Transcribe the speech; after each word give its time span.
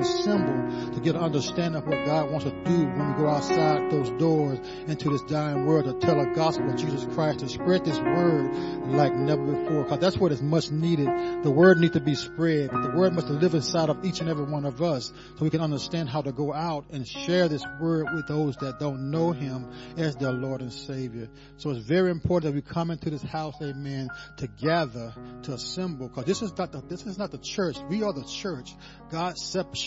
assemble 0.00 0.92
to 0.92 1.00
get 1.00 1.14
an 1.14 1.22
understanding 1.22 1.76
of 1.76 1.86
what 1.86 2.04
God 2.04 2.30
wants 2.30 2.44
to 2.44 2.50
do 2.50 2.86
when 2.86 3.12
we 3.12 3.18
go 3.18 3.28
outside 3.28 3.90
those 3.90 4.10
doors 4.12 4.58
into 4.86 5.10
this 5.10 5.22
dying 5.22 5.66
world 5.66 5.84
to 5.84 6.06
tell 6.06 6.16
the 6.16 6.30
gospel 6.34 6.70
of 6.70 6.76
Jesus 6.76 7.04
Christ, 7.14 7.40
to 7.40 7.48
spread 7.48 7.84
this 7.84 7.98
word 7.98 8.52
like 8.88 9.14
never 9.14 9.44
before. 9.44 9.84
Because 9.84 9.98
that's 10.00 10.16
what 10.16 10.32
is 10.32 10.42
much 10.42 10.70
needed. 10.70 11.08
The 11.42 11.50
word 11.50 11.78
needs 11.78 11.94
to 11.94 12.00
be 12.00 12.14
spread. 12.14 12.70
The 12.70 12.92
word 12.94 13.12
must 13.12 13.28
live 13.28 13.54
inside 13.54 13.88
of 13.88 14.04
each 14.04 14.20
and 14.20 14.28
every 14.28 14.44
one 14.44 14.64
of 14.64 14.82
us 14.82 15.12
so 15.36 15.44
we 15.44 15.50
can 15.50 15.60
understand 15.60 16.08
how 16.08 16.22
to 16.22 16.32
go 16.32 16.52
out 16.52 16.86
and 16.90 17.06
share 17.06 17.48
this 17.48 17.64
word 17.80 18.06
with 18.14 18.26
those 18.28 18.56
that 18.56 18.78
don't 18.78 19.10
know 19.10 19.32
him 19.32 19.70
as 19.96 20.16
their 20.16 20.32
Lord 20.32 20.60
and 20.60 20.72
Savior. 20.72 21.28
So 21.56 21.70
it's 21.70 21.86
very 21.86 22.10
important 22.10 22.52
that 22.52 22.54
we 22.54 22.62
come 22.62 22.90
into 22.90 23.10
this 23.10 23.22
house, 23.22 23.54
amen, 23.62 24.08
together 24.36 25.14
to 25.42 25.52
assemble. 25.52 26.08
Because 26.08 26.24
this 26.24 26.42
is 26.42 26.56
not 26.56 26.72
the, 26.72 26.80
this 26.82 27.06
is 27.06 27.18
not 27.18 27.30
the 27.30 27.38
church. 27.38 27.76
We 27.88 28.02
are 28.02 28.12
the 28.12 28.24
church. 28.24 28.74
God 29.10 29.38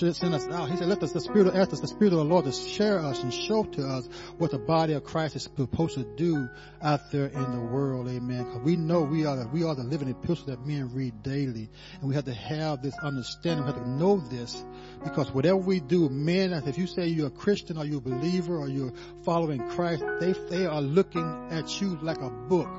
sent 0.01 0.33
us 0.33 0.47
out. 0.47 0.69
He 0.69 0.77
said, 0.77 0.87
let 0.87 1.01
us, 1.03 1.11
the 1.11 1.21
Spirit 1.21 1.47
of, 1.47 1.53
the 1.53 1.87
Spirit 1.87 2.13
of 2.13 2.19
the 2.19 2.25
Lord 2.25 2.45
to 2.45 2.51
share 2.51 2.99
us 2.99 3.21
and 3.21 3.33
show 3.33 3.63
to 3.63 3.87
us 3.87 4.07
what 4.37 4.51
the 4.51 4.57
body 4.57 4.93
of 4.93 5.03
Christ 5.03 5.35
is 5.35 5.43
supposed 5.43 5.95
to 5.95 6.03
do 6.03 6.49
out 6.81 7.11
there 7.11 7.27
in 7.27 7.51
the 7.51 7.59
world. 7.59 8.09
Amen. 8.09 8.43
Because 8.43 8.61
we 8.61 8.75
know 8.75 9.01
we 9.01 9.25
are 9.25 9.35
the, 9.35 9.47
we 9.47 9.63
are 9.63 9.75
the 9.75 9.83
living 9.83 10.09
epistle 10.09 10.47
that 10.47 10.65
men 10.65 10.93
read 10.93 11.23
daily. 11.23 11.69
And 11.99 12.09
we 12.09 12.15
have 12.15 12.25
to 12.25 12.33
have 12.33 12.81
this 12.81 12.95
understanding. 13.01 13.65
We 13.65 13.71
have 13.71 13.81
to 13.81 13.89
know 13.89 14.19
this 14.19 14.63
because 15.03 15.31
whatever 15.31 15.57
we 15.57 15.79
do, 15.79 16.09
men, 16.09 16.53
if 16.53 16.77
you 16.77 16.87
say 16.87 17.07
you're 17.07 17.27
a 17.27 17.31
Christian 17.31 17.77
or 17.77 17.85
you're 17.85 17.99
a 17.99 18.01
believer 18.01 18.57
or 18.57 18.67
you're 18.67 18.93
following 19.23 19.67
Christ, 19.69 20.03
they, 20.19 20.33
they 20.49 20.65
are 20.65 20.81
looking 20.81 21.47
at 21.51 21.81
you 21.81 21.97
like 22.01 22.21
a 22.21 22.29
book. 22.29 22.69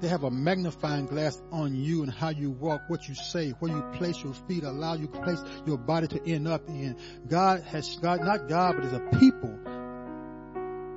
They 0.00 0.08
have 0.08 0.22
a 0.22 0.30
magnifying 0.30 1.06
glass 1.06 1.40
on 1.50 1.74
you 1.74 2.02
and 2.02 2.12
how 2.12 2.28
you 2.28 2.50
walk, 2.50 2.82
what 2.88 3.08
you 3.08 3.14
say, 3.14 3.50
where 3.50 3.72
you 3.72 3.82
place 3.94 4.22
your 4.22 4.34
feet, 4.34 4.62
allow 4.62 4.94
you 4.94 5.08
place 5.08 5.42
your 5.66 5.76
body 5.76 6.06
to 6.08 6.30
end 6.30 6.46
up 6.46 6.68
in. 6.68 6.96
God 7.26 7.62
has, 7.64 7.96
God, 7.96 8.20
not 8.20 8.48
God, 8.48 8.76
but 8.76 8.84
as 8.84 8.92
a 8.92 9.00
people, 9.18 9.58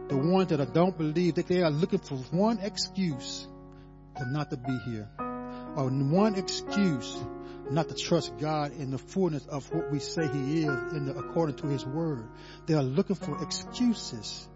the 0.07 0.17
ones 0.17 0.49
that 0.49 0.73
don't 0.73 0.95
believe, 0.95 1.35
that 1.35 1.47
they 1.47 1.63
are 1.63 1.71
looking 1.71 1.99
for 1.99 2.15
one 2.15 2.59
excuse 2.59 3.47
to 4.17 4.25
not 4.31 4.51
to 4.51 4.57
be 4.57 4.77
here. 4.85 5.09
Or 5.75 5.89
one 5.89 6.35
excuse 6.35 7.17
not 7.71 7.87
to 7.89 7.95
trust 7.95 8.37
God 8.37 8.73
in 8.73 8.91
the 8.91 8.97
fullness 8.97 9.45
of 9.47 9.73
what 9.73 9.91
we 9.91 9.99
say 9.99 10.27
He 10.27 10.63
is 10.63 10.93
in 10.93 11.05
the, 11.05 11.15
according 11.17 11.55
to 11.57 11.67
His 11.67 11.85
Word. 11.85 12.27
They 12.67 12.73
are 12.73 12.83
looking 12.83 13.15
for 13.15 13.41
excuses. 13.41 14.47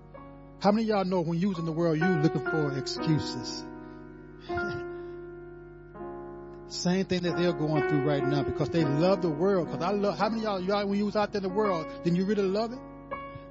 How 0.60 0.72
many 0.72 0.84
of 0.84 0.90
y'all 0.90 1.06
know 1.06 1.22
when 1.22 1.40
you 1.40 1.50
was 1.50 1.60
in 1.60 1.66
the 1.66 1.72
world, 1.72 1.98
you 1.98 2.06
looking 2.06 2.44
for 2.44 2.78
excuses? 2.78 3.66
Same 6.68 7.06
thing 7.06 7.24
that 7.24 7.38
they're 7.38 7.54
going 7.54 7.88
through 7.88 8.04
right 8.04 8.26
now 8.26 8.44
because 8.44 8.70
they 8.70 8.84
love 8.84 9.22
the 9.22 9.30
world. 9.30 9.68
Because 9.68 9.84
I 9.84 9.92
love, 9.92 10.18
how 10.18 10.30
many 10.30 10.44
y'all, 10.44 10.60
y'all, 10.60 10.88
when 10.88 10.98
you 10.98 11.06
was 11.06 11.16
out 11.16 11.32
there 11.32 11.40
in 11.40 11.44
the 11.44 11.54
world, 11.54 11.86
didn't 12.04 12.18
you 12.18 12.26
really 12.26 12.44
love 12.44 12.74
it? 12.74 12.80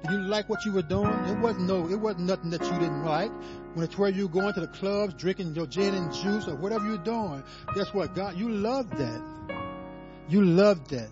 Did 0.03 0.11
you 0.11 0.17
like 0.19 0.49
what 0.49 0.65
you 0.65 0.73
were 0.73 0.83
doing? 0.83 1.07
It 1.07 1.39
wasn't 1.39 1.67
no, 1.67 1.87
it 1.89 1.95
wasn't 1.95 2.25
nothing 2.25 2.51
that 2.51 2.61
you 2.61 2.71
didn't 2.73 3.05
like. 3.05 3.31
When 3.73 3.85
it's 3.85 3.97
where 3.97 4.09
you 4.09 4.27
going 4.27 4.53
to 4.53 4.61
the 4.61 4.67
clubs, 4.67 5.13
drinking 5.15 5.55
your 5.55 5.65
gin 5.65 5.95
and 5.95 6.13
juice 6.13 6.47
or 6.47 6.55
whatever 6.55 6.85
you're 6.85 6.97
doing, 6.97 7.43
guess 7.73 7.93
what? 7.93 8.13
God, 8.13 8.37
you 8.37 8.49
loved 8.49 8.97
that. 8.97 9.21
You 10.27 10.43
loved 10.43 10.91
that. 10.91 11.09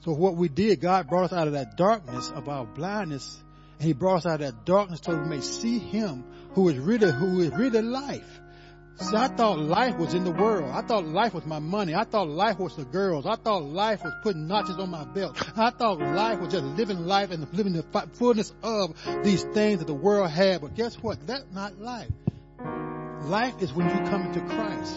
So 0.00 0.12
what 0.12 0.36
we 0.36 0.48
did, 0.48 0.80
God 0.80 1.08
brought 1.08 1.24
us 1.24 1.32
out 1.32 1.46
of 1.46 1.52
that 1.52 1.76
darkness 1.76 2.30
of 2.30 2.48
our 2.48 2.66
blindness, 2.66 3.40
and 3.78 3.86
He 3.86 3.92
brought 3.92 4.18
us 4.18 4.26
out 4.26 4.34
of 4.34 4.40
that 4.40 4.64
darkness 4.64 5.00
so 5.02 5.16
we 5.16 5.28
may 5.28 5.40
see 5.40 5.78
Him 5.78 6.24
who 6.54 6.68
is 6.68 6.78
really, 6.78 7.12
who 7.12 7.40
is 7.40 7.52
really 7.52 7.82
life. 7.82 8.40
See, 8.96 9.16
I 9.16 9.26
thought 9.26 9.58
life 9.58 9.96
was 9.96 10.14
in 10.14 10.24
the 10.24 10.30
world. 10.30 10.70
I 10.72 10.80
thought 10.82 11.04
life 11.04 11.34
was 11.34 11.44
my 11.44 11.58
money. 11.58 11.94
I 11.94 12.04
thought 12.04 12.28
life 12.28 12.60
was 12.60 12.76
the 12.76 12.84
girls. 12.84 13.26
I 13.26 13.34
thought 13.34 13.64
life 13.64 14.04
was 14.04 14.12
putting 14.22 14.46
notches 14.46 14.78
on 14.78 14.90
my 14.90 15.04
belt. 15.04 15.36
I 15.58 15.70
thought 15.70 15.98
life 15.98 16.38
was 16.38 16.52
just 16.52 16.64
living 16.64 17.04
life 17.04 17.32
and 17.32 17.52
living 17.52 17.72
the 17.72 17.82
fullness 18.12 18.52
of 18.62 18.94
these 19.24 19.42
things 19.42 19.80
that 19.80 19.86
the 19.86 19.94
world 19.94 20.30
had. 20.30 20.60
But 20.60 20.74
guess 20.76 20.94
what? 20.96 21.26
That's 21.26 21.44
not 21.52 21.80
life. 21.80 22.10
Life 23.22 23.60
is 23.60 23.72
when 23.72 23.88
you 23.88 24.10
come 24.10 24.22
into 24.26 24.40
Christ. 24.42 24.94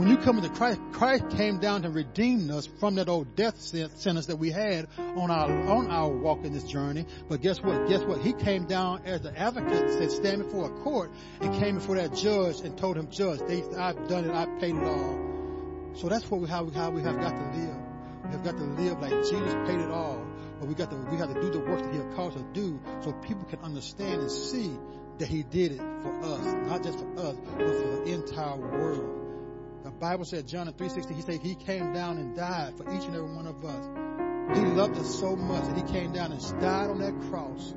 When 0.00 0.08
you 0.08 0.16
come 0.16 0.38
into 0.38 0.48
Christ, 0.48 0.80
Christ 0.92 1.28
came 1.36 1.58
down 1.58 1.82
to 1.82 1.90
redeem 1.90 2.50
us 2.50 2.66
from 2.66 2.94
that 2.94 3.10
old 3.10 3.36
death 3.36 3.60
sentence 3.60 4.24
that 4.24 4.36
we 4.36 4.50
had 4.50 4.88
on 4.98 5.30
our 5.30 5.50
on 5.68 5.90
our 5.90 6.08
walk 6.08 6.42
in 6.42 6.54
this 6.54 6.64
journey. 6.64 7.04
But 7.28 7.42
guess 7.42 7.62
what? 7.62 7.86
Guess 7.86 8.04
what? 8.04 8.22
He 8.22 8.32
came 8.32 8.64
down 8.64 9.02
as 9.04 9.20
the 9.20 9.38
advocate, 9.38 9.90
said, 9.90 10.10
stand 10.10 10.44
before 10.44 10.68
a 10.68 10.82
court, 10.82 11.10
and 11.42 11.54
came 11.60 11.74
before 11.74 11.96
that 11.96 12.14
judge 12.14 12.60
and 12.62 12.78
told 12.78 12.96
him, 12.96 13.10
Judge, 13.10 13.40
they, 13.46 13.62
I've 13.76 14.08
done 14.08 14.24
it, 14.24 14.30
I've 14.30 14.58
paid 14.58 14.74
it 14.74 14.82
all. 14.82 15.92
So 15.96 16.08
that's 16.08 16.30
what 16.30 16.40
we 16.40 16.48
how 16.48 16.64
we 16.64 16.72
how 16.72 16.88
we 16.88 17.02
have 17.02 17.20
got 17.20 17.36
to 17.36 17.58
live. 17.58 17.76
We 18.24 18.30
have 18.30 18.42
got 18.42 18.56
to 18.56 18.64
live 18.64 19.02
like 19.02 19.12
Jesus 19.28 19.52
paid 19.68 19.80
it 19.80 19.90
all. 19.90 20.26
But 20.60 20.66
we 20.66 20.74
got 20.76 20.90
to 20.92 20.96
we 20.96 21.18
have 21.18 21.34
to 21.34 21.42
do 21.42 21.50
the 21.50 21.60
work 21.60 21.82
that 21.82 21.92
He 21.92 21.98
has 21.98 22.14
called 22.16 22.32
us 22.32 22.40
to 22.40 22.52
do, 22.54 22.80
so 23.02 23.12
people 23.12 23.44
can 23.44 23.58
understand 23.58 24.22
and 24.22 24.32
see 24.32 24.78
that 25.18 25.28
He 25.28 25.42
did 25.42 25.72
it 25.72 25.82
for 26.02 26.24
us, 26.24 26.54
not 26.70 26.82
just 26.82 27.00
for 27.00 27.18
us, 27.18 27.36
but 27.36 27.58
for 27.58 28.02
the 28.02 28.14
entire 28.14 28.56
world. 28.56 29.29
Bible 30.00 30.24
said, 30.24 30.48
John 30.48 30.66
3.16, 30.66 31.14
he 31.14 31.20
said 31.20 31.40
he 31.40 31.54
came 31.54 31.92
down 31.92 32.16
and 32.16 32.34
died 32.34 32.74
for 32.78 32.90
each 32.90 33.04
and 33.04 33.14
every 33.14 33.34
one 33.34 33.46
of 33.46 33.62
us. 33.62 34.56
He 34.56 34.64
loved 34.64 34.98
us 34.98 35.20
so 35.20 35.36
much 35.36 35.64
that 35.66 35.76
he 35.76 35.92
came 35.92 36.12
down 36.12 36.32
and 36.32 36.40
died 36.58 36.88
on 36.88 37.00
that 37.00 37.20
cross. 37.28 37.74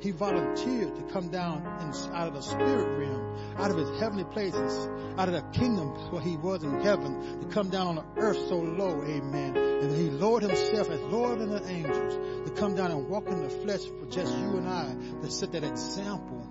He 0.00 0.10
volunteered 0.10 0.94
to 0.94 1.02
come 1.14 1.28
down 1.28 1.62
in, 1.80 2.14
out 2.14 2.28
of 2.28 2.34
the 2.34 2.42
spirit 2.42 2.98
realm, 2.98 3.56
out 3.56 3.70
of 3.70 3.78
his 3.78 3.98
heavenly 3.98 4.24
places, 4.24 4.88
out 5.16 5.30
of 5.30 5.34
the 5.34 5.58
kingdom 5.58 5.88
where 6.12 6.20
he 6.20 6.36
was 6.36 6.62
in 6.62 6.80
heaven, 6.80 7.40
to 7.40 7.46
come 7.46 7.70
down 7.70 7.86
on 7.86 7.94
the 7.96 8.20
earth 8.20 8.48
so 8.50 8.58
low, 8.58 9.02
amen. 9.02 9.56
And 9.56 9.96
he 9.96 10.10
lowered 10.10 10.42
himself 10.42 10.90
as 10.90 11.00
Lord 11.00 11.40
of 11.40 11.48
the 11.48 11.66
angels, 11.66 12.46
to 12.46 12.54
come 12.56 12.76
down 12.76 12.90
and 12.90 13.08
walk 13.08 13.26
in 13.26 13.42
the 13.42 13.48
flesh 13.48 13.80
for 13.80 14.04
just 14.10 14.36
you 14.36 14.58
and 14.58 14.68
I, 14.68 14.94
to 15.22 15.30
set 15.30 15.52
that 15.52 15.64
example 15.64 16.46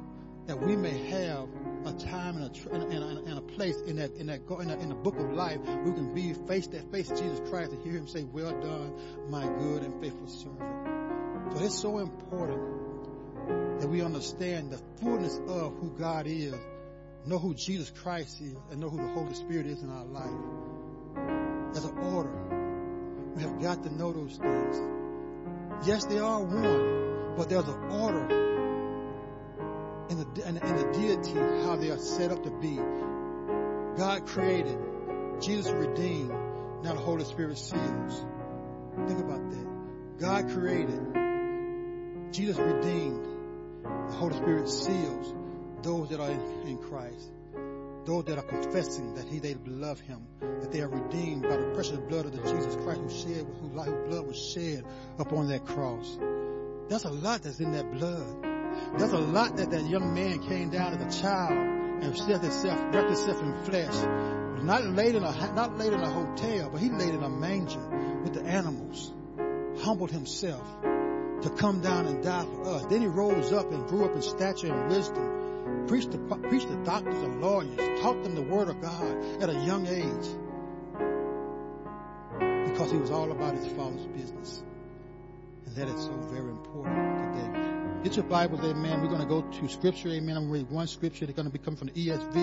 that 0.48 0.60
we 0.60 0.76
may 0.76 0.98
have 1.10 1.48
a 1.88 1.94
time 1.94 2.38
and 2.38 2.46
a, 2.46 2.70
and 2.72 2.94
a, 2.94 3.24
and 3.30 3.38
a 3.38 3.42
place 3.42 3.80
in 3.82 3.98
that 3.98 4.16
in 4.16 4.28
that 4.28 4.42
in, 4.50 4.70
in 4.70 4.90
the 4.90 4.96
book 4.96 5.18
of 5.18 5.32
life 5.32 5.60
we 5.60 5.92
can 5.92 6.14
be 6.14 6.34
face 6.34 6.68
to 6.68 6.82
face 6.92 7.10
Jesus 7.10 7.40
Christ 7.50 7.72
and 7.72 7.84
hear 7.84 7.94
Him 7.94 8.08
say, 8.08 8.24
"Well 8.24 8.52
done, 8.52 8.94
my 9.30 9.46
good 9.46 9.84
and 9.84 10.02
faithful 10.02 10.28
servant." 10.28 11.56
So 11.56 11.64
it's 11.64 11.80
so 11.80 12.00
important 12.00 13.80
that 13.80 13.88
we 13.88 14.02
understand 14.02 14.72
the 14.72 14.80
fullness 15.02 15.40
of 15.48 15.76
who 15.78 15.92
God 15.92 16.28
is, 16.28 16.56
know 17.26 17.38
who 17.38 17.54
Jesus 17.54 17.92
Christ 17.92 18.42
is, 18.42 18.56
and 18.72 18.80
know 18.80 18.90
who 18.90 18.98
the 18.98 19.14
Holy 19.14 19.34
Spirit 19.34 19.68
is 19.68 19.82
in 19.84 19.90
our 19.90 20.06
life. 20.06 21.74
There's 21.74 21.86
an 21.86 21.98
order. 22.00 23.34
We 23.36 23.42
have 23.44 23.62
got 23.62 23.84
to 23.84 23.94
know 23.94 24.12
those 24.12 24.38
things. 24.38 25.88
Yes, 25.88 26.06
they 26.06 26.20
are 26.20 26.42
one, 26.42 27.36
but 27.36 27.50
there's 27.50 27.68
an 27.68 27.92
order 27.92 28.28
in 30.10 30.18
the, 30.18 30.48
in, 30.48 30.58
in 30.58 30.76
the 30.76 30.92
deity, 30.94 31.34
how 31.66 31.76
they 31.76 31.90
are 31.90 31.98
set 31.98 32.32
up 32.32 32.44
to 32.44 32.52
be. 32.52 32.80
God 33.98 34.28
created, 34.28 34.78
Jesus 35.40 35.72
redeemed, 35.72 36.32
now 36.84 36.94
the 36.94 37.00
Holy 37.00 37.24
Spirit 37.24 37.58
seals. 37.58 38.26
Think 39.08 39.20
about 39.20 39.50
that. 39.50 40.20
God 40.20 40.50
created, 40.50 41.00
Jesus 42.32 42.58
redeemed, 42.58 43.26
the 43.84 44.14
Holy 44.14 44.36
Spirit 44.36 44.70
seals 44.70 45.34
those 45.82 46.10
that 46.10 46.20
are 46.20 46.30
in, 46.30 46.42
in 46.68 46.78
Christ. 46.78 47.32
Those 48.06 48.26
that 48.26 48.38
are 48.38 48.44
confessing 48.44 49.16
that 49.16 49.28
he 49.28 49.40
they 49.40 49.56
love 49.66 50.00
him, 50.00 50.28
that 50.40 50.72
they 50.72 50.82
are 50.82 50.88
redeemed 50.88 51.44
by 51.44 51.58
the 51.58 51.72
precious 51.74 51.98
blood 51.98 52.26
of 52.26 52.32
the 52.34 52.42
Jesus 52.42 52.76
Christ 52.84 53.02
who 53.02 53.10
shed, 53.10 53.48
whose 53.62 53.72
life 53.74 53.94
blood 54.08 54.28
was 54.28 54.38
shed 54.38 54.84
upon 55.18 55.48
that 55.48 55.66
cross. 55.66 56.20
That's 56.88 57.06
a 57.06 57.10
lot 57.10 57.42
that's 57.42 57.60
in 57.60 57.72
that 57.72 57.92
blood. 57.92 58.55
There's 58.98 59.12
a 59.12 59.20
lot 59.20 59.58
that 59.58 59.72
that 59.72 59.84
young 59.86 60.14
man 60.14 60.40
came 60.40 60.70
down 60.70 60.94
as 60.94 61.18
a 61.18 61.22
child 61.22 61.52
and 62.04 62.18
set 62.18 62.42
himself, 62.42 62.80
wrapped 62.94 63.10
himself 63.10 63.42
in 63.42 63.64
flesh. 63.64 63.96
Not 64.64 64.84
laid 64.86 65.16
in 65.16 65.24
a, 65.24 65.54
not 65.54 65.78
laid 65.78 65.94
in 65.94 66.00
a 66.00 66.10
hotel, 66.10 66.70
but 66.72 66.82
he 66.82 66.90
laid 66.90 67.14
in 67.14 67.24
a 67.24 67.30
manger 67.30 67.86
with 68.24 68.34
the 68.34 68.44
animals. 68.44 69.14
Humbled 69.84 70.12
himself 70.12 70.66
to 71.42 71.50
come 71.50 71.82
down 71.82 72.08
and 72.08 72.24
die 72.24 72.46
for 72.46 72.66
us. 72.66 72.86
Then 72.86 73.02
he 73.02 73.08
rose 73.08 73.52
up 73.52 73.72
and 73.72 73.88
grew 73.88 74.06
up 74.06 74.16
in 74.16 74.22
stature 74.22 74.74
and 74.74 74.90
wisdom. 74.90 75.86
Preached 75.88 76.12
to, 76.12 76.18
preached 76.18 76.68
to 76.68 76.84
doctors 76.84 77.22
and 77.22 77.42
lawyers. 77.42 77.78
Taught 78.02 78.24
them 78.24 78.36
the 78.36 78.42
word 78.42 78.70
of 78.70 78.82
God 78.82 79.44
at 79.44 79.50
a 79.50 79.54
young 79.54 79.86
age. 79.86 80.28
Because 82.72 82.92
he 82.92 82.98
was 82.98 83.12
all 83.12 83.32
about 83.32 83.56
his 83.56 83.68
father's 83.74 84.06
business. 84.08 84.64
And 85.66 85.76
that 85.76 85.88
is 85.88 86.06
so 86.06 86.14
very 86.32 86.50
important. 86.50 87.35
Get 88.06 88.18
your 88.18 88.26
Bibles, 88.26 88.64
amen. 88.64 89.02
We're 89.02 89.08
going 89.08 89.22
to 89.22 89.26
go 89.26 89.42
to 89.42 89.68
scripture, 89.68 90.10
amen. 90.10 90.38
I'm 90.38 90.48
going 90.48 90.64
to 90.64 90.68
read 90.68 90.70
one 90.70 90.86
scripture. 90.86 91.26
It's 91.26 91.34
going 91.34 91.48
to 91.48 91.52
be 91.52 91.58
coming 91.58 91.76
from 91.76 91.88
the 91.88 91.94
ESV. 91.94 92.36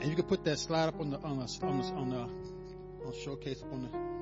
And 0.00 0.08
you 0.08 0.14
can 0.14 0.24
put 0.26 0.44
that 0.44 0.60
slide 0.60 0.86
up 0.86 1.00
on 1.00 1.10
the, 1.10 1.18
on 1.18 1.40
the, 1.40 1.66
on 1.66 1.78
the, 1.80 1.84
on 1.86 2.10
the, 2.10 3.06
on 3.08 3.12
showcase 3.24 3.60
up 3.64 3.72
on 3.72 3.90
the, 3.90 4.17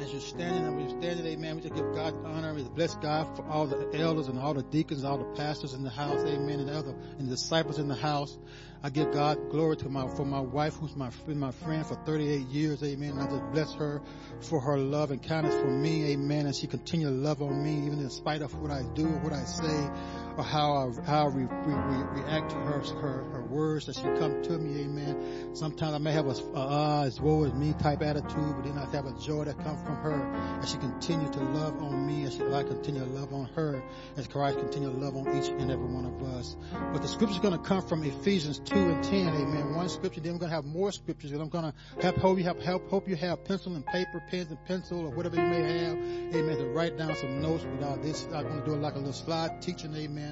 as 0.00 0.12
you're 0.12 0.20
standing 0.20 0.64
and 0.66 0.76
we're 0.76 1.00
standing, 1.00 1.26
amen, 1.26 1.56
we 1.56 1.62
just 1.62 1.74
give 1.74 1.92
God 1.94 2.14
honor. 2.24 2.54
We 2.54 2.62
bless 2.62 2.94
God 2.96 3.36
for 3.36 3.44
all 3.46 3.66
the 3.66 3.90
elders 3.98 4.28
and 4.28 4.38
all 4.38 4.54
the 4.54 4.62
deacons, 4.62 5.04
all 5.04 5.18
the 5.18 5.24
pastors 5.36 5.74
in 5.74 5.82
the 5.82 5.90
house, 5.90 6.20
amen, 6.20 6.60
and 6.60 6.68
the 6.68 6.78
other 6.78 6.94
and 7.18 7.26
the 7.26 7.32
disciples 7.32 7.78
in 7.78 7.88
the 7.88 7.94
house. 7.94 8.38
I 8.82 8.90
give 8.90 9.12
God 9.12 9.50
glory 9.50 9.76
to 9.78 9.88
my 9.88 10.06
for 10.14 10.24
my 10.24 10.40
wife 10.40 10.74
who's 10.74 10.94
my 10.94 11.10
been 11.26 11.38
my 11.38 11.50
friend 11.50 11.84
for 11.84 11.96
38 11.96 12.46
years, 12.46 12.82
amen. 12.82 13.10
And 13.10 13.22
I 13.22 13.26
just 13.26 13.52
bless 13.52 13.72
her 13.74 14.00
for 14.40 14.60
her 14.60 14.78
love 14.78 15.10
and 15.10 15.22
kindness 15.22 15.54
for 15.54 15.70
me, 15.70 16.12
amen. 16.12 16.46
And 16.46 16.54
she 16.54 16.66
continue 16.68 17.08
to 17.08 17.12
love 17.12 17.42
on 17.42 17.62
me 17.62 17.86
even 17.86 17.98
in 17.98 18.10
spite 18.10 18.42
of 18.42 18.54
what 18.54 18.70
I 18.70 18.82
do 18.94 19.08
what 19.08 19.32
I 19.32 19.44
say 19.44 19.90
or 20.38 20.44
how 20.44 20.72
I, 20.72 21.04
how 21.04 21.28
we, 21.28 21.42
we, 21.42 21.74
we 21.74 22.22
react 22.22 22.50
to 22.50 22.56
her, 22.56 22.80
her, 23.00 23.24
her 23.32 23.42
words 23.42 23.86
that 23.86 23.96
she 23.96 24.02
come 24.02 24.40
to 24.44 24.52
me, 24.52 24.84
amen. 24.84 25.56
Sometimes 25.56 25.94
I 25.94 25.98
may 25.98 26.12
have 26.12 26.28
a, 26.28 26.34
ah, 26.54 27.00
uh, 27.00 27.06
as 27.06 27.20
woe 27.20 27.42
as 27.42 27.52
me 27.54 27.74
type 27.80 28.02
attitude, 28.02 28.54
but 28.54 28.62
then 28.62 28.78
I 28.78 28.88
have 28.94 29.06
a 29.06 29.18
joy 29.18 29.44
that 29.44 29.58
comes 29.64 29.82
from 29.82 29.96
her 29.96 30.60
as 30.62 30.70
she 30.70 30.76
continue 30.78 31.28
to 31.32 31.40
love 31.40 31.82
on 31.82 32.06
me, 32.06 32.24
as 32.24 32.34
she, 32.34 32.44
I 32.44 32.62
continue 32.62 33.00
to 33.00 33.10
love 33.10 33.34
on 33.34 33.46
her, 33.56 33.82
as 34.16 34.28
Christ 34.28 34.60
continue 34.60 34.92
to 34.92 34.96
love 34.96 35.16
on 35.16 35.36
each 35.36 35.48
and 35.48 35.72
every 35.72 35.86
one 35.86 36.04
of 36.04 36.22
us. 36.38 36.56
But 36.92 37.02
the 37.02 37.08
scripture 37.08 37.34
is 37.34 37.40
going 37.40 37.58
to 37.58 37.64
come 37.64 37.82
from 37.82 38.04
Ephesians 38.04 38.60
2 38.60 38.76
and 38.76 39.02
10, 39.02 39.28
amen. 39.28 39.74
One 39.74 39.88
scripture, 39.88 40.20
then 40.20 40.34
we're 40.34 40.38
going 40.38 40.50
to 40.50 40.56
have 40.56 40.66
more 40.66 40.92
scriptures, 40.92 41.32
and 41.32 41.42
I'm 41.42 41.48
going 41.48 41.64
to 41.64 41.74
help, 42.00 42.16
hope 42.18 42.38
you 42.38 42.44
have, 42.44 42.62
help, 42.62 42.88
hope 42.88 43.08
you 43.08 43.16
have 43.16 43.44
pencil 43.44 43.74
and 43.74 43.84
paper, 43.84 44.22
pens 44.30 44.50
and 44.50 44.64
pencil, 44.66 45.00
or 45.00 45.10
whatever 45.10 45.34
you 45.34 45.42
may 45.42 45.78
have, 45.78 45.96
amen, 46.36 46.58
to 46.58 46.66
write 46.66 46.96
down 46.96 47.16
some 47.16 47.42
notes 47.42 47.64
without 47.64 48.04
this. 48.04 48.24
I'm 48.32 48.44
going 48.44 48.60
to 48.60 48.64
do 48.64 48.74
it 48.74 48.80
like 48.80 48.94
a 48.94 48.98
little 48.98 49.12
slide 49.12 49.60
teaching, 49.60 49.92
amen 49.96 50.27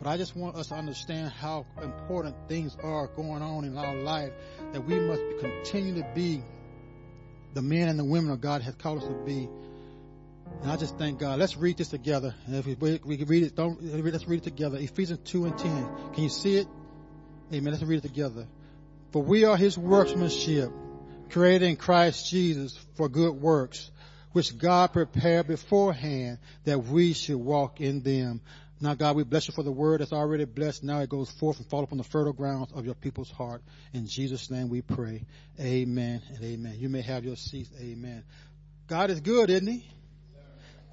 But 0.00 0.08
I 0.08 0.16
just 0.16 0.36
want 0.36 0.56
us 0.56 0.68
to 0.68 0.74
understand 0.74 1.30
how 1.30 1.66
important 1.82 2.36
things 2.48 2.76
are 2.82 3.08
going 3.08 3.42
on 3.42 3.64
in 3.64 3.76
our 3.76 3.96
life 3.96 4.32
that 4.72 4.84
we 4.84 4.98
must 4.98 5.22
continue 5.40 5.94
to 5.94 6.08
be 6.14 6.42
the 7.54 7.62
men 7.62 7.88
and 7.88 7.98
the 7.98 8.04
women 8.04 8.30
of 8.30 8.40
God 8.40 8.62
has 8.62 8.74
called 8.76 9.02
us 9.02 9.08
to 9.08 9.14
be. 9.24 9.48
And 10.62 10.70
I 10.70 10.76
just 10.76 10.96
thank 10.98 11.18
God. 11.18 11.38
Let's 11.38 11.56
read 11.56 11.76
this 11.76 11.88
together. 11.88 12.34
And 12.46 12.56
if 12.56 12.66
we, 12.66 13.00
we 13.04 13.16
can 13.16 13.26
read 13.26 13.42
it, 13.42 13.56
don't 13.56 13.82
let's 13.82 14.26
read 14.26 14.38
it 14.38 14.44
together. 14.44 14.78
Ephesians 14.78 15.20
2 15.24 15.46
and 15.46 15.58
10. 15.58 15.88
Can 16.14 16.22
you 16.22 16.28
see 16.28 16.56
it? 16.56 16.68
Amen. 17.52 17.72
Let's 17.72 17.82
read 17.82 17.98
it 17.98 18.08
together. 18.08 18.46
For 19.12 19.22
we 19.22 19.44
are 19.44 19.56
his 19.56 19.78
workmanship, 19.78 20.70
created 21.30 21.68
in 21.68 21.76
Christ 21.76 22.30
Jesus 22.30 22.78
for 22.96 23.08
good 23.08 23.32
works, 23.32 23.90
which 24.32 24.56
God 24.58 24.92
prepared 24.92 25.46
beforehand 25.46 26.38
that 26.64 26.84
we 26.84 27.14
should 27.14 27.38
walk 27.38 27.80
in 27.80 28.02
them. 28.02 28.42
Now, 28.80 28.94
God, 28.94 29.16
we 29.16 29.24
bless 29.24 29.48
you 29.48 29.54
for 29.54 29.64
the 29.64 29.72
word 29.72 30.00
that's 30.00 30.12
already 30.12 30.44
blessed. 30.44 30.84
Now 30.84 31.00
it 31.00 31.08
goes 31.08 31.30
forth 31.30 31.58
and 31.58 31.68
fall 31.68 31.82
upon 31.82 31.98
the 31.98 32.04
fertile 32.04 32.32
grounds 32.32 32.72
of 32.72 32.84
your 32.84 32.94
people's 32.94 33.30
heart. 33.30 33.62
In 33.92 34.06
Jesus' 34.06 34.50
name 34.50 34.68
we 34.68 34.82
pray. 34.82 35.24
Amen 35.60 36.22
and 36.34 36.44
amen. 36.44 36.76
You 36.78 36.88
may 36.88 37.02
have 37.02 37.24
your 37.24 37.36
seats. 37.36 37.70
Amen. 37.80 38.22
God 38.86 39.10
is 39.10 39.20
good, 39.20 39.50
isn't 39.50 39.66
he? 39.66 39.84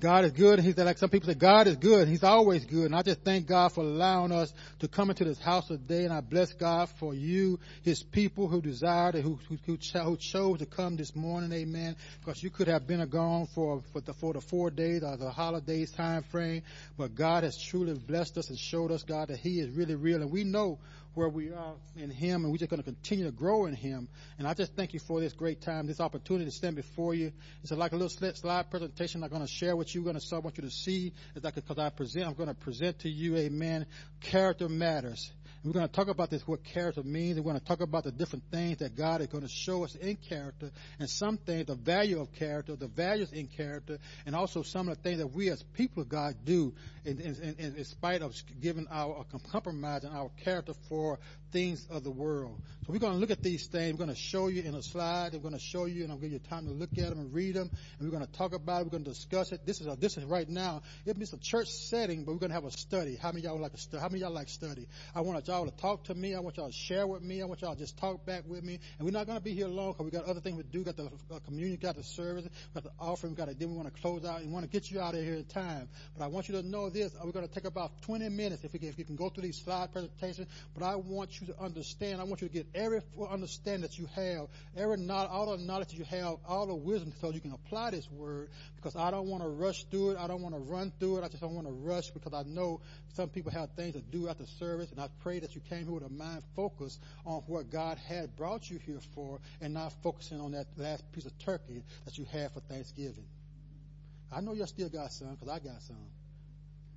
God 0.01 0.25
is 0.25 0.31
good. 0.31 0.59
He's 0.59 0.77
like 0.77 0.97
some 0.97 1.09
people 1.09 1.29
say, 1.29 1.35
God 1.35 1.67
is 1.67 1.77
good. 1.77 2.07
He's 2.07 2.23
always 2.23 2.65
good. 2.65 2.87
And 2.87 2.95
I 2.95 3.01
just 3.01 3.21
thank 3.21 3.47
God 3.47 3.71
for 3.71 3.81
allowing 3.81 4.31
us 4.31 4.53
to 4.79 4.87
come 4.87 5.09
into 5.09 5.23
this 5.23 5.39
house 5.39 5.67
today. 5.67 6.03
And 6.03 6.13
I 6.13 6.19
bless 6.21 6.51
God 6.53 6.89
for 6.99 7.13
you, 7.13 7.59
His 7.81 8.03
people 8.03 8.47
who 8.47 8.61
desired, 8.61 9.15
who, 9.15 9.39
who, 9.47 9.57
who, 9.65 9.77
who 9.77 10.17
chose 10.17 10.59
to 10.59 10.65
come 10.65 10.97
this 10.97 11.15
morning. 11.15 11.51
Amen. 11.53 11.95
Because 12.19 12.43
you 12.43 12.49
could 12.49 12.67
have 12.67 12.85
been 12.85 13.07
gone 13.07 13.47
for, 13.55 13.81
for 13.93 14.01
the, 14.01 14.13
for 14.13 14.33
the 14.33 14.41
four 14.41 14.69
days 14.69 15.01
or 15.01 15.15
the 15.15 15.31
holidays 15.31 15.91
time 15.91 16.23
frame. 16.23 16.63
But 16.97 17.15
God 17.15 17.43
has 17.43 17.57
truly 17.57 17.93
blessed 17.93 18.37
us 18.37 18.49
and 18.49 18.59
showed 18.59 18.91
us, 18.91 19.03
God, 19.03 19.29
that 19.29 19.39
He 19.39 19.59
is 19.59 19.69
really 19.69 19.95
real. 19.95 20.21
And 20.21 20.31
we 20.31 20.43
know 20.43 20.79
where 21.15 21.29
we 21.29 21.51
are 21.51 21.73
in 21.95 22.09
Him, 22.09 22.43
and 22.43 22.51
we're 22.51 22.57
just 22.57 22.69
going 22.69 22.81
to 22.81 22.85
continue 22.85 23.25
to 23.25 23.31
grow 23.31 23.65
in 23.65 23.73
Him. 23.73 24.07
And 24.37 24.47
I 24.47 24.53
just 24.53 24.75
thank 24.75 24.93
you 24.93 24.99
for 24.99 25.19
this 25.19 25.33
great 25.33 25.61
time, 25.61 25.87
this 25.87 25.99
opportunity 25.99 26.45
to 26.45 26.51
stand 26.51 26.75
before 26.75 27.13
you. 27.13 27.31
It's 27.63 27.71
like 27.71 27.93
a 27.93 27.95
little 27.95 28.33
slide 28.33 28.69
presentation 28.69 29.23
I'm 29.23 29.29
going 29.29 29.41
to 29.41 29.47
share 29.47 29.75
with 29.75 29.95
you. 29.95 30.03
Going 30.03 30.19
to, 30.19 30.35
I 30.35 30.39
want 30.39 30.57
you 30.57 30.63
to 30.63 30.71
see, 30.71 31.13
because 31.33 31.79
I 31.79 31.89
present, 31.89 32.27
I'm 32.27 32.33
going 32.33 32.49
to 32.49 32.55
present 32.55 32.99
to 32.99 33.09
you, 33.09 33.37
Amen. 33.37 33.85
Character 34.21 34.69
matters. 34.69 35.31
We're 35.65 35.71
going 35.71 35.87
to 35.87 35.91
talk 35.91 36.09
about 36.09 36.29
this, 36.29 36.47
what 36.47 36.63
character 36.63 37.01
means. 37.01 37.37
We're 37.37 37.43
going 37.43 37.59
to 37.59 37.65
talk 37.65 37.81
about 37.81 38.03
the 38.03 38.11
different 38.11 38.43
things 38.51 38.77
that 38.77 38.95
God 38.95 39.21
is 39.21 39.27
going 39.27 39.43
to 39.43 39.49
show 39.49 39.83
us 39.83 39.95
in 39.95 40.15
character 40.15 40.69
and 40.99 41.09
some 41.09 41.37
things, 41.37 41.65
the 41.65 41.75
value 41.75 42.21
of 42.21 42.31
character, 42.33 42.75
the 42.75 42.87
values 42.87 43.31
in 43.33 43.47
character, 43.47 43.97
and 44.27 44.35
also 44.35 44.61
some 44.61 44.87
of 44.89 44.97
the 44.97 45.01
things 45.01 45.17
that 45.17 45.27
we 45.27 45.49
as 45.49 45.63
people 45.63 46.03
of 46.03 46.09
God 46.09 46.35
do 46.45 46.75
in, 47.03 47.19
in, 47.19 47.55
in, 47.57 47.75
in 47.77 47.83
spite 47.83 48.21
of 48.21 48.35
giving 48.61 48.85
our, 48.91 49.21
uh, 49.21 49.37
compromising 49.51 50.11
our 50.11 50.29
character 50.43 50.73
for 50.87 51.17
things 51.51 51.87
of 51.89 52.03
the 52.03 52.11
world. 52.11 52.61
So 52.85 52.93
we're 52.93 52.99
going 52.99 53.13
to 53.13 53.19
look 53.19 53.31
at 53.31 53.41
these 53.41 53.65
things. 53.65 53.93
We're 53.93 54.05
going 54.05 54.15
to 54.15 54.21
show 54.21 54.47
you 54.47 54.61
in 54.61 54.75
a 54.75 54.83
slide. 54.83 55.33
We're 55.33 55.39
going 55.39 55.53
to 55.55 55.59
show 55.59 55.85
you, 55.85 56.03
and 56.03 56.11
I'll 56.11 56.19
give 56.19 56.31
you 56.31 56.37
time 56.37 56.67
to 56.67 56.71
look 56.71 56.91
at 56.97 57.09
them 57.09 57.19
and 57.19 57.33
read 57.33 57.55
them. 57.55 57.71
And 57.97 58.07
we're 58.07 58.15
going 58.15 58.25
to 58.25 58.31
talk 58.31 58.53
about 58.53 58.81
it. 58.81 58.83
We're 58.85 58.91
going 58.91 59.05
to 59.05 59.09
discuss 59.09 59.51
it. 59.51 59.65
This 59.65 59.81
is 59.81 59.87
a, 59.87 59.95
this 59.95 60.17
is 60.17 60.25
right 60.25 60.47
now. 60.47 60.83
It's 61.05 61.33
a 61.33 61.39
church 61.39 61.69
setting, 61.69 62.25
but 62.25 62.33
we're 62.33 62.39
going 62.39 62.51
to 62.51 62.55
have 62.55 62.65
a 62.65 62.71
study. 62.71 63.15
How 63.15 63.31
many 63.31 63.43
y'all 63.43 63.59
like 63.59 63.71
to 63.71 63.79
study? 63.79 64.01
How 64.01 64.09
many 64.09 64.21
y'all 64.21 64.31
like 64.31 64.49
study? 64.49 64.87
I 65.15 65.21
want 65.21 65.47
y'all 65.47 65.65
to 65.65 65.75
talk 65.77 66.03
to 66.05 66.13
me. 66.13 66.35
I 66.35 66.39
want 66.41 66.57
y'all 66.57 66.67
to 66.67 66.73
share 66.73 67.07
with 67.07 67.23
me. 67.23 67.41
I 67.41 67.45
want 67.45 67.61
y'all 67.61 67.73
to 67.73 67.79
just 67.79 67.97
talk 67.97 68.23
back 68.25 68.43
with 68.47 68.63
me. 68.63 68.79
And 68.99 69.05
we're 69.05 69.11
not 69.11 69.25
going 69.25 69.39
to 69.39 69.43
be 69.43 69.53
here 69.53 69.67
long 69.67 69.93
because 69.93 70.05
we 70.05 70.11
got 70.11 70.25
other 70.25 70.41
things 70.41 70.57
to 70.57 70.63
do. 70.63 70.79
We 70.79 70.85
got 70.85 70.97
the 70.97 71.09
uh, 71.31 71.39
community, 71.39 71.77
got 71.77 71.95
the 71.95 72.03
service, 72.03 72.47
got 72.75 72.83
the 72.83 72.91
offering, 72.99 73.33
we 73.33 73.37
got 73.37 73.47
to, 73.47 73.55
then 73.55 73.69
we 73.69 73.75
want 73.75 73.93
to 73.93 74.01
close 74.01 74.25
out 74.25 74.41
and 74.41 74.53
want 74.53 74.63
to 74.63 74.69
get 74.69 74.91
you 74.91 75.01
out 75.01 75.15
of 75.15 75.23
here 75.23 75.33
in 75.33 75.45
time. 75.45 75.89
But 76.15 76.25
I 76.25 76.27
want 76.27 76.49
you 76.49 76.61
to 76.61 76.67
know 76.67 76.89
this. 76.89 77.13
We're 77.23 77.31
going 77.31 77.47
to 77.47 77.53
take 77.53 77.65
about 77.65 78.01
20 78.03 78.29
minutes 78.29 78.63
if 78.63 78.73
we 78.73 78.79
can, 78.79 78.89
if 78.89 78.99
you 78.99 79.05
can 79.05 79.15
go 79.15 79.29
through 79.29 79.43
these 79.43 79.61
slide 79.61 79.91
presentations. 79.91 80.47
But 80.77 80.85
I 80.85 80.95
want 80.97 81.34
you 81.41 81.47
to 81.47 81.59
understand. 81.59 82.21
I 82.21 82.23
want 82.23 82.41
you 82.41 82.47
to 82.47 82.53
get 82.53 82.67
every 82.73 83.01
understanding 83.29 83.81
that 83.81 83.97
you 83.97 84.07
have, 84.15 84.47
every 84.75 84.97
knowledge, 84.97 85.29
all 85.31 85.57
the 85.57 85.63
knowledge 85.63 85.89
that 85.89 85.97
you 85.97 86.05
have, 86.05 86.37
all 86.47 86.65
the 86.67 86.75
wisdom 86.75 87.13
so 87.21 87.31
you 87.31 87.39
can 87.39 87.51
apply 87.51 87.91
this 87.91 88.09
word 88.11 88.49
because 88.75 88.95
I 88.95 89.11
don't 89.11 89.27
want 89.27 89.43
to 89.43 89.49
rush 89.49 89.85
through 89.85 90.11
it. 90.11 90.17
I 90.17 90.27
don't 90.27 90.41
want 90.41 90.55
to 90.55 90.61
run 90.61 90.91
through 90.99 91.17
it. 91.17 91.23
I 91.23 91.27
just 91.27 91.41
don't 91.41 91.55
want 91.55 91.67
to 91.67 91.73
rush 91.73 92.09
because 92.09 92.33
I 92.33 92.43
know 92.43 92.81
some 93.13 93.29
people 93.29 93.51
have 93.51 93.71
things 93.71 93.93
to 93.93 94.01
do 94.01 94.27
after 94.27 94.45
service 94.45 94.91
and 94.91 94.99
I 94.99 95.07
pray 95.21 95.39
that 95.39 95.55
you 95.55 95.61
came 95.61 95.83
here 95.83 95.93
with 95.93 96.03
a 96.03 96.09
mind 96.09 96.43
focused 96.55 97.01
on 97.25 97.41
what 97.47 97.69
God 97.69 97.97
had 97.97 98.35
brought 98.35 98.69
you 98.69 98.79
here 98.79 98.99
for 99.13 99.39
and 99.61 99.73
not 99.73 99.93
focusing 100.03 100.39
on 100.39 100.51
that 100.51 100.67
last 100.77 101.09
piece 101.11 101.25
of 101.25 101.37
turkey 101.39 101.83
that 102.05 102.17
you 102.17 102.25
had 102.25 102.51
for 102.51 102.59
Thanksgiving. 102.61 103.25
I 104.31 104.41
know 104.41 104.53
you 104.53 104.65
still 104.65 104.89
got 104.89 105.11
some 105.11 105.35
because 105.35 105.49
I 105.49 105.59
got 105.59 105.81
some. 105.81 105.97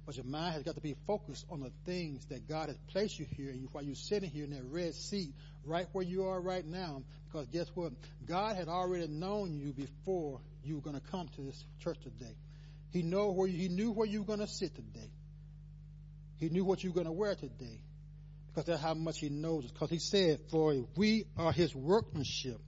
But 0.09 0.17
your 0.17 0.25
mind 0.25 0.55
has 0.55 0.63
got 0.63 0.75
to 0.75 0.81
be 0.81 0.97
focused 1.07 1.45
on 1.51 1.61
the 1.61 1.71
things 1.85 2.25
that 2.31 2.49
God 2.49 2.69
has 2.71 2.79
placed 2.91 3.19
you 3.19 3.27
here 3.37 3.51
and 3.51 3.69
while 3.73 3.85
you're 3.85 3.95
sitting 3.95 4.31
here 4.31 4.45
in 4.45 4.53
that 4.53 4.65
red 4.65 4.95
seat 4.95 5.35
right 5.67 5.87
where 5.93 6.03
you 6.03 6.25
are 6.29 6.41
right 6.41 6.65
now. 6.65 7.03
Because 7.27 7.47
guess 7.49 7.67
what? 7.75 7.93
God 8.27 8.57
had 8.57 8.69
already 8.69 9.07
known 9.07 9.59
you 9.59 9.75
before 9.75 10.41
you 10.65 10.77
were 10.77 10.81
going 10.81 10.99
to 10.99 11.07
come 11.11 11.29
to 11.37 11.43
this 11.43 11.63
church 11.81 11.99
today. 12.03 12.35
He 12.91 13.03
know 13.03 13.33
where 13.33 13.47
you, 13.47 13.59
he 13.59 13.69
knew 13.69 13.93
where 13.93 14.07
you 14.07 14.21
were 14.21 14.27
going 14.27 14.39
to 14.39 14.47
sit 14.47 14.75
today. 14.75 15.11
He 16.39 16.49
knew 16.49 16.65
what 16.65 16.83
you 16.83 16.89
were 16.89 16.95
going 16.95 17.05
to 17.05 17.13
wear 17.13 17.35
today. 17.35 17.83
Because 18.49 18.65
that's 18.65 18.81
how 18.81 18.95
much 18.95 19.19
he 19.19 19.29
knows 19.29 19.67
us. 19.67 19.73
Because 19.73 19.91
he 19.91 19.99
said, 19.99 20.39
for 20.51 20.75
we 20.97 21.27
are 21.37 21.53
his 21.53 21.75
workmanship 21.75 22.63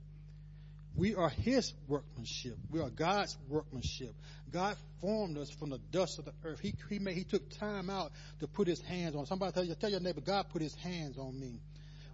we 0.97 1.15
are 1.15 1.29
His 1.29 1.73
workmanship. 1.89 2.57
We 2.71 2.81
are 2.81 2.91
God's 2.91 3.37
workmanship. 3.49 4.15
God 4.53 4.77
formed 5.01 5.39
us 5.39 5.51
from 5.51 5.71
the 5.71 5.79
dust 5.79 6.19
of 6.19 6.25
the 6.25 6.33
earth. 6.45 6.61
He, 6.61 6.75
he, 6.89 6.99
made, 6.99 7.17
he 7.17 7.25
took 7.25 7.49
time 7.59 7.89
out 7.89 8.13
to 8.41 8.49
put 8.49 8.67
His 8.67 8.81
hands 8.81 9.15
on. 9.15 9.27
Somebody 9.27 9.53
tell, 9.53 9.65
you, 9.65 9.75
tell 9.75 9.91
your 9.91 10.01
neighbor, 10.01 10.21
God 10.21 10.47
put 10.51 10.63
His 10.63 10.75
hands 10.75 11.19
on 11.19 11.39
me. 11.39 11.61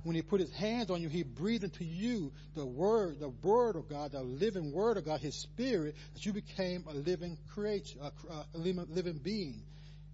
When 0.05 0.15
He 0.15 0.23
put 0.23 0.41
His 0.41 0.53
hands 0.53 0.91
on 0.91 1.03
you, 1.03 1.09
He 1.09 1.23
breathed 1.23 1.65
into 1.65 1.85
you 1.85 2.33
the 2.55 2.67
Word, 2.67 3.19
the 3.19 3.31
Word 3.31 3.77
of 3.77 3.89
God, 3.89 4.13
the 4.13 4.23
living 4.23 4.73
Word 4.73 4.99
of 4.99 5.05
God, 5.05 5.21
His 5.21 5.35
Spirit, 5.35 5.97
that 6.15 6.25
you 6.25 6.33
became 6.33 6.85
a 6.89 6.95
living 6.95 7.39
creature, 7.55 7.99
a, 8.01 8.13
a 8.55 8.59
living 8.59 9.21
being. 9.23 9.63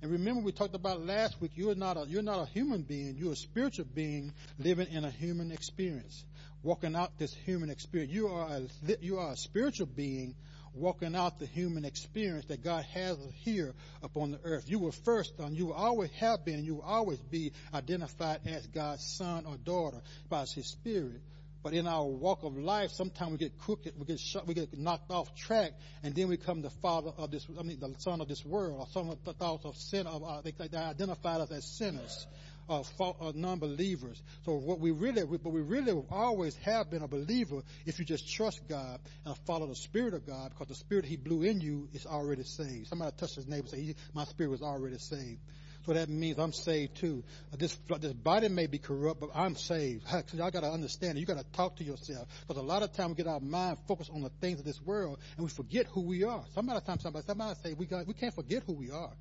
And 0.03 0.11
remember, 0.11 0.41
we 0.43 0.51
talked 0.51 0.75
about 0.75 1.07
last 1.07 1.41
week. 1.41 1.53
You're 1.55 1.77
not 1.77 1.97
a 1.97 2.07
you're 2.09 2.23
not 2.23 2.41
a 2.41 2.47
human 2.47 2.83
being. 2.83 3.17
You're 3.17 3.33
a 3.33 3.37
spiritual 3.37 3.87
being 3.95 4.33
living 4.59 4.89
in 4.91 5.05
a 5.05 5.11
human 5.11 5.53
experience 5.53 6.25
walking 6.65 6.95
out 6.95 7.17
this 7.19 7.35
human 7.45 7.71
experience. 7.71 8.13
You 8.13 8.29
are 8.29 8.49
a, 8.49 8.97
you 9.01 9.19
are 9.19 9.33
a 9.33 9.37
spiritual 9.37 9.87
being 9.87 10.35
walking 10.75 11.15
out 11.15 11.39
the 11.39 11.47
human 11.47 11.85
experience 11.85 12.47
that 12.47 12.65
God 12.65 12.85
has 12.85 13.17
here 13.45 13.75
upon 14.03 14.33
the 14.33 14.41
earth. 14.43 14.65
You 14.67 14.79
were 14.79 14.93
first 14.93 15.39
and 15.39 15.57
you 15.57 15.67
will 15.67 15.75
always 15.75 16.11
have 16.13 16.45
been 16.45 16.55
and 16.55 16.65
you 16.65 16.77
will 16.77 16.83
always 16.83 17.19
be 17.19 17.53
identified 17.75 18.41
as 18.47 18.67
God's 18.69 19.05
son 19.05 19.45
or 19.47 19.57
daughter 19.57 20.01
by 20.29 20.47
his 20.47 20.67
spirit. 20.67 21.21
But 21.63 21.75
in 21.75 21.87
our 21.87 22.05
walk 22.05 22.43
of 22.43 22.57
life, 22.57 22.91
sometimes 22.91 23.33
we 23.33 23.39
get 23.39 23.59
crooked, 23.59 23.95
we 23.97 24.05
get 24.05 24.19
shot, 24.19 24.47
we 24.47 24.55
get 24.55 24.77
knocked 24.77 25.11
off 25.11 25.35
track, 25.35 25.73
and 26.03 26.15
then 26.15 26.29
we 26.29 26.37
become 26.37 26.63
the 26.63 26.71
father 26.71 27.13
of 27.17 27.31
this, 27.31 27.47
I 27.59 27.63
mean, 27.63 27.79
the 27.79 27.95
son 27.99 28.21
of 28.21 28.29
this 28.29 28.45
world, 28.45 28.81
or 28.81 28.87
some 28.89 29.11
of 29.11 29.23
the 29.25 29.33
thoughts 29.33 29.65
of 29.65 29.77
sin, 29.77 30.07
of, 30.07 30.25
uh, 30.25 30.41
they, 30.41 30.53
they 30.53 30.77
identified 30.77 31.41
us 31.41 31.53
as 31.53 31.65
sinners 31.65 32.27
uh, 32.69 32.83
uh, 33.01 33.33
non-believers. 33.35 34.23
So 34.45 34.55
what 34.55 34.81
we 34.81 34.91
really, 34.91 35.25
but 35.25 35.51
we 35.53 35.61
really 35.61 35.93
always 36.11 36.57
have 36.59 36.91
been 36.91 37.03
a 37.03 37.09
believer 37.09 37.63
if 37.87 37.99
you 37.99 38.05
just 38.05 38.31
trust 38.33 38.67
God 38.69 39.01
and 39.25 39.37
follow 39.47 39.67
the 39.67 39.75
Spirit 39.75 40.15
of 40.15 40.27
God, 40.27 40.51
because 40.51 40.69
the 40.69 40.75
Spirit 40.75 41.05
He 41.05 41.17
blew 41.17 41.43
in 41.43 41.61
you 41.61 41.89
is 41.93 42.07
already 42.07 42.45
saved. 42.45 42.89
Somebody 42.89 43.13
touch 43.17 43.35
his 43.35 43.47
neighbor 43.47 43.69
and 43.73 43.87
say, 43.87 43.95
"My 44.15 44.25
spirit 44.25 44.51
was 44.51 44.63
already 44.63 44.99
saved." 44.99 45.41
So 45.85 45.93
that 45.95 46.09
means 46.09 46.39
I'm 46.39 46.53
saved 46.53 46.97
too. 46.97 47.25
Uh, 47.53 47.57
this 47.57 47.77
this 48.01 48.13
body 48.13 48.49
may 48.49 48.67
be 48.67 48.79
corrupt, 48.79 49.21
but 49.21 49.31
I'm 49.35 49.57
saved. 49.57 50.05
So 50.29 50.37
Y'all 50.37 50.51
got 50.51 50.61
to 50.61 50.71
understand 50.71 51.19
it. 51.19 51.21
You 51.21 51.27
got 51.27 51.39
to 51.39 51.53
talk 51.53 51.77
to 51.77 51.85
yourself 51.85 52.29
because 52.47 52.63
a 52.63 52.65
lot 52.65 52.83
of 52.83 52.93
times 52.93 53.11
we 53.11 53.15
get 53.17 53.27
our 53.27 53.41
mind 53.41 53.79
focused 53.89 54.11
on 54.13 54.23
the 54.23 54.31
things 54.41 54.61
of 54.61 54.65
this 54.65 54.81
world 54.81 55.19
and 55.37 55.45
we 55.45 55.51
forget 55.51 55.87
who 55.87 56.03
we 56.03 56.23
are. 56.25 56.45
Somebody 56.55 56.85
time 56.87 57.01
somebody 57.01 57.25
somebody 57.27 57.59
say 57.63 57.75
we 57.75 57.87
got 57.87 58.07
we 58.07 58.15
can't 58.15 58.35
forget 58.35 58.63
who 58.67 58.75
we 58.75 58.91
are. 58.91 59.13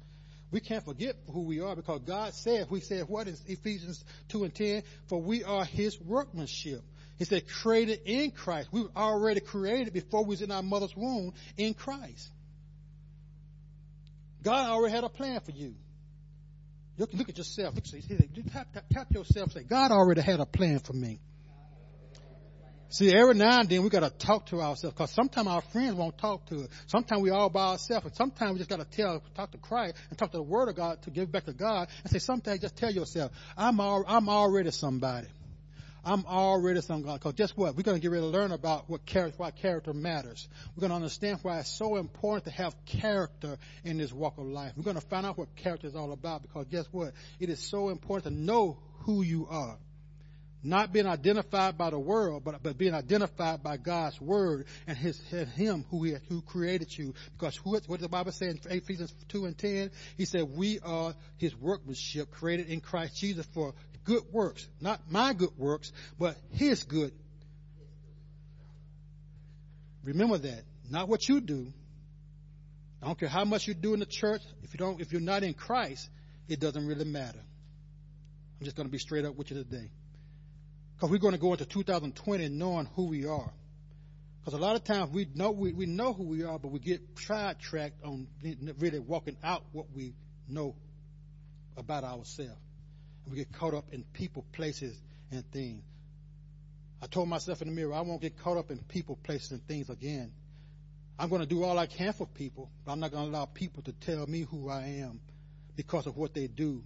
We 0.51 0.59
can't 0.59 0.83
forget 0.83 1.15
who 1.31 1.43
we 1.43 1.61
are 1.61 1.75
because 1.75 2.01
God 2.01 2.33
said, 2.33 2.67
we 2.69 2.81
said 2.81 3.05
what 3.07 3.27
in 3.27 3.37
Ephesians 3.47 4.03
2 4.29 4.43
and 4.43 4.53
10? 4.53 4.83
For 5.07 5.21
we 5.21 5.43
are 5.45 5.63
His 5.63 5.99
workmanship. 5.99 6.81
He 7.17 7.25
said, 7.25 7.47
created 7.47 8.01
in 8.05 8.31
Christ. 8.31 8.69
We 8.71 8.81
were 8.81 8.91
already 8.95 9.39
created 9.39 9.93
before 9.93 10.23
we 10.25 10.29
was 10.29 10.41
in 10.41 10.51
our 10.51 10.63
mother's 10.63 10.95
womb 10.95 11.33
in 11.55 11.73
Christ. 11.73 12.29
God 14.43 14.69
already 14.69 14.93
had 14.93 15.03
a 15.03 15.09
plan 15.09 15.39
for 15.39 15.51
you. 15.51 15.75
Look, 17.01 17.13
look 17.15 17.29
at 17.29 17.37
yourself. 17.39 17.73
Look, 17.73 17.87
see, 17.87 18.03
tap, 18.53 18.67
tap, 18.71 18.83
tap 18.93 19.11
yourself. 19.11 19.53
Say, 19.53 19.63
God 19.63 19.89
already 19.89 20.21
had 20.21 20.39
a 20.39 20.45
plan 20.45 20.77
for 20.77 20.93
me. 20.93 21.19
See, 22.89 23.11
every 23.11 23.33
now 23.33 23.61
and 23.61 23.67
then 23.67 23.81
we 23.81 23.89
got 23.89 24.01
to 24.01 24.11
talk 24.11 24.45
to 24.47 24.61
ourselves 24.61 24.93
because 24.93 25.09
sometimes 25.09 25.47
our 25.47 25.61
friends 25.61 25.95
won't 25.95 26.15
talk 26.19 26.45
to 26.49 26.57
us. 26.57 26.67
Sometimes 26.85 27.23
we 27.23 27.31
all 27.31 27.49
by 27.49 27.69
ourselves, 27.69 28.05
and 28.05 28.15
sometimes 28.15 28.53
we 28.53 28.57
just 28.59 28.69
got 28.69 28.81
to 28.81 28.85
tell, 28.85 29.23
talk 29.33 29.49
to 29.51 29.57
Christ 29.57 29.95
and 30.09 30.19
talk 30.19 30.29
to 30.33 30.37
the 30.37 30.43
Word 30.43 30.69
of 30.69 30.75
God 30.75 31.01
to 31.01 31.09
give 31.09 31.31
back 31.31 31.45
to 31.45 31.53
God 31.53 31.87
and 32.03 32.11
say, 32.11 32.19
sometimes 32.19 32.59
just 32.59 32.75
tell 32.75 32.91
yourself, 32.91 33.31
I'm 33.57 33.79
all, 33.79 34.03
I'm 34.07 34.29
already 34.29 34.69
somebody. 34.69 35.27
I'm 36.03 36.25
already 36.25 36.81
some 36.81 37.03
God. 37.03 37.19
Because 37.19 37.33
guess 37.33 37.51
what? 37.51 37.75
We're 37.75 37.83
going 37.83 37.97
to 37.97 38.01
get 38.01 38.11
ready 38.11 38.23
to 38.23 38.27
learn 38.27 38.51
about 38.51 38.89
what 38.89 39.05
character, 39.05 39.35
why 39.37 39.51
character 39.51 39.93
matters. 39.93 40.47
We're 40.75 40.81
going 40.81 40.89
to 40.89 40.95
understand 40.95 41.39
why 41.43 41.59
it's 41.59 41.69
so 41.69 41.97
important 41.97 42.45
to 42.45 42.51
have 42.51 42.75
character 42.85 43.57
in 43.83 43.97
this 43.97 44.11
walk 44.11 44.37
of 44.37 44.45
life. 44.45 44.73
We're 44.75 44.83
going 44.83 44.99
to 44.99 45.07
find 45.07 45.25
out 45.25 45.37
what 45.37 45.55
character 45.55 45.87
is 45.87 45.95
all 45.95 46.11
about 46.11 46.41
because 46.41 46.65
guess 46.67 46.85
what? 46.91 47.13
It 47.39 47.49
is 47.49 47.59
so 47.59 47.89
important 47.89 48.35
to 48.35 48.41
know 48.41 48.79
who 49.01 49.21
you 49.21 49.47
are. 49.49 49.77
Not 50.63 50.93
being 50.93 51.07
identified 51.07 51.75
by 51.75 51.89
the 51.89 51.97
world, 51.97 52.43
but, 52.43 52.61
but 52.61 52.77
being 52.77 52.93
identified 52.93 53.63
by 53.63 53.77
God's 53.77 54.21
word 54.21 54.65
and 54.85 54.95
his, 54.95 55.19
and 55.31 55.47
him 55.49 55.85
who 55.89 56.03
he, 56.03 56.15
who 56.29 56.41
created 56.41 56.95
you. 56.95 57.15
Because 57.33 57.57
what, 57.65 57.83
what 57.87 57.99
the 57.99 58.07
Bible 58.07 58.31
say 58.31 58.49
in 58.49 58.59
Ephesians 58.69 59.11
2 59.29 59.45
and 59.45 59.57
10? 59.57 59.89
He 60.17 60.25
said, 60.25 60.47
we 60.55 60.79
are 60.79 61.15
his 61.37 61.55
workmanship 61.55 62.29
created 62.29 62.67
in 62.67 62.79
Christ 62.79 63.17
Jesus 63.17 63.47
for 63.55 63.73
good 64.03 64.23
works. 64.31 64.67
Not 64.79 65.01
my 65.09 65.33
good 65.33 65.57
works, 65.57 65.91
but 66.19 66.37
his 66.51 66.83
good. 66.83 67.13
Remember 70.03 70.37
that. 70.37 70.63
Not 70.89 71.07
what 71.07 71.27
you 71.27 71.41
do. 71.41 71.71
I 73.01 73.07
don't 73.07 73.19
care 73.19 73.29
how 73.29 73.45
much 73.45 73.67
you 73.67 73.73
do 73.73 73.93
in 73.93 73.99
the 73.99 74.05
church. 74.05 74.41
If 74.63 74.73
you 74.73 74.77
don't, 74.77 75.01
if 75.01 75.11
you're 75.11 75.21
not 75.21 75.43
in 75.43 75.53
Christ, 75.53 76.09
it 76.47 76.59
doesn't 76.59 76.85
really 76.85 77.05
matter. 77.05 77.39
I'm 78.59 78.65
just 78.65 78.75
going 78.75 78.87
to 78.87 78.91
be 78.91 78.99
straight 78.99 79.25
up 79.25 79.35
with 79.35 79.49
you 79.49 79.63
today. 79.63 79.89
Because 80.95 81.09
we're 81.09 81.17
going 81.17 81.33
to 81.33 81.39
go 81.39 81.51
into 81.53 81.65
2020 81.65 82.49
knowing 82.49 82.87
who 82.95 83.07
we 83.07 83.25
are. 83.25 83.51
Because 84.39 84.59
a 84.59 84.61
lot 84.61 84.75
of 84.75 84.83
times 84.83 85.11
we 85.11 85.27
know 85.33 85.51
we, 85.51 85.71
we 85.71 85.85
know 85.85 86.13
who 86.13 86.23
we 86.23 86.43
are, 86.43 86.59
but 86.59 86.69
we 86.71 86.79
get 86.79 87.01
sidetracked 87.15 88.03
on 88.03 88.27
really 88.79 88.99
walking 88.99 89.37
out 89.43 89.63
what 89.71 89.85
we 89.95 90.13
know 90.47 90.75
about 91.77 92.03
ourselves. 92.03 92.59
We 93.29 93.37
get 93.37 93.51
caught 93.53 93.73
up 93.73 93.85
in 93.91 94.03
people, 94.13 94.45
places, 94.51 94.97
and 95.31 95.49
things. 95.51 95.83
I 97.01 97.07
told 97.07 97.29
myself 97.29 97.61
in 97.61 97.69
the 97.69 97.73
mirror, 97.73 97.93
I 97.93 98.01
won't 98.01 98.21
get 98.21 98.37
caught 98.37 98.57
up 98.57 98.69
in 98.71 98.77
people, 98.79 99.17
places, 99.23 99.51
and 99.51 99.67
things 99.67 99.89
again. 99.89 100.31
I'm 101.17 101.29
going 101.29 101.41
to 101.41 101.47
do 101.47 101.63
all 101.63 101.77
I 101.77 101.85
can 101.85 102.13
for 102.13 102.27
people, 102.27 102.69
but 102.85 102.91
I'm 102.91 102.99
not 102.99 103.11
going 103.11 103.25
to 103.25 103.29
allow 103.29 103.45
people 103.45 103.83
to 103.83 103.91
tell 103.91 104.25
me 104.27 104.41
who 104.41 104.69
I 104.69 104.81
am 105.01 105.19
because 105.75 106.07
of 106.07 106.17
what 106.17 106.33
they 106.33 106.47
do 106.47 106.83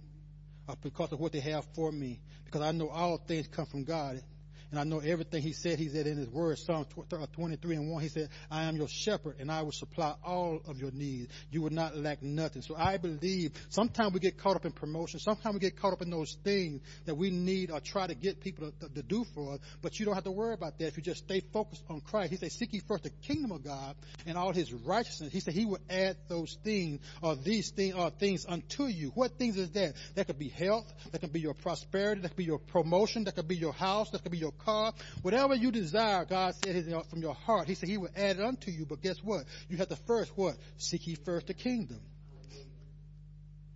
or 0.68 0.76
because 0.82 1.12
of 1.12 1.20
what 1.20 1.32
they 1.32 1.40
have 1.40 1.64
for 1.74 1.92
me 1.92 2.20
because 2.44 2.62
I 2.62 2.72
know 2.72 2.88
all 2.88 3.18
things 3.18 3.46
come 3.48 3.66
from 3.66 3.84
God. 3.84 4.22
And 4.70 4.80
I 4.80 4.84
know 4.84 4.98
everything 4.98 5.42
he 5.42 5.52
said, 5.52 5.78
he 5.78 5.88
said 5.88 6.06
in 6.06 6.16
his 6.16 6.28
word, 6.28 6.58
Psalm 6.58 6.86
uh, 7.12 7.26
23 7.32 7.76
and 7.76 7.90
1, 7.90 8.02
he 8.02 8.08
said, 8.08 8.28
I 8.50 8.64
am 8.64 8.76
your 8.76 8.88
shepherd 8.88 9.36
and 9.38 9.50
I 9.50 9.62
will 9.62 9.72
supply 9.72 10.14
all 10.24 10.60
of 10.66 10.78
your 10.78 10.90
needs. 10.90 11.32
You 11.50 11.62
will 11.62 11.70
not 11.70 11.96
lack 11.96 12.22
nothing. 12.22 12.62
So 12.62 12.74
I 12.76 12.96
believe 12.96 13.52
sometimes 13.68 14.12
we 14.12 14.20
get 14.20 14.38
caught 14.38 14.56
up 14.56 14.64
in 14.64 14.72
promotion. 14.72 15.20
Sometimes 15.20 15.54
we 15.54 15.60
get 15.60 15.80
caught 15.80 15.92
up 15.92 16.02
in 16.02 16.10
those 16.10 16.36
things 16.42 16.82
that 17.04 17.14
we 17.14 17.30
need 17.30 17.70
or 17.70 17.80
try 17.80 18.06
to 18.06 18.14
get 18.14 18.40
people 18.40 18.72
to, 18.80 18.88
to 18.88 19.02
do 19.02 19.24
for 19.34 19.54
us. 19.54 19.60
But 19.82 19.98
you 20.00 20.06
don't 20.06 20.14
have 20.14 20.24
to 20.24 20.32
worry 20.32 20.54
about 20.54 20.78
that 20.78 20.86
if 20.86 20.96
you 20.96 21.02
just 21.02 21.24
stay 21.24 21.40
focused 21.52 21.84
on 21.88 22.00
Christ. 22.00 22.30
He 22.30 22.36
said, 22.36 22.50
seek 22.50 22.72
ye 22.72 22.80
first 22.80 23.04
the 23.04 23.10
kingdom 23.10 23.52
of 23.52 23.62
God 23.62 23.94
and 24.26 24.36
all 24.36 24.52
his 24.52 24.72
righteousness. 24.72 25.32
He 25.32 25.40
said 25.40 25.54
he 25.54 25.64
will 25.64 25.78
add 25.88 26.16
those 26.28 26.58
things 26.64 27.00
or 27.22 27.36
these 27.36 27.70
things 27.70 27.94
or 27.94 28.10
things 28.10 28.44
unto 28.48 28.84
you. 28.84 29.12
What 29.14 29.38
things 29.38 29.56
is 29.56 29.70
that? 29.70 29.94
That 30.16 30.26
could 30.26 30.38
be 30.38 30.48
health. 30.48 30.92
That 31.12 31.20
could 31.20 31.32
be 31.32 31.40
your 31.40 31.54
prosperity. 31.54 32.22
That 32.22 32.28
could 32.28 32.36
be 32.36 32.44
your 32.44 32.58
promotion. 32.58 33.24
That 33.24 33.36
could 33.36 33.48
be 33.48 33.56
your 33.56 33.72
house. 33.72 34.10
That 34.10 34.22
could 34.22 34.32
be 34.32 34.38
your 34.38 34.52
car. 34.56 34.92
Whatever 35.22 35.54
you 35.54 35.70
desire, 35.70 36.24
God 36.24 36.54
said 36.54 36.84
from 37.10 37.20
your 37.20 37.34
heart. 37.34 37.68
He 37.68 37.74
said 37.74 37.88
he 37.88 37.98
will 37.98 38.10
add 38.16 38.38
it 38.38 38.42
unto 38.42 38.70
you. 38.70 38.86
But 38.86 39.02
guess 39.02 39.18
what? 39.22 39.44
You 39.68 39.76
have 39.78 39.88
to 39.88 39.96
first 39.96 40.36
what? 40.36 40.56
Seek 40.78 41.06
ye 41.06 41.14
first 41.14 41.46
the 41.46 41.54
kingdom. 41.54 42.00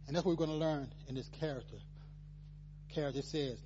And 0.06 0.16
that's 0.16 0.26
what 0.26 0.32
we're 0.32 0.46
going 0.46 0.58
to 0.58 0.64
learn 0.64 0.92
in 1.08 1.14
this 1.14 1.28
character. 1.40 1.76
Character 2.94 3.22
says, 3.22 3.58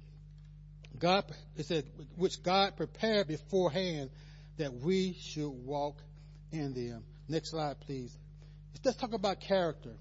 God, 0.99 1.25
it 1.56 1.66
said, 1.66 1.85
which 2.16 2.42
God 2.42 2.76
prepared 2.76 3.28
beforehand 3.28 4.11
that 4.59 4.73
we 4.75 5.16
should 5.21 5.49
walk 5.49 5.97
in 6.52 6.75
them. 6.75 7.02
Next 7.28 7.50
slide, 7.50 7.80
please. 7.80 8.16
Let's 8.85 8.99
talk 8.99 9.14
about 9.14 9.40
character. 9.40 9.94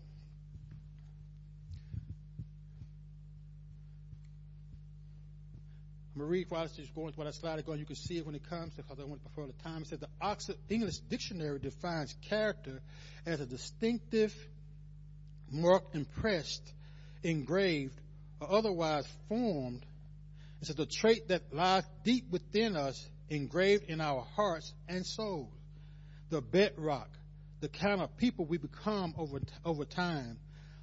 I'm 6.14 6.20
going 6.20 6.30
to 6.30 6.32
read 6.32 6.46
while 6.50 6.62
I 6.62 6.68
going 6.94 7.14
while 7.16 7.26
that 7.26 7.34
slide 7.34 7.58
is 7.58 7.66
going. 7.66 7.80
You 7.80 7.86
can 7.86 7.96
see 7.96 8.20
it 8.20 8.26
when 8.26 8.36
it 8.36 8.48
comes 8.48 8.74
because 8.76 9.00
I 9.00 9.02
want 9.02 9.10
went 9.10 9.24
before 9.24 9.48
the 9.48 9.64
time. 9.64 9.82
It 9.82 9.88
says 9.88 10.00
the 10.00 10.10
Oxford 10.22 10.58
English 10.70 10.98
Dictionary 11.10 11.58
defines 11.58 12.16
character 12.30 12.82
as 13.26 13.40
a 13.40 13.48
distinctive 13.48 14.32
mark 15.50 15.84
impressed, 15.94 16.62
engraved, 17.24 18.00
or 18.40 18.52
otherwise 18.52 19.08
formed. 19.28 19.84
It 20.62 20.68
says 20.68 20.76
the 20.76 20.86
trait 20.86 21.30
that 21.30 21.52
lies 21.52 21.84
deep 22.04 22.30
within 22.30 22.76
us, 22.76 23.10
engraved 23.30 23.86
in 23.90 24.00
our 24.00 24.22
hearts 24.36 24.72
and 24.88 25.04
souls. 25.04 25.52
The 26.30 26.42
bedrock, 26.42 27.10
the 27.60 27.70
kind 27.70 28.02
of 28.02 28.16
people 28.18 28.46
we 28.46 28.60
become 28.60 29.16
over, 29.18 29.40
over 29.66 29.84
time, 29.84 30.38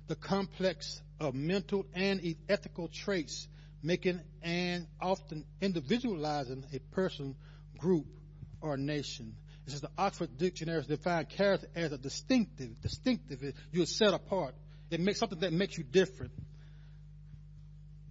the 0.08 0.16
complex 0.16 1.00
of 1.20 1.34
mental 1.34 1.86
and 1.94 2.20
ethical 2.48 2.88
traits 2.88 3.46
making 3.82 4.20
and 4.42 4.86
often 5.00 5.44
individualizing 5.60 6.64
a 6.72 6.78
person, 6.94 7.34
group, 7.78 8.06
or 8.60 8.76
nation. 8.76 9.34
This 9.64 9.74
is 9.74 9.80
the 9.80 9.90
Oxford 9.96 10.36
Dictionary 10.38 10.82
defines 10.82 11.28
character 11.30 11.68
as 11.74 11.92
a 11.92 11.98
distinctive, 11.98 12.80
distinctive. 12.80 13.42
You're 13.72 13.86
set 13.86 14.14
apart. 14.14 14.54
It 14.90 15.00
makes 15.00 15.18
something 15.18 15.38
that 15.40 15.52
makes 15.52 15.78
you 15.78 15.84
different. 15.84 16.32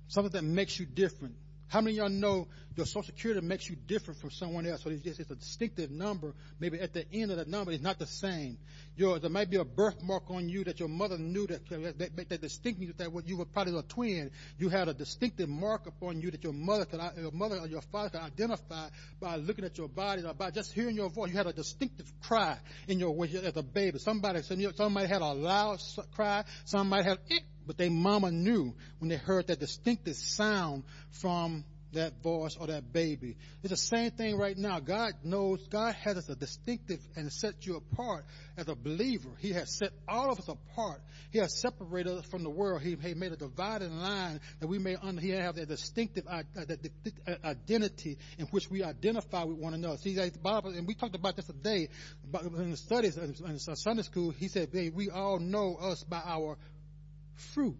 Something 0.07 0.31
that 0.31 0.43
makes 0.43 0.79
you 0.79 0.85
different. 0.85 1.35
How 1.69 1.81
many 1.81 1.97
of 1.97 1.97
y'all 1.97 2.09
know 2.09 2.47
your 2.75 2.87
social 2.87 3.03
security 3.03 3.45
makes 3.45 3.69
you 3.69 3.75
different 3.75 4.19
from 4.19 4.31
someone 4.31 4.65
else? 4.65 4.83
So 4.83 4.89
it's 4.89 5.03
just 5.03 5.19
it's 5.19 5.29
a 5.29 5.35
distinctive 5.35 5.91
number. 5.91 6.33
Maybe 6.59 6.79
at 6.79 6.93
the 6.93 7.05
end 7.13 7.29
of 7.29 7.37
the 7.37 7.45
number, 7.45 7.71
it's 7.71 7.83
not 7.83 7.99
the 7.99 8.07
same. 8.07 8.57
Your, 8.95 9.19
there 9.19 9.29
might 9.29 9.51
be 9.51 9.57
a 9.57 9.63
birthmark 9.63 10.31
on 10.31 10.49
you 10.49 10.63
that 10.63 10.79
your 10.79 10.89
mother 10.89 11.19
knew 11.19 11.45
that 11.47 11.69
that, 11.69 12.29
that 12.29 12.41
distinct 12.41 12.81
you 12.81 12.93
that 12.97 13.11
you 13.25 13.37
were 13.37 13.45
probably 13.45 13.77
a 13.77 13.83
twin. 13.83 14.31
You 14.57 14.69
had 14.69 14.87
a 14.87 14.95
distinctive 14.95 15.47
mark 15.47 15.85
upon 15.85 16.21
you 16.21 16.31
that 16.31 16.43
your 16.43 16.53
mother 16.53 16.85
could, 16.85 16.99
your 17.17 17.31
mother 17.31 17.57
or 17.59 17.67
your 17.67 17.81
father 17.81 18.09
could 18.09 18.21
identify 18.21 18.89
by 19.19 19.35
looking 19.35 19.63
at 19.63 19.77
your 19.77 19.89
body 19.89 20.23
or 20.23 20.33
by 20.33 20.49
just 20.49 20.73
hearing 20.73 20.95
your 20.95 21.09
voice. 21.09 21.29
You 21.29 21.37
had 21.37 21.47
a 21.47 21.53
distinctive 21.53 22.11
cry 22.21 22.57
in 22.87 22.99
your 22.99 23.15
as 23.25 23.57
a 23.57 23.63
baby. 23.63 23.99
Somebody, 23.99 24.41
somebody 24.41 25.07
had 25.07 25.21
a 25.21 25.33
loud 25.33 25.79
cry. 26.15 26.43
Some 26.65 26.89
might 26.89 27.05
have 27.05 27.19
it 27.29 27.43
but 27.69 27.77
their 27.77 27.91
mama 27.91 28.31
knew 28.31 28.73
when 28.97 29.09
they 29.09 29.15
heard 29.15 29.45
that 29.45 29.59
distinctive 29.59 30.15
sound 30.15 30.83
from 31.11 31.63
that 31.93 32.23
voice 32.23 32.57
or 32.59 32.65
that 32.65 32.91
baby. 32.91 33.35
It's 33.61 33.69
the 33.69 33.77
same 33.77 34.09
thing 34.09 34.37
right 34.37 34.57
now. 34.57 34.79
God 34.79 35.13
knows, 35.23 35.67
God 35.67 35.93
has 35.93 36.17
us 36.17 36.29
a 36.29 36.35
distinctive 36.35 36.99
and 37.15 37.31
set 37.31 37.67
you 37.67 37.75
apart 37.75 38.25
as 38.57 38.67
a 38.69 38.75
believer. 38.75 39.29
He 39.37 39.53
has 39.53 39.71
set 39.77 39.91
all 40.07 40.31
of 40.31 40.39
us 40.39 40.47
apart. 40.47 41.01
He 41.31 41.37
has 41.37 41.59
separated 41.59 42.11
us 42.11 42.25
from 42.25 42.43
the 42.43 42.49
world. 42.49 42.81
He, 42.81 42.97
he 42.99 43.13
made 43.13 43.33
a 43.33 43.37
dividing 43.37 43.95
line 43.95 44.39
that 44.59 44.67
we 44.67 44.79
may 44.79 44.95
under, 44.95 45.21
he 45.21 45.29
have 45.29 45.55
that 45.55 45.67
distinctive 45.67 46.25
uh, 46.27 46.41
identity 47.43 48.17
in 48.39 48.47
which 48.47 48.69
we 48.71 48.83
identify 48.83 49.43
with 49.43 49.57
one 49.57 49.75
another. 49.75 49.97
See, 49.97 50.15
the 50.15 50.31
Bible, 50.41 50.71
and 50.71 50.87
we 50.87 50.95
talked 50.95 51.13
about 51.13 51.35
this 51.35 51.45
today 51.45 51.89
in 52.33 52.71
the 52.71 52.77
studies 52.77 53.15
in 53.15 53.59
Sunday 53.59 54.01
school. 54.01 54.31
He 54.31 54.47
said, 54.47 54.69
we 54.73 55.11
all 55.11 55.37
know 55.37 55.75
us 55.75 56.03
by 56.03 56.21
our 56.25 56.57
fruit, 57.39 57.77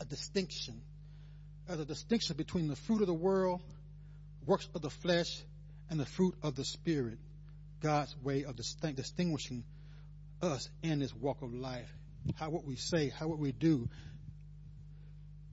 a 0.00 0.04
distinction. 0.04 0.80
As 1.68 1.80
a 1.80 1.84
distinction 1.84 2.36
between 2.36 2.68
the 2.68 2.76
fruit 2.76 3.00
of 3.00 3.06
the 3.06 3.14
world, 3.14 3.62
works 4.46 4.68
of 4.74 4.82
the 4.82 4.90
flesh, 4.90 5.42
and 5.90 5.98
the 5.98 6.06
fruit 6.06 6.34
of 6.42 6.54
the 6.54 6.64
spirit. 6.64 7.18
God's 7.80 8.14
way 8.22 8.44
of 8.44 8.56
distinguishing 8.56 9.64
us 10.40 10.68
in 10.82 11.00
this 11.00 11.14
walk 11.14 11.42
of 11.42 11.52
life. 11.52 11.92
How 12.36 12.50
what 12.50 12.64
we 12.64 12.76
say, 12.76 13.10
how 13.10 13.28
what 13.28 13.38
we 13.38 13.52
do 13.52 13.88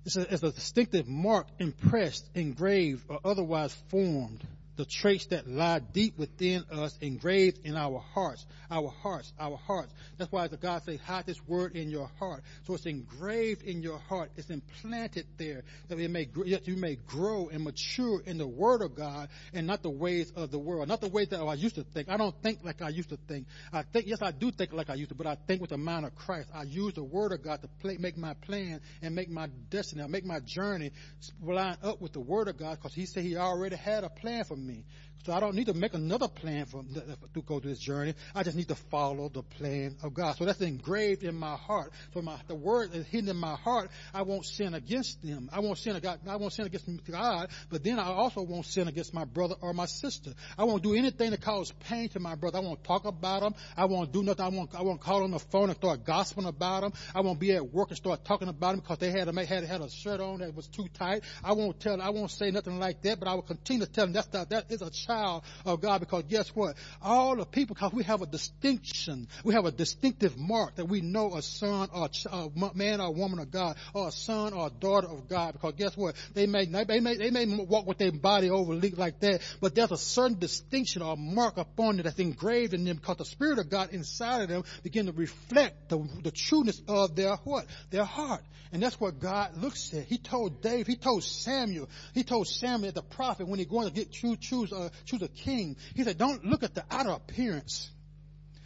It's 0.06 0.16
a, 0.16 0.34
it's 0.34 0.44
a 0.44 0.52
distinctive 0.52 1.08
mark 1.08 1.48
impressed, 1.60 2.28
engraved, 2.34 3.06
or 3.10 3.20
otherwise 3.24 3.74
formed 3.90 4.46
the 4.78 4.86
traits 4.86 5.26
that 5.28 5.48
lie 5.48 5.80
deep 5.80 6.18
within 6.18 6.64
us, 6.72 6.98
engraved 7.02 7.66
in 7.66 7.76
our 7.76 8.00
hearts, 8.00 8.46
our 8.70 8.90
hearts, 8.90 9.34
our 9.40 9.58
hearts. 9.58 9.94
That's 10.18 10.32
why 10.32 10.48
the 10.48 10.58
God 10.58 10.84
says, 10.84 11.00
hide 11.02 11.26
this 11.26 11.46
word 11.46 11.76
in 11.76 11.90
your 11.90 12.10
heart. 12.20 12.42
So 12.66 12.74
it's 12.74 12.86
engraved 12.86 13.64
in 13.64 13.82
your 13.82 14.00
heart. 14.00 14.32
It's 14.38 14.50
implanted 14.50 15.28
there 15.38 15.64
that 15.90 16.00
it 16.00 16.10
may, 16.10 16.30
you 16.64 16.78
may 16.78 16.96
grow 16.96 17.50
and 17.50 17.64
mature 17.64 18.22
in 18.26 18.38
the 18.38 18.48
word 18.48 18.82
of 18.82 18.96
God 18.96 19.30
and 19.54 19.68
not 19.68 19.84
the 19.84 19.90
ways 19.90 20.32
of 20.36 20.52
the 20.52 20.60
world, 20.60 20.88
not 20.88 21.02
the 21.02 21.10
ways 21.10 21.28
that 21.30 21.42
I 21.42 21.54
used 21.56 21.76
to 21.76 21.84
think. 21.84 22.10
I 22.10 22.18
don't 22.18 22.36
think 22.42 22.60
like 22.64 22.82
I 22.82 22.90
used 22.90 23.10
to 23.10 23.18
think. 23.28 23.48
I 23.74 23.84
think, 23.84 24.08
yes, 24.08 24.22
I 24.22 24.32
do 24.32 24.52
think 24.52 24.74
like 24.74 24.90
I 24.90 24.96
used 24.96 25.10
to, 25.10 25.16
but 25.16 25.28
I 25.28 25.36
think 25.48 25.62
with 25.62 25.72
the 25.72 25.78
mind 25.78 26.06
of 26.06 26.16
Christ. 26.16 26.50
I 26.54 26.64
use 26.64 26.94
the 26.94 27.04
word 27.04 27.34
of 27.34 27.44
God 27.44 27.62
to 27.62 27.68
play, 27.82 27.98
make 27.98 28.18
my 28.18 28.34
plan 28.36 28.80
and 29.02 29.14
make 29.14 29.30
my 29.30 29.48
destiny, 29.70 30.02
I 30.02 30.08
make 30.08 30.26
my 30.26 30.40
journey 30.40 30.92
line 31.44 31.78
up 31.84 32.02
with 32.02 32.14
the 32.14 32.20
word 32.20 32.48
of 32.48 32.58
God 32.58 32.78
because 32.78 32.94
he 32.94 33.06
said 33.06 33.24
he 33.24 33.36
already 33.36 33.76
had 33.76 34.04
a 34.04 34.10
plan 34.10 34.46
for 34.46 34.56
me 34.56 34.61
from 34.62 34.68
me. 34.68 34.86
So 35.24 35.34
I 35.34 35.40
don't 35.40 35.56
need 35.56 35.68
to 35.68 35.74
make 35.74 35.94
another 35.94 36.28
plan 36.28 36.66
to 36.66 37.42
go 37.42 37.60
through 37.60 37.72
this 37.72 37.80
journey. 37.80 38.16
I 38.34 38.44
just 38.44 38.58
need 38.58 38.70
to 38.70 38.76
follow 38.76 39.30
the 39.30 39.44
plan 39.44 39.98
of 40.04 40.14
God. 40.14 40.36
So 40.38 40.46
that's 40.46 40.62
engraved 40.62 41.24
in 41.24 41.36
my 41.36 41.56
heart. 41.56 41.92
So 42.14 42.22
my, 42.22 42.38
the 42.48 42.56
word 42.56 42.96
is 42.96 43.06
hidden 43.06 43.30
in 43.30 43.38
my 43.38 43.56
heart. 43.56 43.92
I 44.14 44.24
won't 44.24 44.46
sin 44.46 44.74
against 44.74 45.22
them. 45.22 45.50
I 45.54 45.60
won't 45.60 45.78
sin 45.78 45.96
against, 45.96 46.28
I 46.28 46.36
won't 46.38 46.54
sin 46.54 46.66
against 46.66 46.88
God, 47.06 47.50
but 47.70 47.84
then 47.84 48.00
I 48.00 48.06
also 48.06 48.42
won't 48.42 48.66
sin 48.66 48.88
against 48.88 49.14
my 49.14 49.26
brother 49.26 49.56
or 49.62 49.74
my 49.74 49.86
sister. 49.86 50.32
I 50.58 50.64
won't 50.64 50.82
do 50.82 50.96
anything 50.96 51.32
that 51.32 51.42
causes 51.42 51.74
pain 51.82 52.10
to 52.10 52.20
my 52.20 52.36
brother. 52.36 52.58
I 52.58 52.62
won't 52.62 52.84
talk 52.84 53.06
about 53.06 53.42
them. 53.42 53.54
I 53.78 53.86
won't 53.86 54.12
do 54.12 54.24
nothing. 54.24 54.46
I 54.46 54.50
won't, 54.50 54.74
I 54.76 54.82
won't 54.82 55.02
call 55.02 55.24
on 55.24 55.32
the 55.32 55.40
phone 55.40 55.70
and 55.70 55.76
start 55.76 56.04
gossiping 56.04 56.46
about 56.46 56.82
them. 56.82 56.94
I 57.14 57.22
won't 57.22 57.40
be 57.40 57.52
at 57.52 57.72
work 57.72 57.90
and 57.90 57.98
start 57.98 58.26
talking 58.26 58.48
about 58.48 58.72
them 58.72 58.80
because 58.80 58.98
they 58.98 59.12
had 59.12 59.28
a, 59.28 59.46
had, 59.46 59.66
had 59.66 59.82
a 59.82 59.90
shirt 59.90 60.20
on 60.20 60.40
that 60.40 60.56
was 60.56 60.68
too 60.68 60.88
tight. 60.96 61.24
I 61.44 61.54
won't 61.54 61.80
tell, 61.80 62.02
I 62.02 62.10
won't 62.10 62.32
say 62.32 62.50
nothing 62.50 62.80
like 62.80 63.02
that, 63.04 63.20
but 63.20 63.28
I 63.28 63.36
will 63.36 63.42
continue 63.44 63.86
to 63.86 63.92
tell 63.92 64.06
them 64.06 64.14
that's, 64.14 64.28
that, 64.28 64.50
that 64.50 64.72
is 64.72 64.82
a 64.82 64.90
child 64.90 65.11
child 65.12 65.44
of 65.66 65.82
God 65.82 66.00
because 66.00 66.24
guess 66.24 66.50
what? 66.50 66.76
All 67.02 67.36
the 67.36 67.46
people, 67.46 67.76
because 67.76 67.94
we 67.94 68.04
have 68.04 68.22
a 68.22 68.26
distinction, 68.26 69.28
we 69.44 69.54
have 69.54 69.66
a 69.66 69.72
distinctive 69.72 70.38
mark 70.38 70.76
that 70.76 70.86
we 70.86 71.02
know 71.02 71.36
a 71.36 71.42
son 71.42 71.90
or 71.94 72.10
a 72.32 72.50
man 72.76 73.02
or 73.02 73.14
woman 73.14 73.40
of 73.40 73.52
God 73.52 73.76
or 73.94 74.10
a 74.10 74.12
son 74.12 74.54
or 74.54 74.68
a 74.68 74.70
daughter 74.70 75.08
of 75.08 75.28
God 75.28 75.54
because 75.54 75.74
guess 75.78 75.98
what? 75.98 76.16
They 76.34 76.48
may, 76.48 76.66
they 76.66 77.00
may, 77.00 77.16
they 77.18 77.32
may 77.32 77.46
walk 77.46 77.88
with 77.88 77.98
their 77.98 78.12
body 78.12 78.50
over 78.50 78.74
like 78.74 79.20
that, 79.20 79.42
but 79.60 79.76
there's 79.76 79.92
a 79.92 79.98
certain 79.98 80.40
distinction 80.40 81.02
or 81.02 81.18
mark 81.18 81.58
upon 81.58 82.00
it 82.00 82.04
that's 82.04 82.20
engraved 82.20 82.74
in 82.74 82.86
them 82.86 82.98
because 82.98 83.18
the 83.18 83.26
Spirit 83.26 83.60
of 83.60 83.70
God 83.70 83.90
inside 83.92 84.44
of 84.44 84.50
them 84.50 84.64
begin 84.84 85.08
to 85.08 85.12
reflect 85.12 85.90
the, 85.90 86.08
the 86.24 86.32
trueness 86.32 86.82
of 86.88 87.16
their 87.16 87.36
what? 87.44 87.66
Their 87.90 88.06
heart. 88.06 88.44
And 88.74 88.82
that's 88.82 89.00
what 89.00 89.20
God 89.20 89.58
looks 89.58 89.94
at. 89.94 90.06
He 90.06 90.18
told 90.18 90.62
Dave, 90.62 90.88
he 90.88 90.96
told 90.96 91.24
Samuel, 91.24 91.90
he 92.14 92.24
told 92.24 92.48
Samuel 92.48 92.94
the 92.94 93.02
prophet 93.02 93.48
when 93.48 93.60
he 93.60 93.66
going 93.66 93.88
to 93.88 93.94
get 93.94 94.12
choose, 94.12 94.38
choose, 94.38 94.72
uh, 94.72 94.90
choose 95.06 95.22
a 95.22 95.28
king. 95.28 95.78
He 95.96 96.04
said, 96.04 96.18
don't 96.18 96.46
look 96.46 96.64
at 96.64 96.74
the 96.74 96.84
outer 96.90 97.12
appearance. 97.12 97.90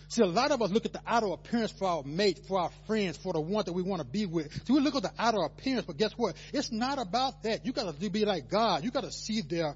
See, 0.07 0.21
a 0.21 0.27
lot 0.27 0.51
of 0.51 0.61
us 0.61 0.69
look 0.69 0.85
at 0.85 0.93
the 0.93 1.01
outer 1.05 1.27
appearance 1.27 1.71
for 1.71 1.87
our 1.87 2.03
mate, 2.03 2.45
for 2.47 2.59
our 2.59 2.69
friends, 2.85 3.17
for 3.17 3.33
the 3.33 3.41
one 3.41 3.65
that 3.65 3.73
we 3.73 3.81
want 3.81 4.01
to 4.01 4.07
be 4.07 4.25
with. 4.25 4.51
So 4.65 4.75
we 4.75 4.79
look 4.79 4.95
at 4.95 5.03
the 5.03 5.11
outer 5.17 5.41
appearance, 5.41 5.85
but 5.85 5.97
guess 5.97 6.11
what? 6.13 6.35
It's 6.53 6.71
not 6.71 6.99
about 6.99 7.43
that. 7.43 7.65
You 7.65 7.73
gotta 7.73 7.93
be 7.93 8.23
like 8.23 8.49
God. 8.49 8.83
You 8.83 8.91
gotta 8.91 9.11
see 9.11 9.41
their 9.41 9.75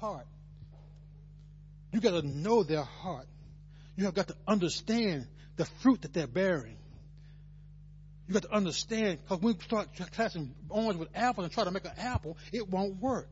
heart. 0.00 0.26
You 1.92 2.00
gotta 2.00 2.26
know 2.26 2.62
their 2.62 2.82
heart. 2.82 3.26
You 3.96 4.04
have 4.04 4.14
got 4.14 4.28
to 4.28 4.36
understand 4.46 5.26
the 5.56 5.64
fruit 5.80 6.02
that 6.02 6.12
they're 6.12 6.26
bearing. 6.26 6.76
You 8.28 8.34
got 8.34 8.42
to 8.42 8.52
understand, 8.52 9.20
because 9.22 9.40
when 9.40 9.54
we 9.54 9.60
start 9.60 9.88
classing 10.12 10.52
orange 10.68 10.98
with 10.98 11.08
apples 11.14 11.44
and 11.44 11.52
try 11.54 11.64
to 11.64 11.70
make 11.70 11.84
an 11.84 11.92
apple, 11.96 12.36
it 12.52 12.68
won't 12.68 13.00
work. 13.00 13.30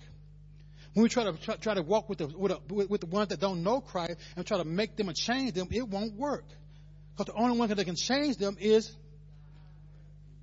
When 0.94 1.02
we 1.02 1.08
try 1.08 1.24
to 1.24 1.32
try, 1.32 1.56
try 1.56 1.74
to 1.74 1.82
walk 1.82 2.08
with 2.08 2.18
the 2.18 2.26
with, 2.26 2.52
a, 2.52 2.58
with 2.68 3.00
the 3.00 3.06
ones 3.06 3.28
that 3.28 3.40
don't 3.40 3.62
know 3.62 3.80
Christ 3.80 4.14
and 4.36 4.46
try 4.46 4.58
to 4.58 4.64
make 4.64 4.96
them 4.96 5.08
and 5.08 5.16
change 5.16 5.52
them, 5.54 5.68
it 5.70 5.88
won't 5.88 6.14
work. 6.14 6.44
Because 7.16 7.32
the 7.32 7.40
only 7.40 7.58
one 7.58 7.68
that 7.68 7.84
can 7.84 7.96
change 7.96 8.36
them 8.36 8.56
is 8.60 8.96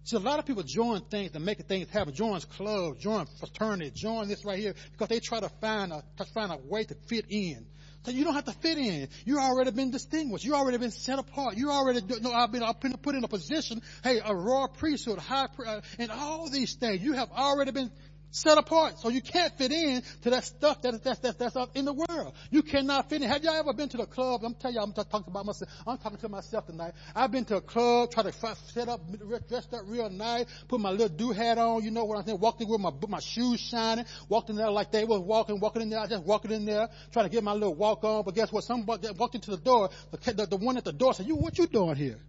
See, 0.03 0.15
a 0.15 0.20
lot 0.20 0.39
of 0.39 0.46
people 0.46 0.63
join 0.63 1.01
things 1.01 1.31
to 1.31 1.39
make 1.39 1.60
things 1.60 1.88
happen. 1.89 2.13
Join 2.13 2.39
clubs, 2.41 3.00
join 3.00 3.27
fraternity, 3.39 3.91
join 3.93 4.27
this 4.27 4.43
right 4.43 4.58
here 4.58 4.74
because 4.91 5.10
they 5.10 5.20
try 5.20 5.39
to 5.39 5.50
find 5.62 5.93
a 5.93 6.03
to 6.17 6.25
find 6.25 6.51
a 6.51 6.58
way 6.58 6.84
to 6.84 6.96
fit 7.08 7.25
in. 7.29 7.67
So 8.03 8.10
you 8.10 8.24
don't 8.24 8.34
have 8.34 8.46
to 8.46 8.53
fit 8.53 8.79
in. 8.79 9.10
You 9.25 9.37
already 9.37 9.70
been 9.70 9.92
distinguished. 9.92 10.44
You 10.44 10.55
already 10.55 10.79
been 10.79 10.90
set 10.90 11.20
apart. 11.20 11.55
You 11.55 11.70
already 11.70 12.01
know 12.20 12.33
I've 12.33 12.51
been, 12.51 12.64
I've 12.64 12.79
been 12.79 12.98
put 12.98 13.14
in 13.14 13.24
a 13.24 13.27
position. 13.27 13.83
Hey, 14.03 14.20
a 14.25 14.35
royal 14.35 14.70
priesthood, 14.70 15.20
high, 15.20 15.48
uh, 15.64 15.81
and 16.00 16.09
all 16.09 16.50
these 16.50 16.74
things. 16.74 17.03
You 17.03 17.14
have 17.14 17.29
already 17.31 17.70
been 17.70 17.92
set 18.31 18.57
apart. 18.57 18.98
So 19.00 19.09
you 19.09 19.22
can't 19.22 19.55
fit 19.57 19.72
in 19.72 20.01
to 20.24 20.29
that 20.31 20.46
stuff 20.46 20.81
that, 20.81 21.03
that's, 21.03 21.20
that's, 21.20 21.37
that's 21.37 21.55
up 21.55 21.75
in 21.75 21.85
the 21.85 21.94
world. 21.94 22.33
You 22.50 22.63
cannot 22.63 23.09
fit 23.09 23.22
in. 23.22 23.29
Have 23.29 23.44
y'all 23.44 23.55
ever 23.55 23.74
been 23.74 23.89
to 23.89 23.98
the 23.98 24.05
club? 24.05 24.41
I'm 24.44 24.55
telling 24.55 24.75
you, 24.75 24.81
I'm 24.81 24.94
talking 24.94 25.24
about 25.27 25.46
myself. 25.46 25.70
I'm 25.85 25.98
talking 25.98 26.17
to 26.20 26.29
myself 26.29 26.65
tonight. 26.65 26.94
I've 27.15 27.31
been 27.31 27.46
to 27.46 27.57
a 27.57 27.61
club, 27.61 28.11
try 28.11 28.24
to 28.24 28.31
set 28.31 28.87
up, 28.87 29.01
dressed 29.48 29.74
up 29.74 29.81
real 29.85 30.09
nice, 30.09 30.46
put 30.67 30.79
my 30.79 30.91
little 30.91 31.09
do 31.09 31.31
hat 31.31 31.57
on, 31.57 31.83
you 31.83 31.91
know 31.91 32.05
what 32.05 32.17
I'm 32.17 32.25
saying, 32.25 32.39
walked 32.39 32.61
in 32.61 32.70
with 32.70 32.79
my, 32.79 32.91
my 33.07 33.20
shoes 33.20 33.59
shining, 33.59 34.05
walked 34.29 34.50
in 34.50 34.55
there 34.55 34.72
like 34.72 34.91
they 34.91 35.03
was 35.03 35.20
walking, 35.20 35.59
walking 35.59 35.81
in 35.81 35.89
there, 35.89 36.00
I 36.00 36.07
just 36.07 36.24
walking 36.24 36.51
in 36.51 36.65
there, 36.65 36.89
trying 37.11 37.25
to 37.25 37.31
get 37.31 37.44
my 37.44 37.53
little 37.53 37.75
walk 37.75 38.03
on, 38.03 38.24
but 38.24 38.33
guess 38.33 38.51
what? 38.51 38.63
Somebody 38.63 39.09
walked 39.17 39.35
into 39.35 39.51
the 39.51 39.57
door, 39.57 39.89
the, 40.11 40.33
the, 40.33 40.46
the 40.46 40.57
one 40.57 40.77
at 40.77 40.85
the 40.85 40.94
door 40.94 41.13
said, 41.13 41.27
you, 41.27 41.35
what 41.35 41.57
you 41.57 41.67
doing 41.67 41.96
here? 41.96 42.20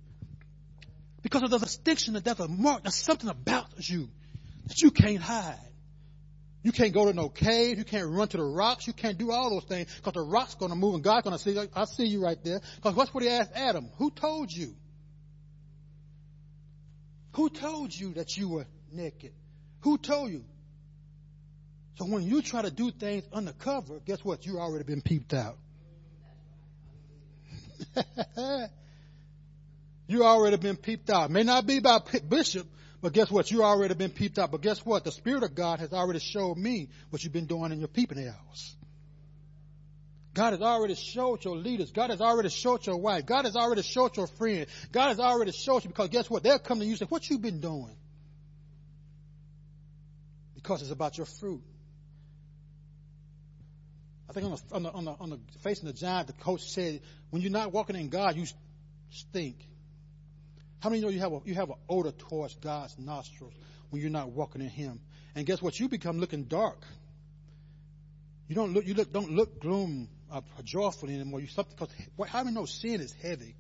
Because 1.23 1.45
of 1.45 1.51
the 1.51 1.59
distinction 1.59 2.15
that 2.15 2.25
there's 2.25 2.41
a 2.41 2.49
mark, 2.49 2.83
there's 2.83 2.97
something 2.97 3.31
about 3.31 3.69
you 3.89 4.09
that 4.67 4.83
you 4.83 4.91
can't 4.91 5.23
hide. 5.23 5.72
You 6.63 6.71
can't 6.71 6.93
go 6.93 7.07
to 7.07 7.13
no 7.13 7.29
cave. 7.29 7.79
You 7.79 7.85
can't 7.85 8.09
run 8.09 8.29
to 8.29 8.37
the 8.37 8.45
rocks. 8.45 8.87
You 8.87 8.93
can't 8.93 9.19
do 9.19 9.33
all 9.33 9.51
those 9.51 9.65
things 9.65 9.93
because 9.97 10.13
the 10.13 10.23
rock's 10.23 10.55
going 10.55 10.71
to 10.71 10.77
move 10.77 10.95
and 10.95 11.03
God's 11.03 11.25
going 11.25 11.37
to 11.37 11.43
see. 11.43 11.59
I 11.75 11.85
see 11.85 12.07
you 12.07 12.23
right 12.23 12.39
there. 12.45 12.61
Because 12.77 12.95
what's 12.95 13.13
what 13.13 13.25
he 13.25 13.29
asked 13.29 13.51
Adam? 13.55 13.89
Who 13.99 14.11
told 14.11 14.53
you? 14.53 14.75
Who 17.35 17.49
told 17.49 17.95
you 17.95 18.15
that 18.15 18.37
you 18.37 18.49
were 18.49 18.67
naked? 18.93 19.33
Who 19.81 19.99
told 19.99 20.31
you? 20.31 20.45
So 21.97 22.07
when 22.07 22.23
you 22.23 22.43
try 22.43 22.63
to 22.63 22.71
do 22.71 22.91
things 22.91 23.25
undercover, 23.33 23.99
guess 24.05 24.25
what? 24.25 24.47
You 24.47 24.59
already 24.59 24.85
been 24.85 25.03
peeped 25.03 25.35
out. 25.35 25.59
you 30.07 30.25
already 30.25 30.57
been 30.57 30.77
peeped 30.77 31.11
out. 31.11 31.31
May 31.31 31.43
not 31.43 31.67
be 31.67 31.81
by 31.81 31.99
bishop, 32.29 32.67
but 33.03 33.13
guess 33.13 33.31
what? 33.33 33.51
You 33.51 33.65
already 33.65 33.95
been 33.95 34.11
peeped 34.11 34.39
out. 34.39 34.53
But 34.53 34.61
guess 34.61 34.87
what? 34.87 35.03
The 35.03 35.11
Spirit 35.11 35.43
of 35.43 35.57
God 35.57 35.81
has 35.81 35.93
already 35.93 36.21
showed 36.21 36.57
me 36.57 36.89
what 37.11 37.25
you've 37.25 37.33
been 37.33 37.47
doing 37.47 37.73
in 37.73 37.81
your 37.81 37.89
peeping 37.89 38.27
hours. 38.29 38.77
God 40.35 40.53
has 40.53 40.63
already 40.63 40.95
showed 40.95 41.45
your 41.45 41.57
leaders. 41.57 41.91
God 41.91 42.11
has 42.11 42.21
already 42.21 42.49
showed 42.49 42.87
your 42.87 42.97
wife. 42.97 43.27
God 43.27 43.45
has 43.45 43.57
already 43.57 43.83
showed 43.83 44.17
your 44.17 44.29
friend. 44.29 44.67
God 44.93 45.09
has 45.09 45.21
already 45.21 45.51
showed 45.51 45.85
you 45.85 45.89
because 45.89 46.09
guess 46.09 46.31
what? 46.31 46.45
They'll 46.45 46.61
come 46.61 46.79
to 46.79 46.85
you 46.85 46.93
and 46.93 46.99
say, 47.01 47.07
what 47.07 47.29
you 47.29 47.39
been 47.39 47.61
doing? 47.61 47.97
Because 50.55 50.81
it's 50.81 50.93
about 50.93 51.19
your 51.19 51.27
fruit. 51.27 51.61
I 54.31 54.33
think 54.33 54.47
on 54.47 54.53
the, 54.53 54.75
on 54.75 54.83
the, 54.85 54.93
on 54.93 55.05
the, 55.05 55.11
on 55.21 55.31
the 55.31 55.75
the 55.83 55.93
giant, 55.93 56.29
the 56.29 56.33
coach 56.35 56.63
said, 56.63 57.01
when 57.31 57.43
you're 57.43 57.51
not 57.51 57.73
walking 57.73 57.97
in 57.97 58.09
God, 58.09 58.37
you 58.37 58.47
stink. 59.11 59.57
How 60.83 60.91
many 60.91 61.01
know 61.01 61.11
you 61.11 61.21
have 61.21 61.33
a, 61.33 61.41
you 61.45 61.55
have 61.55 61.71
an 61.71 61.77
odor 61.89 62.11
towards 62.11 62.57
God's 62.57 62.99
nostrils 62.99 63.53
when 63.91 64.03
you're 64.03 64.11
not 64.11 64.31
walking 64.31 64.61
in 64.61 64.69
Him? 64.69 65.01
And 65.37 65.47
guess 65.47 65.63
what? 65.63 65.79
You 65.79 65.89
become 65.89 66.19
looking 66.19 66.45
dark. 66.45 66.83
You 68.49 68.57
don't 68.57 68.73
look, 68.73 68.85
you 68.85 68.95
look, 68.95 69.13
don't 69.13 69.31
look 69.31 69.61
gloom, 69.61 70.09
uh, 70.31 70.41
joyful 70.65 71.09
anymore. 71.09 71.41
You 71.41 71.47
something 71.47 71.77
because 71.79 72.29
how 72.29 72.43
many 72.43 72.57
know 72.57 72.65
sin 72.65 73.01
is 73.01 73.13
heavy? 73.23 73.55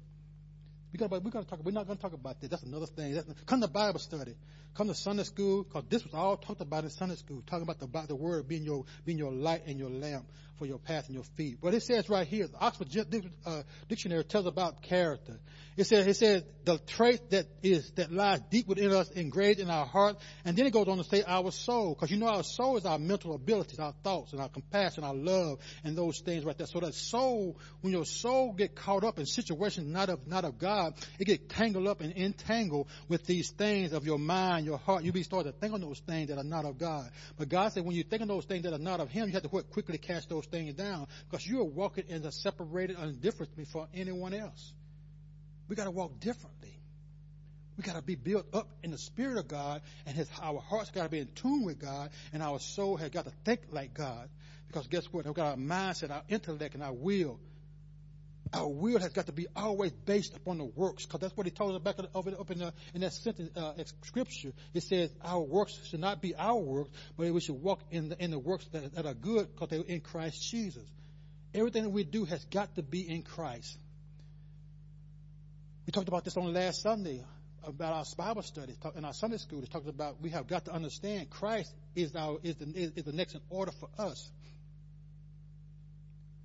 We 0.93 0.99
got, 0.99 1.11
we 1.23 1.31
got 1.31 1.45
to 1.45 1.49
talk. 1.49 1.65
We're 1.65 1.71
not 1.71 1.87
going 1.87 1.97
to 1.97 2.03
talk 2.03 2.13
about 2.13 2.41
that. 2.41 2.51
That's 2.51 2.65
another 2.65 2.87
thing. 2.87 3.15
That's, 3.15 3.27
come 3.47 3.61
to 3.61 3.69
Bible 3.69 4.01
study. 4.01 4.35
Come 4.75 4.89
to 4.89 4.95
Sunday 4.95 5.23
school 5.23 5.63
because 5.63 5.85
this 5.89 6.03
was 6.03 6.15
all 6.15 6.37
talked 6.37 6.61
about 6.61 6.83
in 6.83 6.91
Sunday 6.91 7.15
school. 7.15 7.43
Talking 7.47 7.63
about 7.63 7.79
the, 7.79 7.85
about 7.85 8.09
the 8.09 8.17
word 8.17 8.49
being 8.49 8.65
your 8.65 8.85
being 9.05 9.19
your 9.19 9.31
light 9.31 9.63
and 9.67 9.79
your 9.79 9.91
lamp 9.91 10.27
for 10.59 10.67
your 10.67 10.79
path 10.79 11.07
and 11.07 11.15
your 11.15 11.25
feet. 11.37 11.59
But 11.61 11.75
it 11.75 11.83
says 11.83 12.09
right 12.09 12.27
here, 12.27 12.47
the 12.47 12.59
Oxford 12.59 12.88
uh, 13.47 13.62
Dictionary 13.88 14.25
tells 14.25 14.47
about 14.47 14.83
character. 14.83 15.38
It 15.77 15.85
says, 15.85 16.07
it 16.07 16.17
says 16.17 16.43
the 16.65 16.79
trait 16.79 17.31
that 17.31 17.47
is, 17.62 17.91
that 17.93 18.12
lies 18.12 18.41
deep 18.51 18.69
within 18.69 18.93
us, 18.93 19.11
engraved 19.11 19.59
in 19.59 19.71
our 19.71 19.87
heart. 19.87 20.17
And 20.45 20.57
then 20.57 20.67
it 20.67 20.73
goes 20.73 20.87
on 20.87 20.99
to 20.99 21.05
say 21.05 21.23
our 21.27 21.51
soul. 21.51 21.95
Cause 21.95 22.11
you 22.11 22.19
know 22.19 22.27
our 22.27 22.43
soul 22.43 22.77
is 22.77 22.85
our 22.85 22.99
mental 22.99 23.35
abilities, 23.35 23.79
our 23.79 23.95
thoughts 24.05 24.33
and 24.33 24.41
our 24.41 24.51
compassion, 24.51 25.03
our 25.03 25.15
love 25.15 25.59
and 25.83 25.97
those 25.97 26.21
things 26.21 26.45
right 26.45 26.57
there. 26.57 26.67
So 26.67 26.81
that 26.81 26.95
soul, 26.95 27.59
when 27.81 27.93
your 27.93 28.05
soul 28.05 28.53
get 28.53 28.77
caught 28.77 29.03
up 29.03 29.19
in 29.19 29.25
situations 29.25 29.87
not 29.87 30.11
of, 30.11 30.27
not 30.27 30.45
of 30.45 30.59
God, 30.59 30.95
it 31.19 31.25
get 31.25 31.49
tangled 31.49 31.87
up 31.87 32.03
and 32.03 32.15
entangled 32.17 32.88
with 33.09 33.25
these 33.25 33.51
things 33.51 33.93
of 33.93 34.05
your 34.05 34.19
mind, 34.19 34.67
your 34.67 34.79
heart. 34.79 35.05
You 35.05 35.12
be 35.12 35.23
starting 35.23 35.53
to 35.53 35.59
think 35.59 35.73
on 35.73 35.81
those 35.81 36.01
things 36.01 36.29
that 36.29 36.37
are 36.37 36.45
not 36.45 36.67
of 36.67 36.77
God. 36.79 37.11
But 37.38 37.49
God 37.49 37.73
said 37.73 37.85
when 37.85 37.97
you 37.97 38.03
think 38.03 38.21
on 38.21 38.29
those 38.29 38.45
things 38.45 38.65
that 38.65 38.75
are 38.75 38.79
not 38.79 39.01
of 39.01 39.11
Him, 39.11 39.29
you 39.29 39.33
have 39.33 39.43
to 39.43 39.49
quickly 39.49 39.97
cast 39.97 40.29
those 40.29 40.47
down 40.53 41.07
because 41.29 41.47
you 41.47 41.61
are 41.61 41.65
walking 41.65 42.05
in 42.09 42.25
a 42.25 42.33
separated 42.33 42.97
and 42.99 43.21
different 43.21 43.57
before 43.57 43.88
anyone 43.95 44.35
else. 44.35 44.73
We 45.69 45.77
got 45.77 45.85
to 45.85 45.91
walk 45.91 46.21
differently. 46.21 46.79
We 47.77 47.85
got 47.85 47.97
to 47.97 48.03
be 48.03 48.17
built 48.17 48.47
up 48.53 48.69
in 48.83 48.91
the 48.91 48.99
Spirit 48.99 49.38
of 49.38 49.49
God, 49.49 49.81
and 50.05 50.15
his, 50.15 50.29
our 50.43 50.61
hearts 50.61 50.91
got 50.91 51.05
to 51.05 51.09
be 51.09 51.21
in 51.21 51.29
tune 51.35 51.65
with 51.65 51.79
God, 51.79 52.11
and 52.33 52.43
our 52.43 52.59
soul 52.59 52.97
has 52.99 53.09
got 53.09 53.25
to 53.25 53.33
think 53.45 53.61
like 53.71 53.95
God. 53.95 54.29
Because 54.69 54.87
guess 54.88 55.07
what? 55.07 55.25
We've 55.25 55.35
got 55.35 55.53
our 55.53 55.57
mindset, 55.57 56.11
our 56.11 56.23
intellect, 56.29 56.75
and 56.75 56.83
our 56.83 56.93
will. 56.93 57.41
Our 58.55 58.69
will 58.69 58.99
has 58.99 59.12
got 59.12 59.27
to 59.27 59.33
be 59.33 59.47
always 59.57 59.93
based 59.93 60.37
upon 60.37 60.59
the 60.59 60.65
works, 60.65 61.07
because 61.07 61.21
that's 61.21 61.37
what 61.37 61.47
he 61.47 61.51
told 61.51 61.75
us 61.75 61.81
back 61.81 61.97
up 61.99 62.51
in, 62.51 62.59
the, 62.59 62.73
in 62.95 63.01
that 63.01 63.15
sentence, 63.15 63.57
uh, 63.57 63.73
scripture. 64.05 64.53
It 64.75 64.83
says 64.83 65.11
our 65.25 65.41
works 65.41 65.79
should 65.88 66.01
not 66.01 66.21
be 66.21 66.35
our 66.35 66.59
works, 66.59 66.91
but 67.17 67.33
we 67.33 67.41
should 67.41 67.62
walk 67.62 67.81
in 67.91 68.11
the, 68.11 68.23
in 68.23 68.31
the 68.31 68.38
works 68.38 68.67
that, 68.73 68.95
that 68.95 69.07
are 69.07 69.15
good, 69.15 69.49
because 69.53 69.69
they're 69.71 69.81
in 69.81 70.01
Christ 70.01 70.43
Jesus. 70.51 70.85
Everything 71.55 71.85
that 71.85 71.91
we 71.91 72.05
do 72.05 72.25
has 72.27 72.45
got 72.47 72.75
to 72.77 72.83
be 72.83 73.01
in 73.01 73.23
Christ. 73.23 73.79
We 75.87 75.93
talked 75.93 76.09
about 76.09 76.25
this 76.25 76.37
on 76.37 76.53
last 76.53 76.83
Sunday 76.83 77.25
about 77.65 77.93
our 77.93 78.05
Bible 78.17 78.43
study 78.43 78.75
in 78.97 79.05
our 79.05 79.12
Sunday 79.12 79.37
school. 79.37 79.62
It 79.62 79.71
talked 79.71 79.88
about 79.88 80.21
we 80.21 80.31
have 80.31 80.47
got 80.47 80.65
to 80.67 80.73
understand 80.73 81.31
Christ 81.31 81.73
is 81.95 82.15
our 82.17 82.38
is 82.43 82.57
the 82.57 82.67
is 82.75 83.05
the 83.05 83.12
next 83.12 83.35
in 83.35 83.41
order 83.51 83.73
for 83.73 83.88
us. 83.99 84.31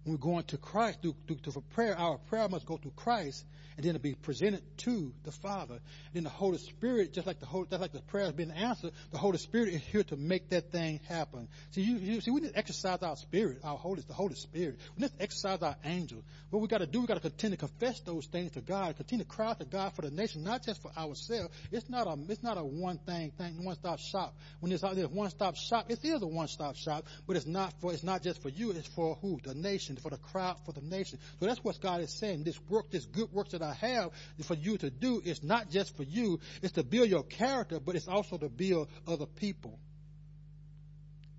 When 0.07 0.15
we're 0.15 0.21
going 0.21 0.45
to 0.45 0.57
Christ 0.57 1.01
through, 1.01 1.15
through, 1.27 1.51
through 1.51 1.63
prayer, 1.73 1.93
our 1.99 2.17
prayer 2.17 2.47
must 2.47 2.65
go 2.65 2.77
through 2.77 2.93
Christ 2.95 3.43
and 3.77 3.85
then 3.85 3.95
be 3.97 4.15
presented 4.15 4.63
to 4.77 5.13
the 5.23 5.31
Father. 5.31 5.75
And 5.75 6.13
then 6.13 6.23
the 6.23 6.29
Holy 6.29 6.57
Spirit, 6.57 7.13
just 7.13 7.27
like 7.27 7.39
the 7.39 7.45
whole, 7.45 7.65
just 7.65 7.79
like 7.79 7.91
the 7.91 8.01
prayer 8.01 8.25
has 8.25 8.33
been 8.33 8.51
answered, 8.51 8.91
the 9.11 9.19
Holy 9.19 9.37
Spirit 9.37 9.73
is 9.73 9.81
here 9.83 10.03
to 10.05 10.15
make 10.15 10.49
that 10.49 10.71
thing 10.71 10.99
happen. 11.07 11.47
See, 11.71 11.81
you, 11.81 11.97
you 11.97 12.21
see, 12.21 12.31
we 12.31 12.41
need 12.41 12.53
to 12.53 12.57
exercise 12.57 13.03
our 13.03 13.15
spirit, 13.15 13.59
our 13.63 13.77
Holy, 13.77 14.01
the 14.01 14.13
Holy 14.13 14.33
Spirit. 14.33 14.79
We 14.95 15.03
need 15.03 15.15
to 15.15 15.21
exercise 15.21 15.61
our 15.61 15.75
angels. 15.85 16.23
What 16.49 16.61
we 16.61 16.67
got 16.67 16.79
to 16.79 16.87
do, 16.87 17.01
we 17.01 17.07
got 17.07 17.15
to 17.15 17.19
continue 17.19 17.55
to 17.55 17.67
confess 17.67 17.99
those 17.99 18.25
things 18.25 18.53
to 18.53 18.61
God, 18.61 18.97
continue 18.97 19.25
to 19.25 19.29
cry 19.29 19.49
out 19.49 19.59
to 19.59 19.65
God 19.65 19.93
for 19.93 20.01
the 20.01 20.11
nation, 20.11 20.43
not 20.43 20.63
just 20.65 20.81
for 20.81 20.91
ourselves. 20.97 21.53
It's 21.71 21.87
not 21.87 22.07
a, 22.07 22.17
it's 22.29 22.41
not 22.41 22.57
a 22.57 22.63
one 22.63 22.97
thing, 22.97 23.31
thing, 23.37 23.63
one 23.63 23.75
stop 23.75 23.99
shop. 23.99 24.35
When 24.59 24.69
there's, 24.69 24.81
there's 24.81 25.09
one 25.09 25.29
stop 25.29 25.55
shop, 25.55 25.85
it 25.89 25.99
is 26.03 26.21
a 26.23 26.27
one 26.27 26.47
stop 26.47 26.75
shop, 26.75 27.05
but 27.27 27.35
it's 27.35 27.45
not 27.45 27.73
for, 27.79 27.93
it's 27.93 28.03
not 28.03 28.23
just 28.23 28.41
for 28.41 28.49
you, 28.49 28.71
it's 28.71 28.87
for 28.87 29.15
who? 29.21 29.39
The 29.43 29.53
nation, 29.53 29.96
for 29.99 30.09
the 30.09 30.17
crowd, 30.17 30.57
for 30.65 30.71
the 30.71 30.81
nation. 30.81 31.19
So 31.39 31.45
that's 31.45 31.63
what 31.63 31.79
God 31.81 32.01
is 32.01 32.11
saying. 32.11 32.43
This 32.43 32.59
work, 32.69 32.91
this 32.91 33.05
good 33.05 33.31
works 33.31 33.51
that 33.51 33.61
I 33.61 33.73
have 33.73 34.11
for 34.43 34.55
you 34.55 34.77
to 34.77 34.89
do 34.89 35.21
is 35.23 35.43
not 35.43 35.69
just 35.69 35.95
for 35.95 36.03
you, 36.03 36.39
it's 36.61 36.73
to 36.73 36.83
build 36.83 37.09
your 37.09 37.23
character, 37.23 37.79
but 37.79 37.95
it's 37.95 38.07
also 38.07 38.37
to 38.37 38.49
build 38.49 38.89
other 39.07 39.25
people. 39.25 39.79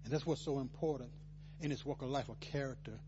And 0.05 0.13
that's 0.13 0.25
what's 0.25 0.43
so 0.43 0.59
important 0.59 1.11
in 1.61 1.71
this 1.71 1.85
work 1.85 2.03
of 2.03 2.09
life 2.09 2.29
of 2.29 2.41
character. 2.41 2.99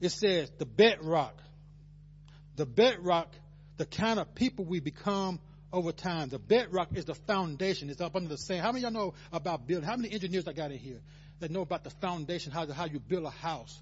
It 0.00 0.10
says 0.10 0.50
the 0.58 0.66
bedrock. 0.66 1.34
The 2.56 2.66
bedrock, 2.66 3.32
the 3.76 3.86
kind 3.86 4.18
of 4.18 4.34
people 4.34 4.64
we 4.64 4.80
become 4.80 5.40
over 5.72 5.92
time. 5.92 6.28
The 6.28 6.38
bedrock 6.38 6.88
is 6.94 7.04
the 7.04 7.14
foundation. 7.14 7.90
It's 7.90 8.00
up 8.00 8.16
under 8.16 8.28
the 8.28 8.38
sand. 8.38 8.62
How 8.62 8.72
many 8.72 8.84
of 8.84 8.92
y'all 8.92 9.02
know 9.02 9.14
about 9.32 9.66
building? 9.66 9.88
How 9.88 9.96
many 9.96 10.12
engineers 10.12 10.46
I 10.46 10.52
got 10.52 10.72
in 10.72 10.78
here 10.78 11.00
that 11.38 11.50
know 11.50 11.62
about 11.62 11.84
the 11.84 11.90
foundation, 11.90 12.52
how, 12.52 12.70
how 12.70 12.86
you 12.86 12.98
build 12.98 13.24
a 13.24 13.30
house? 13.30 13.80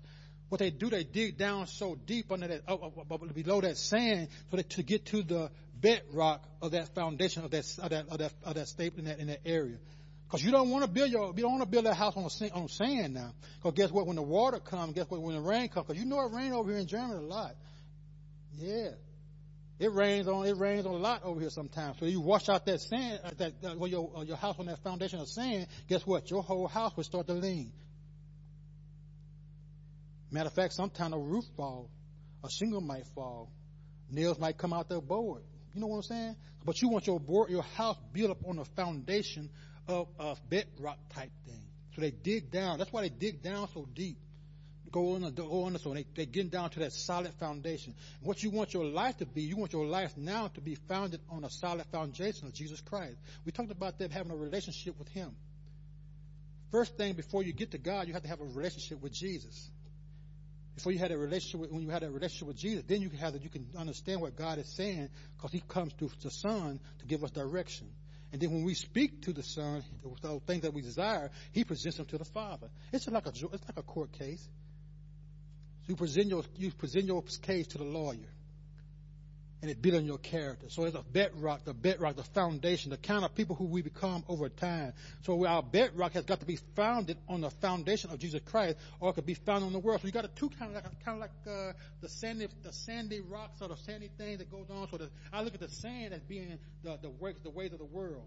What 0.48 0.60
they 0.60 0.70
do, 0.70 0.88
they 0.88 1.04
dig 1.04 1.36
down 1.36 1.66
so 1.66 1.94
deep 1.94 2.32
under 2.32 2.48
that, 2.48 2.66
below 3.34 3.60
that 3.60 3.76
sand, 3.76 4.28
so 4.50 4.56
that 4.56 4.70
to 4.70 4.82
get 4.82 5.04
to 5.06 5.22
the 5.22 5.50
bedrock 5.78 6.42
of 6.62 6.72
that 6.72 6.94
foundation 6.94 7.44
of 7.44 7.50
that 7.50 7.78
of 7.82 7.90
that 7.90 8.08
of 8.08 8.18
that, 8.18 8.32
of 8.44 8.54
that 8.54 8.68
staple 8.68 9.00
in 9.00 9.04
that 9.06 9.18
in 9.18 9.26
that 9.26 9.40
area. 9.44 9.76
Because 10.26 10.44
you 10.44 10.50
don't 10.50 10.70
want 10.70 10.84
to 10.84 10.90
build 10.90 11.10
your, 11.10 11.32
you 11.36 11.42
don't 11.42 11.52
want 11.52 11.62
to 11.62 11.68
build 11.68 11.86
that 11.86 11.94
house 11.94 12.16
on 12.16 12.30
on 12.52 12.68
sand 12.68 13.14
now. 13.14 13.32
Because 13.56 13.76
guess 13.76 13.90
what? 13.90 14.06
When 14.06 14.16
the 14.16 14.22
water 14.22 14.58
comes, 14.58 14.94
guess 14.94 15.06
what? 15.08 15.20
When 15.20 15.34
the 15.34 15.40
rain 15.40 15.68
comes, 15.68 15.86
because 15.86 16.00
you 16.00 16.08
know 16.08 16.20
it 16.20 16.32
rains 16.32 16.54
over 16.54 16.70
here 16.70 16.80
in 16.80 16.86
Germany 16.86 17.18
a 17.18 17.20
lot. 17.20 17.54
Yeah, 18.54 18.90
it 19.78 19.92
rains 19.92 20.28
on 20.28 20.46
it 20.46 20.56
rains 20.56 20.86
on 20.86 20.94
a 20.94 20.98
lot 20.98 21.24
over 21.24 21.40
here 21.40 21.50
sometimes. 21.50 21.98
So 21.98 22.06
you 22.06 22.20
wash 22.20 22.48
out 22.48 22.64
that 22.66 22.80
sand, 22.80 23.20
uh, 23.22 23.30
that 23.36 23.52
uh, 23.64 23.74
well, 23.76 23.88
your 23.88 24.10
uh, 24.16 24.22
your 24.22 24.36
house 24.36 24.56
on 24.58 24.66
that 24.66 24.82
foundation 24.82 25.20
of 25.20 25.28
sand. 25.28 25.66
Guess 25.88 26.06
what? 26.06 26.30
Your 26.30 26.42
whole 26.42 26.68
house 26.68 26.96
will 26.96 27.04
start 27.04 27.26
to 27.26 27.34
lean. 27.34 27.72
Matter 30.30 30.48
of 30.48 30.52
fact, 30.52 30.74
sometimes 30.74 31.14
a 31.14 31.18
roof 31.18 31.44
fall, 31.56 31.88
a 32.44 32.50
shingle 32.50 32.80
might 32.80 33.06
fall, 33.14 33.50
nails 34.10 34.38
might 34.38 34.58
come 34.58 34.72
out 34.72 34.88
the 34.88 35.00
board. 35.00 35.42
You 35.74 35.80
know 35.80 35.86
what 35.86 35.96
I'm 35.96 36.02
saying? 36.02 36.36
But 36.64 36.82
you 36.82 36.88
want 36.88 37.06
your 37.06 37.20
board, 37.20 37.50
your 37.50 37.62
house 37.62 37.96
built 38.12 38.30
up 38.30 38.44
on 38.46 38.58
a 38.58 38.64
foundation 38.64 39.48
of, 39.86 40.08
of 40.18 40.38
bedrock 40.48 40.98
type 41.14 41.30
thing. 41.46 41.62
So 41.94 42.02
they 42.02 42.10
dig 42.10 42.50
down. 42.50 42.78
That's 42.78 42.92
why 42.92 43.02
they 43.02 43.08
dig 43.08 43.42
down 43.42 43.68
so 43.72 43.88
deep. 43.94 44.18
Go 44.90 45.14
on, 45.14 45.34
go 45.34 45.64
on, 45.64 45.78
so 45.78 45.92
they, 45.92 46.06
they 46.14 46.24
get 46.24 46.50
down 46.50 46.70
to 46.70 46.80
that 46.80 46.92
solid 46.92 47.32
foundation. 47.34 47.94
What 48.22 48.42
you 48.42 48.50
want 48.50 48.72
your 48.72 48.84
life 48.84 49.18
to 49.18 49.26
be, 49.26 49.42
you 49.42 49.56
want 49.56 49.72
your 49.72 49.84
life 49.84 50.16
now 50.16 50.48
to 50.48 50.60
be 50.60 50.76
founded 50.76 51.20
on 51.28 51.44
a 51.44 51.50
solid 51.50 51.84
foundation 51.92 52.46
of 52.46 52.54
Jesus 52.54 52.80
Christ. 52.80 53.16
We 53.44 53.52
talked 53.52 53.70
about 53.70 53.98
them 53.98 54.10
having 54.10 54.32
a 54.32 54.36
relationship 54.36 54.98
with 54.98 55.08
Him. 55.08 55.36
First 56.70 56.96
thing 56.96 57.14
before 57.14 57.42
you 57.42 57.52
get 57.52 57.72
to 57.72 57.78
God, 57.78 58.06
you 58.08 58.14
have 58.14 58.22
to 58.22 58.28
have 58.28 58.40
a 58.40 58.44
relationship 58.44 59.02
with 59.02 59.12
Jesus 59.12 59.70
before 60.78 60.92
you 60.92 60.98
had 61.00 61.10
a 61.10 61.18
relationship 61.18 61.60
with, 61.60 61.72
when 61.72 61.82
you 61.82 61.90
had 61.90 62.04
a 62.04 62.10
relationship 62.10 62.46
with 62.46 62.56
Jesus, 62.56 62.84
then 62.86 63.02
you 63.02 63.08
can 63.08 63.18
have 63.18 63.32
that 63.32 63.42
you 63.42 63.50
can 63.50 63.66
understand 63.76 64.20
what 64.20 64.36
God 64.36 64.58
is 64.58 64.68
saying 64.68 65.08
because 65.36 65.50
He 65.50 65.60
comes 65.60 65.92
through 65.94 66.10
the 66.22 66.30
Son 66.30 66.78
to 67.00 67.06
give 67.06 67.24
us 67.24 67.32
direction. 67.32 67.88
And 68.32 68.40
then 68.40 68.52
when 68.52 68.62
we 68.62 68.74
speak 68.74 69.22
to 69.22 69.32
the 69.32 69.42
Son, 69.42 69.82
the 70.22 70.40
things 70.46 70.62
that 70.62 70.72
we 70.72 70.82
desire, 70.82 71.32
He 71.50 71.64
presents 71.64 71.96
them 71.96 72.06
to 72.06 72.18
the 72.18 72.24
Father. 72.24 72.68
It's 72.92 73.08
like 73.08 73.26
a 73.26 73.30
it's 73.30 73.42
like 73.42 73.76
a 73.76 73.82
court 73.82 74.12
case. 74.12 74.46
So 75.82 75.88
you 75.88 75.96
present 75.96 76.28
your 76.28 76.44
you 76.56 76.70
present 76.70 77.06
your 77.06 77.24
case 77.42 77.66
to 77.68 77.78
the 77.78 77.84
lawyer 77.84 78.30
and 79.60 79.70
it 79.70 79.82
built 79.82 79.96
on 79.96 80.04
your 80.04 80.18
character. 80.18 80.66
So 80.68 80.84
it's 80.84 80.96
a 80.96 81.02
bedrock, 81.02 81.64
the 81.64 81.74
bedrock, 81.74 82.16
the 82.16 82.22
foundation, 82.22 82.90
the 82.90 82.96
kind 82.96 83.24
of 83.24 83.34
people 83.34 83.56
who 83.56 83.64
we 83.64 83.82
become 83.82 84.24
over 84.28 84.48
time. 84.48 84.92
So 85.22 85.46
our 85.46 85.62
bedrock 85.62 86.12
has 86.12 86.24
got 86.24 86.40
to 86.40 86.46
be 86.46 86.58
founded 86.76 87.18
on 87.28 87.40
the 87.40 87.50
foundation 87.50 88.10
of 88.10 88.18
Jesus 88.20 88.40
Christ, 88.44 88.76
or 89.00 89.10
it 89.10 89.14
could 89.14 89.26
be 89.26 89.34
found 89.34 89.64
on 89.64 89.72
the 89.72 89.78
world. 89.78 90.00
So 90.00 90.06
you 90.06 90.12
got 90.12 90.24
a 90.24 90.28
two 90.28 90.48
kind 90.50 90.76
of 90.76 90.82
like, 90.84 91.04
kind 91.04 91.16
of 91.16 91.18
like 91.20 91.30
uh, 91.46 91.72
the 92.00 92.08
sandy, 92.08 92.48
the 92.62 92.72
sandy 92.72 93.20
rocks 93.20 93.60
or 93.60 93.68
the 93.68 93.76
sandy 93.76 94.10
thing 94.16 94.38
that 94.38 94.50
goes 94.50 94.66
on. 94.70 94.88
So 94.90 94.96
the, 94.96 95.10
I 95.32 95.42
look 95.42 95.54
at 95.54 95.60
the 95.60 95.68
sand 95.68 96.14
as 96.14 96.20
being 96.22 96.58
the 96.84 96.98
the 97.02 97.10
ways, 97.10 97.36
the 97.42 97.50
ways 97.50 97.72
of 97.72 97.78
the 97.78 97.84
world, 97.84 98.26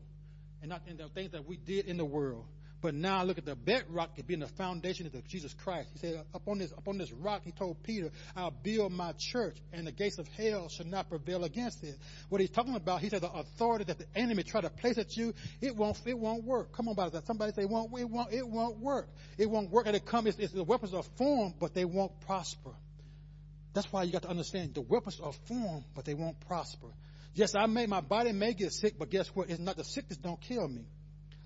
and 0.61 0.69
not 0.69 0.81
in 0.87 0.97
the 0.97 1.07
things 1.07 1.31
that 1.31 1.47
we 1.47 1.55
did 1.55 1.85
in 1.85 1.97
the 1.97 2.05
world. 2.05 2.45
But 2.81 2.95
now 2.95 3.23
look 3.23 3.37
at 3.37 3.45
the 3.45 3.55
bedrock 3.55 4.09
being 4.25 4.39
the 4.39 4.47
foundation 4.47 5.05
of 5.05 5.27
Jesus 5.27 5.53
Christ. 5.53 5.89
He 5.93 5.99
said, 5.99 6.25
upon 6.33 6.57
this, 6.57 6.71
upon 6.71 6.97
this 6.97 7.11
rock, 7.11 7.43
he 7.45 7.51
told 7.51 7.83
Peter, 7.83 8.09
I'll 8.35 8.49
build 8.51 8.91
my 8.91 9.13
church 9.17 9.55
and 9.71 9.85
the 9.85 9.91
gates 9.91 10.17
of 10.17 10.27
hell 10.29 10.67
shall 10.67 10.87
not 10.87 11.07
prevail 11.07 11.43
against 11.43 11.83
it. 11.83 11.95
What 12.29 12.41
he's 12.41 12.49
talking 12.49 12.75
about, 12.75 13.01
he 13.01 13.09
said 13.09 13.21
the 13.21 13.31
authority 13.31 13.85
that 13.85 13.99
the 13.99 14.07
enemy 14.15 14.41
try 14.41 14.61
to 14.61 14.69
place 14.71 14.97
at 14.97 15.15
you, 15.15 15.33
it 15.61 15.75
won't, 15.75 16.01
it 16.05 16.17
won't 16.17 16.43
work. 16.43 16.71
Come 16.75 16.87
on, 16.87 16.93
about 16.93 17.11
that. 17.11 17.27
Somebody 17.27 17.53
say, 17.53 17.63
it 17.63 17.69
won't, 17.69 17.91
it 17.99 18.09
won't, 18.09 18.33
it 18.33 18.47
won't 18.47 18.79
work. 18.79 19.07
It 19.37 19.47
won't 19.47 19.69
work. 19.69 19.85
And 19.85 19.95
it 19.95 20.05
comes, 20.05 20.27
it's, 20.27 20.39
it's 20.39 20.53
the 20.53 20.63
weapons 20.63 20.95
are 20.95 21.03
formed, 21.17 21.55
but 21.59 21.75
they 21.75 21.85
won't 21.85 22.19
prosper. 22.21 22.71
That's 23.73 23.91
why 23.93 24.03
you 24.03 24.11
got 24.11 24.23
to 24.23 24.29
understand 24.29 24.73
the 24.73 24.81
weapons 24.81 25.19
are 25.23 25.33
formed, 25.47 25.85
but 25.95 26.05
they 26.05 26.15
won't 26.15 26.39
prosper. 26.47 26.87
Yes, 27.33 27.53
I 27.55 27.67
may, 27.67 27.85
my 27.85 28.01
body 28.01 28.31
may 28.31 28.53
get 28.53 28.73
sick, 28.73 28.95
but 28.97 29.09
guess 29.09 29.27
what? 29.29 29.49
It's 29.49 29.59
not 29.59 29.77
the 29.77 29.83
sickness 29.83 30.17
don't 30.17 30.41
kill 30.41 30.67
me. 30.67 30.85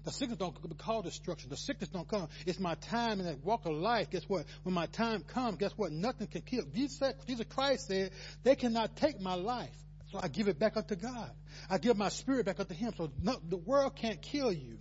The 0.05 0.11
sickness 0.11 0.37
don't 0.37 0.77
cause 0.77 1.03
destruction. 1.03 1.49
The 1.49 1.57
sickness 1.57 1.89
don't 1.89 2.07
come. 2.07 2.27
It's 2.45 2.59
my 2.59 2.75
time 2.75 3.19
in 3.19 3.25
that 3.25 3.43
walk 3.43 3.65
of 3.65 3.73
life. 3.73 4.11
Guess 4.11 4.23
what? 4.27 4.45
When 4.61 4.75
my 4.75 4.85
time 4.85 5.21
comes, 5.21 5.57
guess 5.57 5.71
what? 5.75 5.91
Nothing 5.91 6.27
can 6.27 6.41
kill. 6.41 6.63
Jesus, 6.73 7.13
Jesus 7.27 7.45
Christ 7.49 7.87
said, 7.87 8.11
they 8.43 8.55
cannot 8.55 8.95
take 8.95 9.19
my 9.19 9.33
life. 9.33 9.75
So 10.11 10.19
I 10.21 10.27
give 10.27 10.47
it 10.47 10.59
back 10.59 10.77
unto 10.77 10.95
God. 10.95 11.31
I 11.69 11.79
give 11.79 11.97
my 11.97 12.09
spirit 12.09 12.45
back 12.45 12.59
unto 12.59 12.75
Him. 12.75 12.93
So 12.95 13.11
no, 13.21 13.39
the 13.49 13.57
world 13.57 13.95
can't 13.95 14.21
kill 14.21 14.53
you. 14.53 14.77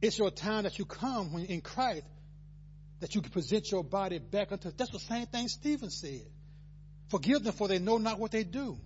It's 0.00 0.18
your 0.18 0.30
time 0.30 0.64
that 0.64 0.78
you 0.78 0.86
come 0.86 1.34
when 1.34 1.44
in 1.44 1.60
Christ 1.60 2.06
that 3.00 3.14
you 3.14 3.20
can 3.20 3.30
present 3.30 3.70
your 3.70 3.84
body 3.84 4.18
back 4.18 4.52
unto. 4.52 4.70
That's 4.74 4.90
the 4.90 4.98
same 4.98 5.26
thing 5.26 5.48
Stephen 5.48 5.90
said. 5.90 6.26
Forgive 7.08 7.44
them 7.44 7.52
for 7.52 7.68
they 7.68 7.78
know 7.78 7.98
not 7.98 8.18
what 8.18 8.30
they 8.30 8.44
do. 8.44 8.78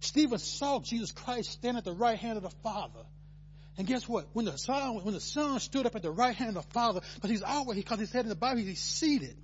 Stephen 0.00 0.38
saw 0.38 0.80
Jesus 0.80 1.12
Christ 1.12 1.52
stand 1.52 1.76
at 1.76 1.84
the 1.84 1.92
right 1.92 2.18
hand 2.18 2.36
of 2.36 2.42
the 2.42 2.54
Father. 2.62 3.04
And 3.78 3.86
guess 3.86 4.08
what? 4.08 4.26
When 4.32 4.46
the 4.46 4.56
son, 4.56 5.04
when 5.04 5.14
the 5.14 5.20
son 5.20 5.60
stood 5.60 5.86
up 5.86 5.94
at 5.94 6.02
the 6.02 6.10
right 6.10 6.34
hand 6.34 6.56
of 6.56 6.66
the 6.66 6.72
father, 6.72 7.00
because 7.14 7.30
he's 7.30 7.42
always, 7.42 7.76
he 7.76 7.82
because 7.82 8.00
he 8.00 8.06
said 8.06 8.24
in 8.24 8.30
the 8.30 8.34
Bible, 8.34 8.62
he's 8.62 8.80
seated. 8.80 9.36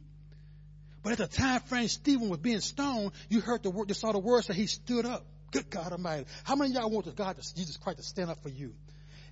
But 1.03 1.12
at 1.12 1.18
the 1.18 1.27
time 1.27 1.61
frame 1.61 1.88
Stephen 1.88 2.29
was 2.29 2.38
being 2.38 2.61
stoned, 2.61 3.12
you 3.29 3.40
heard 3.40 3.62
the 3.62 3.71
word, 3.71 3.88
you 3.88 3.95
saw 3.95 4.12
the 4.12 4.18
words 4.18 4.47
that 4.47 4.57
he 4.57 4.66
stood 4.66 5.05
up. 5.05 5.27
Good 5.51 5.68
God 5.68 5.92
Almighty. 5.92 6.27
How 6.45 6.57
many 6.57 6.71
of 6.71 6.81
y'all 6.81 6.90
want 6.90 7.14
God, 7.14 7.37
Jesus 7.37 7.77
Christ, 7.77 7.99
to 7.99 8.05
stand 8.05 8.31
up 8.31 8.42
for 8.42 8.49
you? 8.49 8.73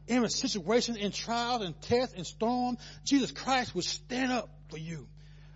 In 0.07 0.23
a 0.25 0.29
situation, 0.29 0.97
in 0.97 1.13
trials 1.13 1.63
and 1.63 1.81
tests 1.81 2.15
and 2.15 2.27
storm, 2.27 2.77
Jesus 3.05 3.31
Christ 3.31 3.75
would 3.75 3.85
stand 3.85 4.33
up 4.33 4.51
for 4.69 4.77
you. 4.77 5.07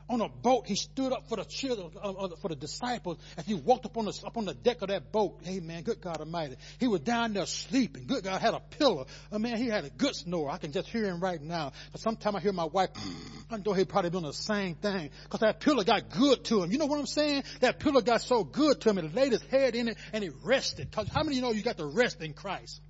On 0.08 0.20
a 0.20 0.28
boat. 0.28 0.66
He 0.66 0.76
stood 0.76 1.12
up 1.12 1.28
for 1.28 1.36
the 1.36 1.44
children, 1.44 1.90
uh, 2.02 2.10
uh, 2.10 2.28
for 2.40 2.48
the 2.48 2.56
disciples 2.56 3.18
as 3.36 3.46
he 3.46 3.54
walked 3.54 3.86
up 3.86 3.96
on 3.96 4.06
the 4.06 4.14
the 4.44 4.54
deck 4.54 4.82
of 4.82 4.88
that 4.88 5.12
boat. 5.12 5.40
Amen. 5.46 5.82
Good 5.82 6.00
God 6.00 6.18
Almighty. 6.18 6.56
He 6.78 6.88
was 6.88 7.00
down 7.00 7.32
there 7.32 7.46
sleeping. 7.46 8.06
Good 8.06 8.24
God 8.24 8.40
had 8.40 8.54
a 8.54 8.60
pillow. 8.60 9.06
I 9.32 9.38
man, 9.38 9.56
he 9.56 9.68
had 9.68 9.84
a 9.84 9.90
good 9.90 10.14
snore. 10.14 10.50
I 10.50 10.58
can 10.58 10.72
just 10.72 10.88
hear 10.88 11.04
him 11.04 11.20
right 11.20 11.40
now. 11.40 11.72
But 11.92 12.00
sometimes 12.00 12.36
I 12.36 12.40
hear 12.40 12.52
my 12.52 12.64
wife. 12.64 12.90
I 13.50 13.58
know 13.58 13.72
he 13.72 13.84
probably 13.84 14.10
doing 14.10 14.24
the 14.24 14.32
same 14.32 14.74
thing 14.74 15.10
because 15.24 15.40
that 15.40 15.60
pillow 15.60 15.84
got 15.84 16.10
good 16.10 16.44
to 16.46 16.62
him. 16.62 16.72
You 16.72 16.78
know 16.78 16.86
what 16.86 16.98
I'm 16.98 17.06
saying? 17.06 17.44
That 17.60 17.78
pillow 17.78 18.00
got 18.00 18.22
so 18.22 18.44
good 18.44 18.80
to 18.82 18.90
him. 18.90 18.96
He 18.96 19.08
laid 19.08 19.32
his 19.32 19.42
head 19.42 19.74
in 19.74 19.88
it 19.88 19.96
and 20.12 20.22
he 20.22 20.30
rested. 20.42 20.90
Cause 20.92 21.08
how 21.08 21.22
many 21.22 21.36
of 21.36 21.36
you 21.36 21.42
know 21.42 21.52
you 21.52 21.62
got 21.62 21.78
to 21.78 21.86
rest 21.86 22.20
in 22.20 22.32
Christ? 22.32 22.80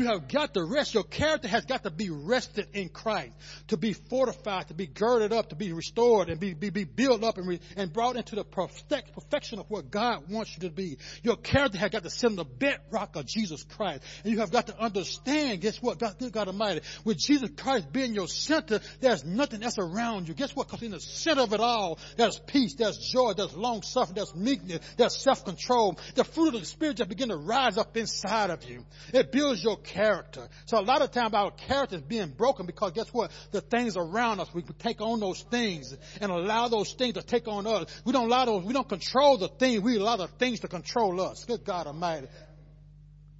You 0.00 0.06
have 0.06 0.28
got 0.28 0.54
to 0.54 0.64
rest. 0.64 0.94
Your 0.94 1.02
character 1.02 1.46
has 1.46 1.66
got 1.66 1.82
to 1.82 1.90
be 1.90 2.08
rested 2.08 2.68
in 2.72 2.88
Christ, 2.88 3.34
to 3.68 3.76
be 3.76 3.92
fortified, 3.92 4.68
to 4.68 4.74
be 4.74 4.86
girded 4.86 5.30
up, 5.30 5.50
to 5.50 5.56
be 5.56 5.74
restored, 5.74 6.30
and 6.30 6.40
be, 6.40 6.54
be, 6.54 6.70
be 6.70 6.84
built 6.84 7.22
up 7.22 7.36
and, 7.36 7.46
re, 7.46 7.60
and 7.76 7.92
brought 7.92 8.16
into 8.16 8.34
the 8.34 8.42
perfect, 8.42 9.12
perfection 9.12 9.58
of 9.58 9.68
what 9.68 9.90
God 9.90 10.22
wants 10.30 10.56
you 10.56 10.66
to 10.66 10.74
be. 10.74 10.96
Your 11.22 11.36
character 11.36 11.76
has 11.76 11.90
got 11.90 12.02
to 12.04 12.08
sit 12.08 12.30
on 12.30 12.36
the 12.36 12.46
bedrock 12.46 13.14
of 13.16 13.26
Jesus 13.26 13.62
Christ. 13.62 14.02
And 14.24 14.32
you 14.32 14.38
have 14.38 14.50
got 14.50 14.68
to 14.68 14.78
understand, 14.80 15.60
guess 15.60 15.82
what? 15.82 15.98
God, 15.98 16.18
good 16.18 16.32
God 16.32 16.48
Almighty, 16.48 16.80
with 17.04 17.18
Jesus 17.18 17.50
Christ 17.58 17.92
being 17.92 18.14
your 18.14 18.26
center, 18.26 18.80
there's 19.00 19.22
nothing 19.22 19.62
else 19.62 19.76
around 19.78 20.28
you. 20.28 20.34
Guess 20.34 20.56
what? 20.56 20.68
Because 20.68 20.82
in 20.82 20.92
the 20.92 21.00
center 21.00 21.42
of 21.42 21.52
it 21.52 21.60
all, 21.60 21.98
there's 22.16 22.38
peace, 22.38 22.74
there's 22.74 22.96
joy, 22.96 23.34
there's 23.34 23.54
long 23.54 23.82
suffering, 23.82 24.14
there's 24.14 24.34
meekness, 24.34 24.80
there's 24.96 25.14
self-control. 25.16 25.98
The 26.14 26.24
fruit 26.24 26.54
of 26.54 26.60
the 26.60 26.66
Spirit 26.66 26.96
just 26.96 27.10
begin 27.10 27.28
to 27.28 27.36
rise 27.36 27.76
up 27.76 27.94
inside 27.98 28.48
of 28.48 28.64
you. 28.64 28.86
It 29.12 29.30
builds 29.30 29.62
your 29.62 29.76
character. 29.92 30.48
So 30.66 30.78
a 30.78 30.82
lot 30.82 31.02
of 31.02 31.10
times 31.10 31.34
our 31.34 31.50
character 31.50 31.96
is 31.96 32.02
being 32.02 32.30
broken 32.30 32.66
because 32.66 32.92
guess 32.92 33.08
what? 33.12 33.30
The 33.50 33.60
things 33.60 33.96
around 33.96 34.40
us, 34.40 34.48
we 34.54 34.62
take 34.62 35.00
on 35.00 35.20
those 35.20 35.42
things 35.50 35.96
and 36.20 36.30
allow 36.30 36.68
those 36.68 36.92
things 36.92 37.14
to 37.14 37.22
take 37.22 37.48
on 37.48 37.66
us. 37.66 37.86
We 38.04 38.12
don't 38.12 38.26
allow 38.26 38.44
those, 38.44 38.64
we 38.64 38.72
don't 38.72 38.88
control 38.88 39.38
the 39.38 39.48
things, 39.48 39.80
we 39.80 39.96
allow 39.96 40.16
the 40.16 40.28
things 40.28 40.60
to 40.60 40.68
control 40.68 41.20
us. 41.20 41.44
Good 41.44 41.64
God 41.64 41.86
Almighty. 41.86 42.28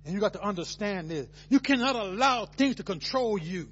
And 0.04 0.14
you 0.14 0.20
got 0.20 0.32
to 0.32 0.42
understand 0.42 1.10
this. 1.10 1.28
You 1.48 1.60
cannot 1.60 1.94
allow 1.94 2.46
things 2.46 2.76
to 2.76 2.82
control 2.82 3.38
you. 3.38 3.68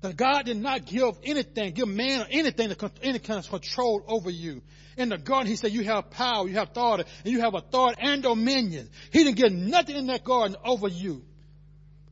That 0.00 0.16
God 0.16 0.46
did 0.46 0.56
not 0.56 0.86
give 0.86 1.18
anything, 1.24 1.74
give 1.74 1.88
man 1.88 2.26
anything 2.30 2.72
any 3.02 3.18
kind 3.18 3.40
of 3.40 3.48
control 3.48 4.04
over 4.06 4.30
you. 4.30 4.62
In 4.96 5.08
the 5.08 5.18
garden, 5.18 5.48
He 5.48 5.56
said 5.56 5.72
you 5.72 5.84
have 5.84 6.10
power, 6.10 6.48
you 6.48 6.54
have 6.54 6.68
authority, 6.70 7.04
and 7.24 7.32
you 7.32 7.40
have 7.40 7.54
authority 7.54 8.00
and 8.00 8.22
dominion. 8.22 8.90
He 9.12 9.24
didn't 9.24 9.36
give 9.36 9.52
nothing 9.52 9.96
in 9.96 10.06
that 10.06 10.24
garden 10.24 10.56
over 10.64 10.88
you. 10.88 11.24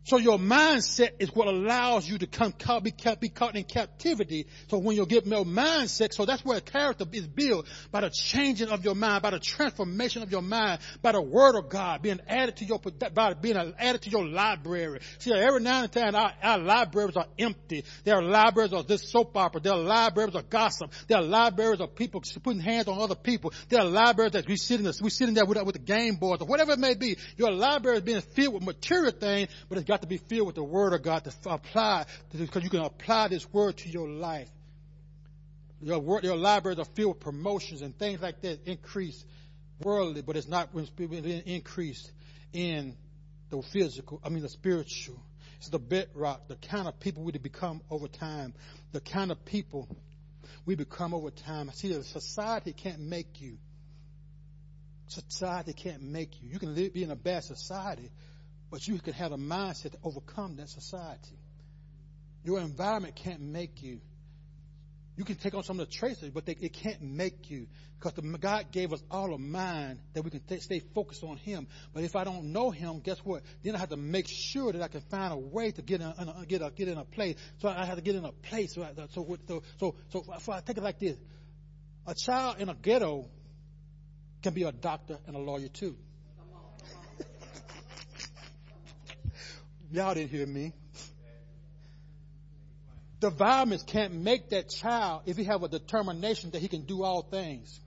So 0.07 0.19
your 0.19 0.38
mindset 0.38 1.14
is 1.19 1.35
what 1.35 1.49
allows 1.49 2.09
you 2.09 2.16
to 2.19 2.29
come 2.29 2.55
be, 2.81 2.95
be 3.21 3.29
caught 3.29 3.57
in 3.57 3.64
captivity. 3.64 4.47
So 4.69 4.79
when 4.79 4.95
you 4.95 5.05
get 5.05 5.27
your 5.27 5.45
mindset, 5.45 6.14
so 6.14 6.25
that's 6.25 6.45
where 6.45 6.61
character 6.61 7.05
is 7.11 7.27
built 7.27 7.66
by 7.90 8.03
the 8.03 8.11
changing 8.11 8.69
of 8.69 8.85
your 8.85 8.95
mind, 8.95 9.23
by 9.23 9.31
the 9.31 9.40
transformation 9.40 10.23
of 10.23 10.31
your 10.31 10.42
mind, 10.42 10.79
by 11.03 11.11
the 11.11 11.21
word 11.21 11.57
of 11.57 11.69
God 11.69 12.03
being 12.03 12.21
added 12.29 12.57
to 12.59 12.64
your, 12.64 12.79
by 12.79 13.35
being 13.35 13.57
added 13.57 14.03
to 14.03 14.11
your 14.11 14.25
library. 14.25 15.01
See, 15.19 15.33
every 15.33 15.61
now 15.61 15.83
and 15.83 15.92
then 15.92 16.14
our, 16.14 16.33
our 16.40 16.59
libraries 16.59 17.16
are 17.16 17.27
empty. 17.37 17.85
There 18.05 18.14
are 18.14 18.23
libraries 18.23 18.73
of 18.73 18.87
this 18.87 19.11
soap 19.11 19.37
opera. 19.37 19.61
There 19.61 19.73
are 19.73 19.79
libraries 19.79 20.37
of 20.37 20.49
gossip. 20.49 20.92
There 21.09 21.19
are 21.19 21.25
libraries 21.25 21.81
of 21.81 21.97
people 21.97 22.23
putting 22.45 22.61
hands 22.61 22.87
on 22.87 23.01
other 23.01 23.16
people. 23.16 23.53
There 23.69 23.81
are 23.81 23.88
libraries 23.88 24.33
that 24.33 24.47
we 24.47 24.57
sit 24.57 24.79
in, 24.79 24.87
we 25.03 25.11
sitting 25.11 25.35
there 25.35 25.47
with, 25.47 25.61
with 25.64 25.75
the 25.75 25.81
game 25.81 26.14
boards 26.14 26.42
or 26.42 26.47
whatever 26.47 26.73
it 26.73 26.79
may 26.79 26.95
be. 26.95 27.16
Your 27.37 27.51
library 27.51 27.97
is 27.97 28.03
being 28.05 28.21
filled 28.21 28.55
with 28.55 28.62
material 28.62 29.11
things, 29.11 29.49
but 29.69 29.79
it's 29.79 29.87
got 29.87 29.96
got 29.97 30.03
to 30.03 30.09
be 30.09 30.19
filled 30.19 30.47
with 30.47 30.57
the 30.57 30.65
Word 30.65 30.93
of 30.93 31.03
God 31.03 31.25
to 31.25 31.33
apply, 31.51 32.05
because 32.31 32.63
you 32.63 32.69
can 32.69 32.81
apply 32.81 33.29
this 33.29 33.51
Word 33.51 33.79
to 33.79 33.89
your 33.89 34.07
life. 34.07 34.51
Your, 35.81 35.99
word, 35.99 36.25
your 36.25 36.37
libraries 36.37 36.79
are 36.79 36.85
filled 36.85 37.15
with 37.15 37.21
promotions 37.21 37.81
and 37.81 37.99
things 37.99 38.21
like 38.21 38.43
that, 38.43 38.67
increase 38.67 39.25
worldly, 39.83 40.21
but 40.21 40.37
it's 40.37 40.49
not 40.49 40.69
increased 40.75 42.13
in 42.53 42.95
the 43.49 43.63
physical, 43.63 44.21
I 44.23 44.29
mean 44.29 44.43
the 44.43 44.51
spiritual. 44.51 45.23
It's 45.59 45.71
the 45.71 45.79
bedrock, 45.79 46.49
the 46.49 46.57
kind 46.57 46.87
of 46.87 47.01
people 47.01 47.25
we 47.25 47.33
become 47.33 47.81
over 47.91 48.09
time, 48.09 48.53
the 48.93 49.01
kind 49.01 49.31
of 49.31 49.45
people 49.47 49.89
we 50.67 50.75
become 50.75 51.15
over 51.15 51.31
time. 51.31 51.71
See 51.73 51.89
that 51.89 52.05
society 52.05 52.75
can't 52.75 53.01
make 53.01 53.41
you. 53.41 53.57
Society 55.07 55.73
can't 55.73 56.03
make 56.03 56.43
you. 56.43 56.51
You 56.51 56.59
can 56.59 56.75
live, 56.75 56.93
be 56.93 57.03
in 57.03 57.11
a 57.11 57.17
bad 57.17 57.45
society, 57.45 58.11
but 58.70 58.87
you 58.87 58.98
can 58.98 59.12
have 59.14 59.33
a 59.33 59.37
mindset 59.37 59.92
to 59.92 59.98
overcome 60.02 60.57
that 60.57 60.68
society. 60.68 61.38
Your 62.44 62.61
environment 62.61 63.16
can't 63.16 63.40
make 63.40 63.83
you. 63.83 64.00
You 65.16 65.24
can 65.24 65.37
take 65.37 65.55
on 65.55 65.62
some 65.62 65.81
of 65.81 65.88
the 65.88 65.92
traits, 65.92 66.22
but 66.33 66.44
they, 66.44 66.57
it 66.61 66.74
can't 66.74 67.00
make 67.00 67.50
you. 67.50 67.68
Because 67.98 68.12
the, 68.12 68.38
God 68.38 68.70
gave 68.70 68.92
us 68.92 69.02
all 69.11 69.33
a 69.33 69.38
mind 69.38 69.98
that 70.12 70.22
we 70.22 70.31
can 70.31 70.40
th- 70.40 70.61
stay 70.61 70.81
focused 70.94 71.24
on 71.24 71.38
Him. 71.38 71.66
But 71.94 72.05
if 72.05 72.14
I 72.14 72.24
don't 72.24 72.52
know 72.52 72.70
Him, 72.70 73.00
guess 73.00 73.18
what? 73.20 73.42
Then 73.62 73.74
I 73.74 73.79
have 73.79 73.88
to 73.88 73.96
make 73.96 74.29
sure 74.29 74.72
that 74.72 74.83
I 74.83 74.88
can 74.88 75.00
find 75.00 75.33
a 75.33 75.38
way 75.38 75.70
to 75.70 75.81
get 75.81 76.02
in, 76.02 76.07
a, 76.07 76.44
get, 76.46 76.61
a, 76.61 76.70
get 76.70 76.88
in 76.88 76.98
a 76.98 77.05
place. 77.05 77.37
So 77.59 77.68
I 77.68 77.87
have 77.87 77.96
to 77.96 78.02
get 78.02 78.14
in 78.14 78.26
a 78.26 78.33
place. 78.33 78.74
So, 78.74 78.83
I, 78.83 78.92
so, 78.94 79.38
so, 79.48 79.62
so, 79.81 79.94
so, 80.11 80.24
so 80.38 80.52
I 80.52 80.61
take 80.61 80.76
it 80.76 80.83
like 80.83 80.98
this. 80.98 81.16
A 82.07 82.14
child 82.14 82.61
in 82.61 82.68
a 82.68 82.74
ghetto 82.74 83.31
can 84.42 84.52
be 84.52 84.64
a 84.64 84.72
doctor 84.72 85.18
and 85.26 85.35
a 85.35 85.38
lawyer 85.38 85.68
too. 85.68 85.96
Y'all 89.90 90.14
didn't 90.14 90.31
hear 90.31 90.46
me. 90.46 90.72
The 93.20 93.29
environments 93.29 93.85
can't 93.85 94.12
make 94.14 94.51
that 94.51 94.68
child 94.68 95.22
if 95.27 95.37
he 95.37 95.44
have 95.44 95.62
a 95.62 95.68
determination 95.68 96.51
that 96.51 96.61
he 96.61 96.68
can 96.68 96.83
do 96.83 97.03
all 97.03 97.22
things. 97.22 97.81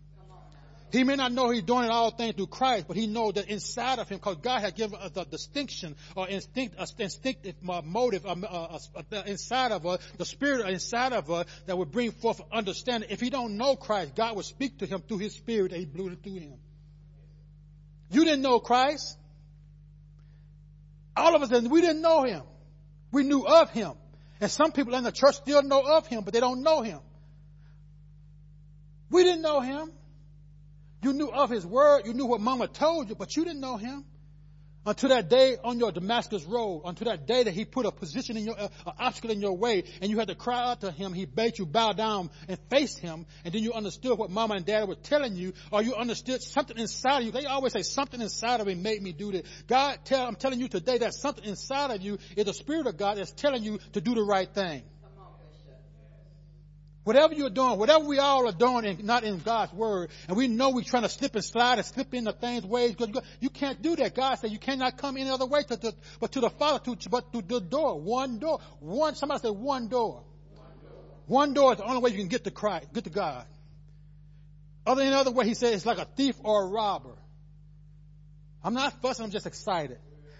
He 0.91 1.03
may 1.03 1.15
not 1.15 1.31
know 1.31 1.51
he's 1.51 1.61
doing 1.61 1.87
all 1.89 2.09
things 2.09 2.35
through 2.35 2.47
Christ, 2.47 2.87
but 2.87 2.97
he 2.97 3.05
knows 3.05 3.33
that 3.33 3.47
inside 3.47 3.99
of 3.99 4.09
him, 4.09 4.17
because 4.17 4.37
God 4.37 4.61
has 4.61 4.71
given 4.71 4.99
us 4.99 5.11
a 5.15 5.23
distinction 5.23 5.95
or 6.15 6.27
instinct, 6.27 6.75
a 6.79 6.87
instinctive 6.97 7.55
motive 7.61 8.25
uh, 8.25 8.35
uh, 8.41 8.79
uh, 8.95 9.21
inside 9.27 9.71
of 9.71 9.85
us, 9.85 9.99
the 10.17 10.25
spirit 10.25 10.67
inside 10.67 11.13
of 11.13 11.29
us 11.29 11.45
that 11.67 11.77
would 11.77 11.91
bring 11.91 12.11
forth 12.11 12.41
understanding. 12.51 13.09
If 13.11 13.21
he 13.21 13.29
don't 13.29 13.57
know 13.57 13.75
Christ, 13.75 14.15
God 14.15 14.35
will 14.35 14.41
speak 14.41 14.79
to 14.79 14.87
him 14.87 15.03
through 15.07 15.19
his 15.19 15.35
spirit 15.35 15.71
that 15.71 15.79
he 15.79 15.85
blew 15.85 16.07
it 16.07 16.23
through 16.23 16.39
him. 16.39 16.57
You 18.09 18.25
didn't 18.25 18.41
know 18.41 18.59
Christ. 18.59 19.15
All 21.19 21.35
of 21.35 21.41
us, 21.41 21.51
and 21.51 21.69
we 21.69 21.81
didn't 21.81 22.01
know 22.01 22.23
him. 22.23 22.41
We 23.11 23.23
knew 23.23 23.45
of 23.45 23.69
him. 23.71 23.93
And 24.41 24.49
some 24.49 24.71
people 24.71 24.95
in 24.95 25.03
the 25.03 25.11
church 25.11 25.35
still 25.35 25.61
know 25.61 25.81
of 25.97 26.07
him, 26.07 26.23
but 26.23 26.33
they 26.33 26.39
don't 26.39 26.63
know 26.63 26.81
him. 26.81 26.99
We 29.09 29.23
didn't 29.23 29.41
know 29.41 29.59
him. 29.59 29.91
You 31.01 31.13
knew 31.13 31.29
of 31.29 31.49
his 31.49 31.65
word. 31.65 32.03
You 32.05 32.13
knew 32.13 32.25
what 32.25 32.41
mama 32.41 32.67
told 32.67 33.09
you, 33.09 33.15
but 33.15 33.35
you 33.35 33.43
didn't 33.43 33.61
know 33.61 33.77
him 33.77 34.05
until 34.85 35.09
that 35.09 35.29
day 35.29 35.57
on 35.63 35.79
your 35.79 35.91
Damascus 35.91 36.43
road, 36.45 36.81
until 36.85 37.05
that 37.05 37.27
day 37.27 37.43
that 37.43 37.53
he 37.53 37.65
put 37.65 37.85
a 37.85 37.91
position 37.91 38.37
in 38.37 38.45
your, 38.45 38.59
uh, 38.59 38.69
an 38.85 38.93
obstacle 38.99 39.31
in 39.31 39.41
your 39.41 39.57
way, 39.57 39.83
and 40.01 40.09
you 40.09 40.17
had 40.17 40.27
to 40.29 40.35
cry 40.35 40.71
out 40.71 40.81
to 40.81 40.91
him. 40.91 41.13
He 41.13 41.25
bade 41.25 41.57
you 41.57 41.65
bow 41.65 41.93
down 41.93 42.29
and 42.47 42.57
face 42.69 42.97
him, 42.97 43.25
and 43.43 43.53
then 43.53 43.63
you 43.63 43.73
understood 43.73 44.17
what 44.17 44.29
mama 44.29 44.55
and 44.55 44.65
dad 44.65 44.87
were 44.87 44.95
telling 44.95 45.35
you, 45.35 45.53
or 45.71 45.81
you 45.81 45.95
understood 45.95 46.41
something 46.41 46.77
inside 46.77 47.19
of 47.19 47.23
you. 47.25 47.31
They 47.31 47.45
always 47.45 47.73
say 47.73 47.83
something 47.83 48.21
inside 48.21 48.61
of 48.61 48.67
me 48.67 48.75
made 48.75 49.01
me 49.01 49.11
do 49.11 49.31
this. 49.31 49.47
God, 49.67 49.99
tell, 50.05 50.25
I'm 50.25 50.35
telling 50.35 50.59
you 50.59 50.67
today 50.67 50.99
that 50.99 51.13
something 51.13 51.43
inside 51.43 51.91
of 51.91 52.01
you 52.01 52.17
is 52.35 52.45
the 52.45 52.53
Spirit 52.53 52.87
of 52.87 52.97
God 52.97 53.17
that's 53.17 53.31
telling 53.31 53.63
you 53.63 53.79
to 53.93 54.01
do 54.01 54.15
the 54.15 54.23
right 54.23 54.51
thing. 54.51 54.83
Whatever 57.09 57.33
you're 57.33 57.49
doing, 57.49 57.79
whatever 57.79 58.05
we 58.05 58.19
all 58.19 58.47
are 58.47 58.51
doing 58.51 58.85
and 58.85 59.03
not 59.03 59.23
in 59.23 59.39
God's 59.39 59.73
word, 59.73 60.11
and 60.27 60.37
we 60.37 60.47
know 60.47 60.69
we're 60.69 60.83
trying 60.83 61.01
to 61.01 61.09
slip 61.09 61.33
and 61.33 61.43
slide 61.43 61.79
and 61.79 61.87
slip 61.87 62.13
into 62.13 62.31
things 62.33 62.63
ways, 62.63 62.95
you 63.39 63.49
can't 63.49 63.81
do 63.81 63.95
that. 63.95 64.13
God 64.13 64.35
said 64.35 64.51
you 64.51 64.59
cannot 64.59 64.95
come 64.95 65.17
any 65.17 65.27
other 65.27 65.47
way 65.47 65.63
to, 65.63 65.75
to, 65.75 65.95
but 66.19 66.33
to 66.33 66.39
the 66.39 66.51
Father, 66.51 66.77
to, 66.93 67.09
but 67.09 67.33
to 67.33 67.41
the 67.41 67.61
door. 67.61 67.99
One 67.99 68.37
door. 68.37 68.59
One, 68.79 69.15
somebody 69.15 69.41
say 69.41 69.49
one 69.49 69.87
door. 69.87 70.23
One 71.25 71.55
door 71.55 71.71
is 71.71 71.79
the 71.79 71.85
only 71.85 71.99
way 71.99 72.11
you 72.11 72.17
can 72.17 72.27
get 72.27 72.43
to 72.43 72.51
Christ, 72.51 72.93
get 72.93 73.05
to 73.05 73.09
God. 73.09 73.43
Other 74.85 75.03
than 75.03 75.11
other 75.11 75.31
way, 75.31 75.47
he 75.47 75.55
said 75.55 75.73
it's 75.73 75.87
like 75.87 75.97
a 75.97 76.05
thief 76.05 76.35
or 76.43 76.65
a 76.65 76.67
robber. 76.67 77.17
I'm 78.63 78.75
not 78.75 79.01
fussing, 79.01 79.25
I'm 79.25 79.31
just 79.31 79.47
excited 79.47 79.97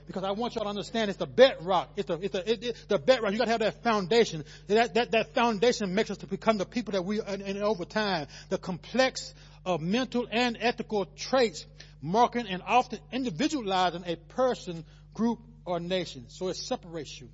because 0.09 0.23
I 0.23 0.31
want 0.31 0.55
y'all 0.55 0.63
to 0.63 0.69
understand 0.71 1.11
it's 1.11 1.19
the 1.19 1.27
bedrock. 1.27 1.91
It's 1.95 2.07
the, 2.07 2.15
it's 2.15 2.33
the, 2.33 2.51
it, 2.51 2.63
it, 2.63 2.85
the 2.87 2.97
bedrock. 2.97 3.31
You 3.31 3.37
got 3.37 3.45
to 3.45 3.51
have 3.51 3.59
that 3.59 3.83
foundation. 3.83 4.43
That, 4.65 4.95
that, 4.95 5.11
that 5.11 5.35
foundation 5.35 5.93
makes 5.93 6.09
us 6.09 6.17
to 6.17 6.25
become 6.25 6.57
the 6.57 6.65
people 6.65 6.93
that 6.93 7.05
we 7.05 7.21
are 7.21 7.27
and 7.27 7.59
over 7.59 7.85
time. 7.85 8.25
The 8.49 8.57
complex 8.57 9.35
of 9.67 9.81
mental 9.81 10.27
and 10.31 10.57
ethical 10.59 11.05
traits 11.05 11.67
marking 12.01 12.47
and 12.47 12.63
often 12.65 12.97
individualizing 13.11 14.03
a 14.07 14.15
person, 14.15 14.83
group, 15.13 15.41
or 15.63 15.79
nation. 15.79 16.25
So 16.29 16.47
it 16.47 16.55
separates 16.55 17.21
you. 17.21 17.29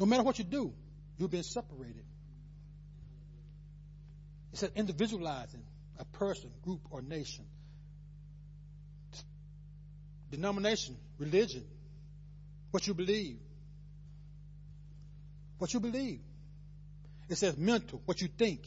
No 0.00 0.06
matter 0.06 0.22
what 0.22 0.38
you 0.38 0.44
do, 0.46 0.72
you've 1.18 1.30
been 1.30 1.42
separated. 1.42 2.04
It 4.54 4.58
said 4.58 4.70
individualizing 4.76 5.62
a 5.98 6.06
person, 6.06 6.48
group, 6.62 6.80
or 6.90 7.02
nation. 7.02 7.44
Denomination, 10.30 10.96
religion, 11.18 11.64
what 12.70 12.86
you 12.86 12.94
believe. 12.94 13.38
What 15.58 15.72
you 15.74 15.80
believe. 15.80 16.20
It 17.28 17.36
says 17.36 17.56
mental, 17.56 18.02
what 18.04 18.20
you 18.20 18.28
think. 18.28 18.62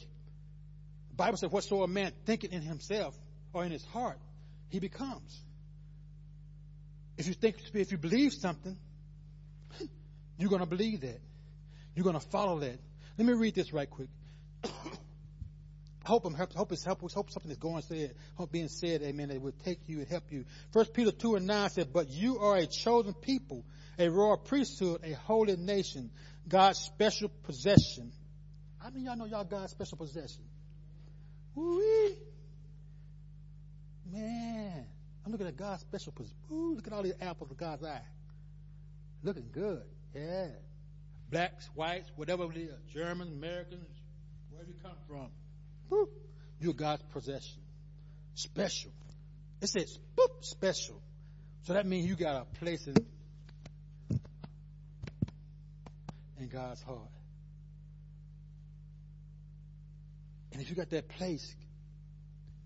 The 1.10 1.16
Bible 1.16 1.36
says, 1.36 1.50
whatsoever 1.50 1.86
man 1.86 2.12
thinketh 2.24 2.52
in 2.52 2.62
himself 2.62 3.14
or 3.52 3.64
in 3.64 3.72
his 3.72 3.84
heart, 3.86 4.18
he 4.68 4.78
becomes. 4.78 5.42
If 7.16 7.26
you 7.26 7.34
think, 7.34 7.56
if 7.74 7.92
you 7.92 7.98
believe 7.98 8.32
something, 8.32 8.76
you're 10.38 10.50
going 10.50 10.60
to 10.60 10.66
believe 10.66 11.02
that. 11.02 11.20
You're 11.94 12.04
going 12.04 12.18
to 12.18 12.26
follow 12.28 12.58
that. 12.60 12.78
Let 13.18 13.26
me 13.26 13.34
read 13.34 13.54
this 13.54 13.72
right 13.72 13.88
quick. 13.88 14.08
hope, 16.04 16.24
I'm, 16.24 16.34
hope, 16.34 16.72
it's, 16.72 16.84
hope, 16.84 17.00
hope 17.10 17.30
something 17.30 17.50
is 17.50 17.56
going 17.56 17.82
said, 17.82 18.14
hope 18.36 18.52
being 18.52 18.68
said, 18.68 19.02
amen, 19.02 19.28
that 19.28 19.40
will 19.40 19.52
take 19.64 19.80
you 19.86 19.98
and 19.98 20.08
help 20.08 20.24
you. 20.30 20.44
First 20.72 20.92
Peter 20.94 21.12
2 21.12 21.36
and 21.36 21.46
9 21.46 21.70
said, 21.70 21.92
But 21.92 22.10
you 22.10 22.38
are 22.38 22.56
a 22.56 22.66
chosen 22.66 23.14
people, 23.14 23.64
a 23.98 24.08
royal 24.08 24.36
priesthood, 24.36 25.00
a 25.04 25.12
holy 25.12 25.56
nation, 25.56 26.10
God's 26.48 26.78
special 26.78 27.28
possession. 27.44 28.12
I 28.84 28.90
mean, 28.90 29.04
y'all 29.04 29.16
know 29.16 29.26
y'all 29.26 29.44
God's 29.44 29.72
special 29.72 29.96
possession. 29.96 30.42
Woo-wee. 31.54 32.16
Man, 34.10 34.86
I'm 35.24 35.32
looking 35.32 35.46
at 35.46 35.56
God's 35.56 35.82
special 35.82 36.12
possession. 36.12 36.36
Ooh, 36.50 36.74
look 36.74 36.86
at 36.86 36.92
all 36.92 37.02
these 37.02 37.14
apples 37.20 37.50
of 37.50 37.56
God's 37.56 37.84
eye. 37.84 38.02
Looking 39.22 39.48
good. 39.52 39.82
Yeah. 40.14 40.48
Blacks, 41.30 41.68
whites, 41.74 42.10
whatever 42.16 42.44
it 42.52 42.58
is. 42.58 42.74
Germans, 42.92 43.32
Americans, 43.32 43.86
wherever 44.50 44.68
you 44.68 44.76
come 44.82 44.96
from. 45.08 45.28
Woo. 45.92 46.08
You're 46.58 46.72
God's 46.72 47.02
possession. 47.12 47.60
Special. 48.34 48.92
It 49.60 49.68
says, 49.68 49.98
boop, 50.16 50.42
special. 50.42 51.00
So 51.64 51.74
that 51.74 51.86
means 51.86 52.06
you 52.06 52.16
got 52.16 52.36
a 52.36 52.58
place 52.58 52.86
in, 52.86 52.96
in 56.40 56.48
God's 56.48 56.82
heart. 56.82 57.10
And 60.52 60.62
if 60.62 60.70
you 60.70 60.76
got 60.76 60.90
that 60.90 61.08
place, 61.08 61.54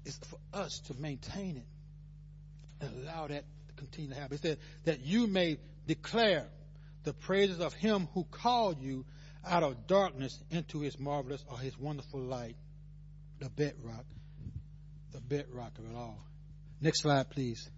it's 0.04 0.18
for 0.28 0.38
us 0.52 0.78
to 0.86 0.94
maintain 0.94 1.56
it 1.56 1.66
and 2.80 3.02
allow 3.02 3.26
that 3.26 3.44
to 3.68 3.74
continue 3.74 4.10
to 4.10 4.20
happen. 4.20 4.36
It 4.36 4.42
said 4.42 4.58
that 4.84 5.00
you 5.00 5.26
may 5.26 5.58
declare 5.88 6.46
the 7.02 7.12
praises 7.12 7.60
of 7.60 7.74
him 7.74 8.08
who 8.14 8.24
called 8.24 8.80
you 8.80 9.04
out 9.44 9.64
of 9.64 9.88
darkness 9.88 10.40
into 10.50 10.80
his 10.80 10.98
marvelous 10.98 11.44
or 11.50 11.58
his 11.58 11.76
wonderful 11.76 12.20
light. 12.20 12.56
The 13.38 13.50
bedrock. 13.50 14.04
The 15.12 15.20
bedrock 15.20 15.78
of 15.78 15.84
it 15.84 15.96
all. 15.96 16.18
Next 16.80 17.02
slide, 17.02 17.30
please. 17.30 17.68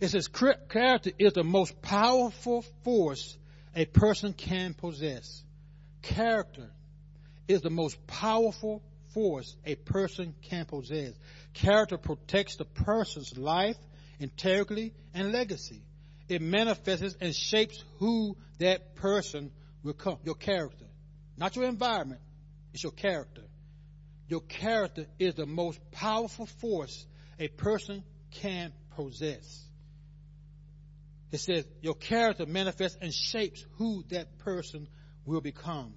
It 0.00 0.08
says 0.08 0.28
character 0.28 1.10
is 1.18 1.32
the 1.32 1.44
most 1.44 1.80
powerful 1.80 2.62
force 2.82 3.38
a 3.74 3.86
person 3.86 4.32
can 4.32 4.74
possess. 4.74 5.42
Character 6.02 6.70
is 7.48 7.62
the 7.62 7.70
most 7.70 8.06
powerful 8.06 8.82
force 9.14 9.56
a 9.64 9.76
person 9.76 10.34
can 10.42 10.66
possess. 10.66 11.12
Character 11.54 11.96
protects 11.96 12.56
the 12.56 12.64
person's 12.64 13.38
life, 13.38 13.78
integrity, 14.18 14.92
and 15.14 15.32
legacy. 15.32 15.80
It 16.28 16.42
manifests 16.42 17.16
and 17.20 17.34
shapes 17.34 17.82
who 17.98 18.36
that 18.58 18.96
person 18.96 19.50
will 19.82 19.92
become. 19.92 20.18
Your 20.24 20.34
character. 20.34 20.83
Not 21.36 21.56
your 21.56 21.64
environment. 21.66 22.20
It's 22.72 22.82
your 22.82 22.92
character. 22.92 23.42
Your 24.28 24.40
character 24.40 25.06
is 25.18 25.34
the 25.34 25.46
most 25.46 25.78
powerful 25.90 26.46
force 26.46 27.06
a 27.38 27.48
person 27.48 28.04
can 28.30 28.72
possess. 28.96 29.64
It 31.32 31.38
says 31.38 31.64
your 31.82 31.94
character 31.94 32.46
manifests 32.46 32.96
and 33.00 33.12
shapes 33.12 33.64
who 33.76 34.04
that 34.10 34.38
person 34.38 34.88
will 35.26 35.40
become. 35.40 35.94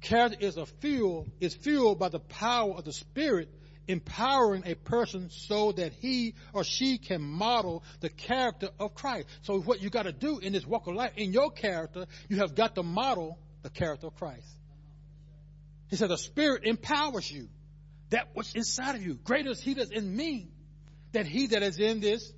Character 0.00 0.38
is 0.40 0.56
a 0.56 0.66
fuel, 0.66 1.28
is 1.40 1.54
fueled 1.54 1.98
by 1.98 2.08
the 2.08 2.18
power 2.18 2.74
of 2.74 2.84
the 2.84 2.92
Spirit, 2.92 3.48
empowering 3.88 4.64
a 4.66 4.74
person 4.74 5.30
so 5.30 5.72
that 5.72 5.92
he 5.92 6.34
or 6.52 6.64
she 6.64 6.98
can 6.98 7.22
model 7.22 7.84
the 8.00 8.08
character 8.08 8.70
of 8.78 8.94
Christ. 8.94 9.28
So 9.42 9.60
what 9.60 9.80
you 9.80 9.90
got 9.90 10.02
to 10.02 10.12
do 10.12 10.38
in 10.38 10.52
this 10.52 10.66
walk 10.66 10.86
of 10.88 10.94
life, 10.94 11.12
in 11.16 11.32
your 11.32 11.50
character, 11.50 12.06
you 12.28 12.38
have 12.38 12.54
got 12.54 12.74
to 12.74 12.82
model 12.82 13.38
the 13.66 13.70
character 13.70 14.06
of 14.06 14.14
Christ. 14.14 14.48
He 15.88 15.96
said 15.96 16.08
the 16.08 16.18
Spirit 16.18 16.64
empowers 16.64 17.28
you. 17.30 17.48
That 18.10 18.28
what's 18.34 18.54
inside 18.54 18.94
of 18.94 19.02
you. 19.02 19.14
Greater 19.14 19.50
is 19.50 19.60
He 19.60 19.74
that's 19.74 19.90
in 19.90 20.16
me 20.16 20.48
than 21.10 21.26
He 21.26 21.48
that 21.48 21.64
is 21.64 21.80
in 21.80 22.00
this 22.00 22.32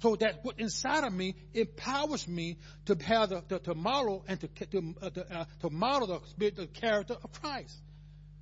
so 0.00 0.16
that 0.16 0.44
what 0.44 0.58
inside 0.58 1.04
of 1.04 1.12
me 1.12 1.36
empowers 1.54 2.26
me 2.26 2.58
to 2.86 2.96
have 3.04 3.28
the, 3.28 3.44
the 3.46 3.58
to 3.60 3.74
model 3.74 4.24
and 4.26 4.40
to 4.40 4.48
to, 4.48 4.94
uh, 5.00 5.10
to, 5.10 5.38
uh, 5.38 5.44
to 5.60 5.70
model 5.70 6.08
the 6.08 6.20
spirit, 6.26 6.56
the 6.56 6.66
character 6.66 7.16
of 7.22 7.40
Christ. 7.40 7.80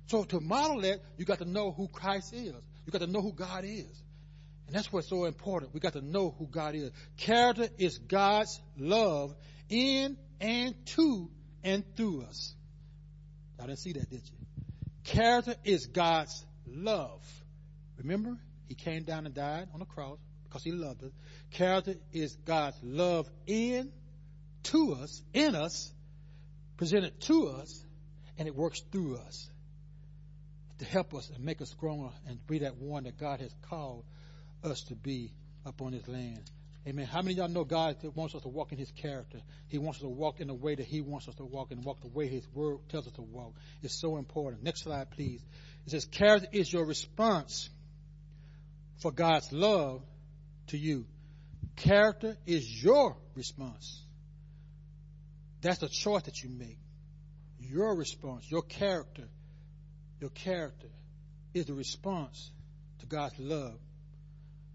So 0.07 0.23
to 0.23 0.39
model 0.41 0.81
that, 0.81 0.99
you 1.17 1.25
got 1.25 1.39
to 1.39 1.45
know 1.45 1.71
who 1.71 1.87
Christ 1.87 2.33
is. 2.33 2.53
You 2.85 2.91
got 2.91 3.01
to 3.01 3.07
know 3.07 3.21
who 3.21 3.33
God 3.33 3.63
is. 3.65 4.03
And 4.65 4.75
that's 4.75 4.91
what's 4.91 5.07
so 5.07 5.25
important. 5.25 5.73
We 5.73 5.79
got 5.79 5.93
to 5.93 6.01
know 6.01 6.35
who 6.37 6.47
God 6.47 6.73
is. 6.73 6.91
Character 7.17 7.69
is 7.77 7.99
God's 7.99 8.59
love 8.77 9.35
in 9.69 10.17
and 10.41 10.75
to 10.87 11.29
and 11.63 11.83
through 11.95 12.23
us. 12.23 12.53
I 13.59 13.67
didn't 13.67 13.79
see 13.79 13.93
that, 13.93 14.09
did 14.09 14.21
you? 14.25 14.37
Character 15.03 15.55
is 15.63 15.87
God's 15.87 16.45
love. 16.67 17.21
Remember, 17.97 18.37
He 18.67 18.75
came 18.75 19.03
down 19.03 19.25
and 19.25 19.33
died 19.33 19.67
on 19.73 19.79
the 19.79 19.85
cross 19.85 20.19
because 20.53 20.63
he 20.63 20.71
loved 20.71 21.03
us. 21.03 21.11
Character 21.49 21.95
is 22.11 22.35
God's 22.45 22.77
love 22.83 23.27
in, 23.47 23.91
to 24.63 24.93
us, 25.01 25.23
in 25.33 25.55
us, 25.55 25.91
presented 26.77 27.19
to 27.21 27.47
us, 27.47 27.83
and 28.37 28.47
it 28.47 28.55
works 28.55 28.81
through 28.91 29.17
us 29.17 29.49
to 30.77 30.85
help 30.85 31.15
us 31.15 31.31
and 31.33 31.43
make 31.43 31.59
us 31.59 31.71
stronger 31.71 32.09
and 32.27 32.45
be 32.45 32.59
that 32.59 32.77
one 32.77 33.05
that 33.05 33.17
God 33.17 33.39
has 33.39 33.51
called 33.67 34.05
us 34.63 34.83
to 34.83 34.95
be 34.95 35.31
upon 35.65 35.93
his 35.93 36.07
land. 36.07 36.43
Amen. 36.85 37.05
How 37.05 37.21
many 37.21 37.33
of 37.33 37.37
y'all 37.37 37.47
know 37.47 37.63
God 37.63 37.95
wants 38.13 38.35
us 38.35 38.41
to 38.41 38.49
walk 38.49 38.73
in 38.73 38.77
his 38.77 38.91
character? 38.91 39.39
He 39.69 39.77
wants 39.77 39.99
us 39.99 40.01
to 40.03 40.09
walk 40.09 40.41
in 40.41 40.47
the 40.47 40.53
way 40.53 40.75
that 40.75 40.85
he 40.85 40.99
wants 40.99 41.29
us 41.29 41.35
to 41.35 41.45
walk 41.45 41.71
and 41.71 41.83
walk 41.85 42.01
the 42.01 42.09
way 42.09 42.27
his 42.27 42.45
word 42.53 42.79
tells 42.89 43.07
us 43.07 43.13
to 43.13 43.21
walk. 43.21 43.55
It's 43.81 43.99
so 44.01 44.17
important. 44.17 44.63
Next 44.63 44.83
slide, 44.83 45.09
please. 45.11 45.41
It 45.85 45.91
says, 45.91 46.05
character 46.05 46.49
is 46.51 46.71
your 46.71 46.85
response 46.85 47.69
for 49.01 49.11
God's 49.11 49.51
love 49.53 50.01
to 50.67 50.77
you. 50.77 51.05
Character 51.77 52.37
is 52.45 52.83
your 52.83 53.15
response. 53.33 54.01
That's 55.61 55.79
the 55.79 55.87
choice 55.87 56.23
that 56.23 56.43
you 56.43 56.49
make. 56.49 56.79
Your 57.59 57.95
response, 57.95 58.45
your 58.51 58.61
character, 58.61 59.29
your 60.19 60.31
character 60.31 60.89
is 61.53 61.67
the 61.67 61.73
response 61.73 62.51
to 62.99 63.05
God's 63.05 63.39
love. 63.39 63.79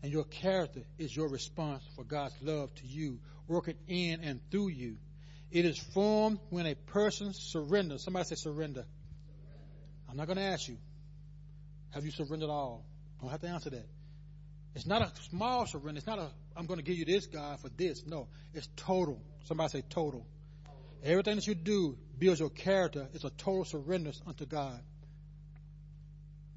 And 0.02 0.12
your 0.12 0.24
character 0.24 0.82
is 0.98 1.14
your 1.14 1.28
response 1.28 1.82
for 1.96 2.04
God's 2.04 2.34
love 2.40 2.74
to 2.76 2.86
you, 2.86 3.18
working 3.48 3.76
in 3.88 4.20
and 4.20 4.40
through 4.50 4.68
you. 4.68 4.96
It 5.50 5.64
is 5.64 5.78
formed 5.78 6.38
when 6.50 6.66
a 6.66 6.74
person 6.74 7.32
surrenders. 7.32 8.04
Somebody 8.04 8.26
say 8.26 8.36
surrender. 8.36 8.84
I'm 10.08 10.16
not 10.16 10.26
going 10.26 10.36
to 10.36 10.44
ask 10.44 10.68
you, 10.68 10.76
have 11.90 12.04
you 12.04 12.10
surrendered 12.10 12.50
all? 12.50 12.84
Don't 13.20 13.30
have 13.30 13.40
to 13.40 13.48
answer 13.48 13.70
that. 13.70 13.86
It's 14.74 14.86
not 14.86 15.02
a 15.02 15.10
small 15.30 15.66
surrender. 15.66 15.98
It's 15.98 16.06
not 16.06 16.18
a, 16.18 16.30
I'm 16.56 16.66
going 16.66 16.78
to 16.78 16.84
give 16.84 16.96
you 16.96 17.04
this, 17.04 17.26
God, 17.26 17.58
for 17.60 17.68
this. 17.70 18.06
No, 18.06 18.28
it's 18.54 18.68
total. 18.76 19.20
Somebody 19.44 19.70
say 19.70 19.82
total. 19.88 20.26
Everything 21.02 21.36
that 21.36 21.46
you 21.46 21.54
do 21.54 21.96
builds 22.18 22.40
your 22.40 22.50
character. 22.50 23.08
It's 23.14 23.24
a 23.24 23.30
total 23.30 23.64
surrender 23.64 24.12
unto 24.26 24.46
God. 24.46 24.80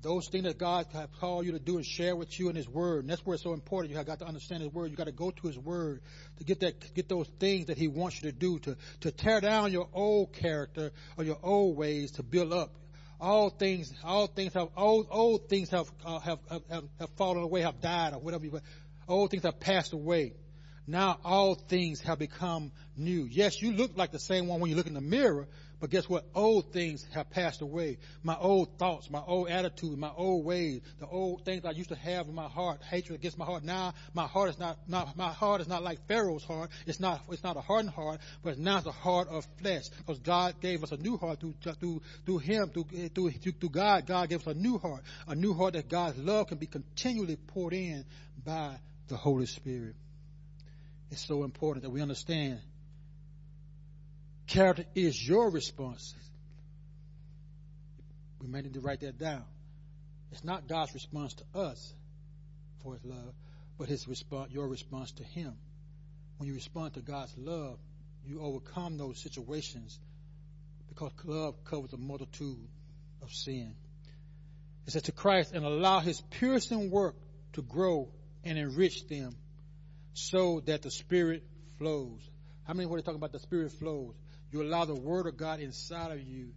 Those 0.02 0.28
things 0.28 0.46
that 0.46 0.58
God 0.58 0.88
has 0.94 1.08
called 1.20 1.46
you 1.46 1.52
to 1.52 1.60
do 1.60 1.78
and 1.78 1.86
share 1.86 2.16
with 2.16 2.40
you 2.40 2.50
in 2.50 2.56
His 2.56 2.68
Word. 2.68 3.02
And 3.02 3.10
that's 3.10 3.26
where 3.26 3.36
it's 3.36 3.44
so 3.44 3.54
important. 3.54 3.92
You 3.92 3.98
have 3.98 4.08
got 4.08 4.20
to 4.20 4.26
understand 4.26 4.64
His 4.64 4.74
Word. 4.74 4.90
You 4.90 4.98
got 4.98 5.06
to 5.06 5.12
go 5.12 5.32
to 5.32 5.48
His 5.48 5.58
Word 5.58 6.02
to 6.38 6.44
get 6.44 6.60
that, 6.62 6.94
get 6.96 7.08
those 7.08 7.28
things 7.40 7.68
that 7.68 7.78
He 7.78 7.88
wants 7.88 8.22
you 8.22 8.32
to 8.32 8.38
do, 8.38 8.60
to, 8.60 8.78
to 9.02 9.12
tear 9.12 9.42
down 9.42 9.72
your 9.72 9.88
old 9.94 10.34
character 10.34 10.92
or 11.18 11.24
your 11.24 11.38
old 11.44 11.78
ways 11.78 12.12
to 12.14 12.24
build 12.24 12.52
up 12.52 12.72
all 13.22 13.52
things, 13.52 13.94
all 14.04 14.26
things 14.26 14.54
have, 14.56 14.70
old, 14.76 15.08
old 15.12 15.48
things 15.48 15.70
have, 15.70 15.90
uh, 16.04 16.18
have, 16.20 16.40
have, 16.50 16.84
have 17.00 17.10
fallen 17.18 17.44
away, 17.44 17.62
have 17.62 17.80
died, 17.80 18.14
or 18.14 18.20
whatever. 18.20 18.46
You, 18.46 18.60
old 19.08 19.30
things 19.30 19.44
have 19.44 19.60
passed 19.60 19.94
away. 19.94 20.34
Now 20.88 21.20
all 21.24 21.54
things 21.56 22.02
have 22.02 22.18
become 22.18 22.72
new. 22.98 23.28
Yes, 23.30 23.62
you 23.62 23.74
look 23.74 23.92
like 23.96 24.12
the 24.12 24.20
same 24.20 24.48
one 24.48 24.60
when 24.60 24.72
you 24.72 24.76
look 24.76 24.88
in 24.88 24.96
the 24.96 25.02
mirror, 25.02 25.48
but 25.82 25.90
guess 25.90 26.08
what? 26.08 26.26
Old 26.36 26.72
things 26.72 27.08
have 27.12 27.32
passed 27.32 27.62
away. 27.62 27.98
My 28.22 28.38
old 28.38 28.78
thoughts, 28.78 29.10
my 29.10 29.20
old 29.20 29.50
attitude, 29.50 29.98
my 29.98 30.12
old 30.16 30.46
ways, 30.46 30.82
the 31.00 31.08
old 31.08 31.44
things 31.44 31.66
I 31.66 31.72
used 31.72 31.90
to 31.90 31.96
have 31.96 32.28
in 32.28 32.36
my 32.36 32.48
heart, 32.48 32.84
hatred 32.84 33.20
against 33.20 33.36
my 33.40 33.46
heart. 33.46 33.64
Now 33.64 33.96
my 34.14 34.28
heart 34.28 34.52
is 34.52 34.60
not, 34.60 34.78
not 34.88 35.18
my 35.18 35.34
heart 35.34 35.60
is 35.60 35.68
not 35.68 35.82
like 35.82 36.08
Pharaoh's 36.08 36.44
heart. 36.44 36.70
It's 36.86 37.00
not, 37.00 37.24
it's 37.32 37.44
not 37.44 37.58
a 37.58 37.62
hardened 37.62 37.96
heart, 37.96 38.22
but 38.44 38.60
now 38.60 38.78
it's 38.78 38.86
a 38.86 38.92
heart 38.92 39.28
of 39.30 39.44
flesh. 39.60 39.90
Because 39.98 40.20
God 40.20 40.62
gave 40.62 40.84
us 40.84 40.92
a 40.92 40.98
new 40.98 41.18
heart 41.18 41.40
through, 41.40 41.56
through, 41.80 42.04
through 42.28 42.38
Him, 42.38 42.70
through, 42.70 43.10
through, 43.10 43.32
through 43.32 43.70
God. 43.70 44.06
God 44.06 44.30
gave 44.30 44.42
us 44.42 44.48
a 44.48 44.54
new 44.54 44.78
heart, 44.78 45.02
a 45.28 45.34
new 45.34 45.56
heart 45.56 45.74
that 45.74 45.90
God's 45.90 46.20
love 46.20 46.46
can 46.46 46.60
be 46.60 46.68
continually 46.68 47.38
poured 47.38 47.74
in 47.74 48.06
by 48.46 48.78
the 49.08 49.18
Holy 49.18 49.48
Spirit. 49.48 49.96
It's 51.10 51.26
so 51.26 51.44
important 51.44 51.84
that 51.84 51.90
we 51.90 52.04
understand 52.04 52.62
Character 54.48 54.86
is 54.96 55.28
your 55.28 55.50
response. 55.50 56.14
We 58.42 58.48
may 58.48 58.62
need 58.62 58.74
to 58.74 58.82
write 58.82 59.02
that 59.02 59.18
down. 59.18 59.44
It's 60.32 60.44
not 60.44 60.68
God's 60.68 60.94
response 60.94 61.36
to 61.36 61.60
us 61.60 61.94
for 62.84 62.94
his 62.94 63.04
love, 63.06 63.34
but 63.78 63.88
his 63.88 64.08
response, 64.08 64.52
your 64.52 64.68
response 64.68 65.12
to 65.14 65.24
him. 65.24 65.54
When 66.38 66.48
you 66.48 66.56
respond 66.56 66.96
to 66.96 67.02
God's 67.02 67.34
love, 67.38 67.78
you 68.26 68.42
overcome 68.42 68.98
those 68.98 69.22
situations 69.22 70.00
because 70.90 71.12
love 71.24 71.64
covers 71.64 71.94
a 71.94 71.98
multitude 71.98 72.68
of 73.22 73.32
sin. 73.32 73.76
It 74.88 74.92
says 74.94 75.04
to 75.04 75.12
Christ 75.12 75.54
and 75.54 75.66
allow 75.66 76.00
his 76.00 76.20
piercing 76.22 76.90
work 76.90 77.16
to 77.54 77.62
grow 77.62 78.10
and 78.44 78.58
enrich 78.58 79.08
them 79.08 79.36
so 80.14 80.62
that 80.66 80.82
the 80.82 80.92
Spirit 80.92 81.44
flows. 81.78 82.20
How 82.64 82.74
many 82.74 82.88
were 82.88 83.02
talking 83.02 83.16
about 83.16 83.32
the 83.32 83.40
Spirit 83.40 83.72
flows? 83.74 84.16
You 84.52 84.62
allow 84.64 84.86
the 84.86 84.96
Word 84.96 85.28
of 85.28 85.38
God 85.38 85.60
inside 85.60 86.12
of 86.12 86.22
you 86.22 86.52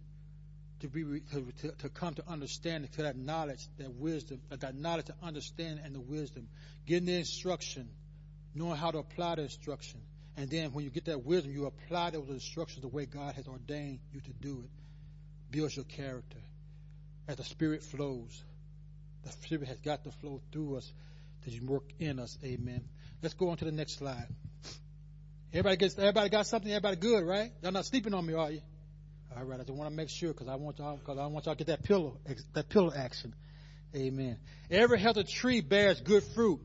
to 0.81 0.87
be 0.89 1.03
to, 1.03 1.47
to, 1.61 1.71
to, 1.71 1.89
come 1.89 2.13
to 2.15 2.23
understanding, 2.27 2.89
to 2.95 3.03
that 3.03 3.17
knowledge, 3.17 3.67
that 3.77 3.93
wisdom, 3.93 4.41
uh, 4.51 4.57
that 4.57 4.75
knowledge 4.75 5.05
to 5.05 5.15
understand 5.23 5.79
and 5.83 5.95
the 5.95 6.01
wisdom, 6.01 6.47
getting 6.85 7.05
the 7.05 7.15
instruction, 7.15 7.87
knowing 8.53 8.75
how 8.77 8.91
to 8.91 8.97
apply 8.97 9.35
the 9.35 9.43
instruction, 9.43 10.01
and 10.37 10.49
then 10.49 10.73
when 10.73 10.83
you 10.83 10.89
get 10.89 11.05
that 11.05 11.23
wisdom, 11.23 11.53
you 11.53 11.65
apply 11.65 12.09
those 12.09 12.29
instructions 12.29 12.81
the 12.81 12.89
way 12.89 13.05
God 13.05 13.35
has 13.35 13.47
ordained 13.47 13.99
you 14.13 14.19
to 14.19 14.33
do 14.33 14.63
it. 14.65 14.69
Builds 15.49 15.75
your 15.75 15.85
character 15.85 16.39
as 17.27 17.37
the 17.37 17.43
Spirit 17.43 17.83
flows. 17.83 18.43
The 19.23 19.31
Spirit 19.31 19.67
has 19.67 19.79
got 19.79 20.03
to 20.03 20.11
flow 20.11 20.41
through 20.51 20.77
us 20.77 20.91
to 21.45 21.59
work 21.65 21.85
in 21.99 22.19
us. 22.19 22.37
Amen. 22.43 22.83
Let's 23.21 23.35
go 23.35 23.49
on 23.49 23.57
to 23.57 23.65
the 23.65 23.71
next 23.71 23.97
slide. 23.97 24.27
Everybody 25.51 25.77
gets, 25.77 25.97
everybody 25.97 26.29
got 26.29 26.47
something. 26.47 26.71
Everybody 26.71 26.97
good, 26.97 27.23
right? 27.23 27.51
Y'all 27.61 27.71
not 27.71 27.85
sleeping 27.85 28.13
on 28.13 28.25
me, 28.25 28.33
are 28.33 28.51
you? 28.51 28.61
All 29.35 29.43
right. 29.43 29.59
I 29.59 29.63
just 29.63 29.77
want 29.77 29.89
to 29.89 29.95
make 29.95 30.09
sure 30.09 30.33
because 30.33 30.47
I 30.47 30.55
want 30.55 30.79
y'all, 30.79 30.97
because 30.97 31.17
I 31.17 31.25
want 31.27 31.45
y'all 31.45 31.55
to 31.55 31.63
get 31.63 31.67
that 31.67 31.83
pillow, 31.83 32.17
that 32.53 32.69
pillow 32.69 32.91
action. 32.95 33.33
Amen. 33.95 34.37
Every 34.69 34.99
healthy 34.99 35.23
tree 35.23 35.61
bears 35.61 36.01
good 36.01 36.23
fruit, 36.35 36.59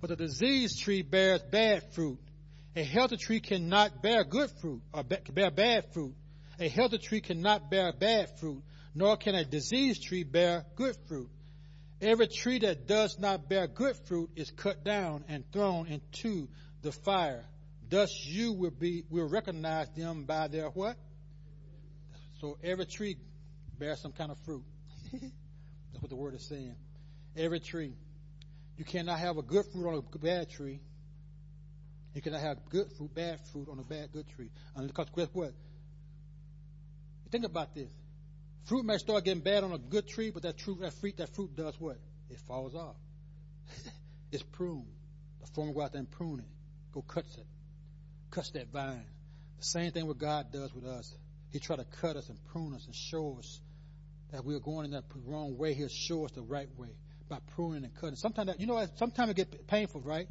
but 0.00 0.10
the 0.10 0.16
diseased 0.16 0.80
tree 0.80 1.02
bears 1.02 1.42
bad 1.42 1.82
fruit. 1.94 2.18
A 2.76 2.84
healthy 2.84 3.16
tree 3.16 3.40
cannot 3.40 4.02
bear 4.02 4.22
good 4.22 4.50
fruit 4.60 4.82
or 4.92 5.02
bear 5.02 5.50
bad 5.50 5.92
fruit. 5.92 6.14
A 6.60 6.68
healthy 6.68 6.98
tree 6.98 7.20
cannot 7.20 7.70
bear 7.70 7.92
bad 7.92 8.38
fruit, 8.38 8.62
nor 8.94 9.16
can 9.16 9.34
a 9.34 9.44
diseased 9.44 10.02
tree 10.02 10.24
bear 10.24 10.64
good 10.76 10.94
fruit. 11.08 11.28
Every 12.00 12.28
tree 12.28 12.58
that 12.60 12.86
does 12.86 13.18
not 13.18 13.48
bear 13.48 13.66
good 13.66 13.96
fruit 14.06 14.30
is 14.36 14.50
cut 14.50 14.84
down 14.84 15.24
and 15.28 15.50
thrown 15.50 15.86
into 15.86 16.48
the 16.82 16.92
fire. 16.92 17.44
Thus 17.88 18.26
you 18.26 18.52
will 18.52 18.70
be 18.70 19.04
will 19.10 19.28
recognize 19.28 19.88
them 19.90 20.24
by 20.24 20.48
their 20.48 20.68
what? 20.68 20.96
So 22.40 22.58
every 22.62 22.86
tree 22.86 23.16
bears 23.78 24.00
some 24.00 24.12
kind 24.12 24.30
of 24.30 24.38
fruit. 24.40 24.64
That's 25.12 26.02
what 26.02 26.10
the 26.10 26.16
word 26.16 26.34
is 26.34 26.42
saying. 26.42 26.74
Every 27.36 27.60
tree. 27.60 27.94
You 28.76 28.84
cannot 28.84 29.18
have 29.18 29.38
a 29.38 29.42
good 29.42 29.64
fruit 29.72 29.88
on 29.88 29.94
a 29.94 30.18
bad 30.18 30.50
tree. 30.50 30.80
You 32.14 32.22
cannot 32.22 32.40
have 32.40 32.58
good 32.70 32.90
fruit, 32.92 33.14
bad 33.14 33.40
fruit 33.52 33.68
on 33.70 33.78
a 33.78 33.82
bad 33.82 34.12
good 34.12 34.26
tree. 34.34 34.50
And 34.74 34.86
because 34.88 35.06
guess 35.14 35.28
what? 35.32 35.52
Think 37.30 37.44
about 37.44 37.74
this. 37.74 37.88
Fruit 38.64 38.84
may 38.84 38.98
start 38.98 39.24
getting 39.24 39.42
bad 39.42 39.64
on 39.64 39.72
a 39.72 39.78
good 39.78 40.08
tree, 40.08 40.30
but 40.30 40.42
that 40.42 40.60
fruit, 40.60 40.80
that 40.80 40.92
fruit, 40.94 41.16
that 41.18 41.34
fruit 41.34 41.54
does 41.54 41.78
what? 41.78 41.98
It 42.30 42.38
falls 42.40 42.74
off. 42.74 42.96
it's 44.32 44.42
pruned. 44.42 44.86
The 45.40 45.46
farmer 45.48 45.72
go 45.72 45.82
out 45.82 45.92
there 45.92 46.00
and 46.00 46.10
prune 46.10 46.40
it. 46.40 46.46
Go 46.92 47.02
cuts 47.02 47.36
it. 47.36 47.46
Cuts 48.30 48.50
that 48.50 48.68
vine. 48.72 49.04
The 49.58 49.64
same 49.64 49.92
thing 49.92 50.06
what 50.06 50.18
God 50.18 50.52
does 50.52 50.74
with 50.74 50.84
us. 50.84 51.14
He 51.50 51.58
try 51.58 51.76
to 51.76 51.86
cut 52.00 52.16
us 52.16 52.28
and 52.28 52.38
prune 52.52 52.74
us 52.74 52.84
and 52.86 52.94
show 52.94 53.36
us 53.38 53.60
that 54.32 54.44
we 54.44 54.54
are 54.54 54.60
going 54.60 54.86
in 54.86 54.90
the 54.90 55.02
wrong 55.24 55.56
way. 55.56 55.74
He'll 55.74 55.88
show 55.88 56.24
us 56.24 56.32
the 56.32 56.42
right 56.42 56.68
way 56.76 56.90
by 57.28 57.38
pruning 57.54 57.84
and 57.84 57.94
cutting. 57.94 58.16
Sometimes 58.16 58.48
that, 58.48 58.60
you 58.60 58.66
know, 58.66 58.84
sometimes 58.96 59.30
it 59.30 59.36
get 59.36 59.66
painful, 59.66 60.00
right? 60.00 60.28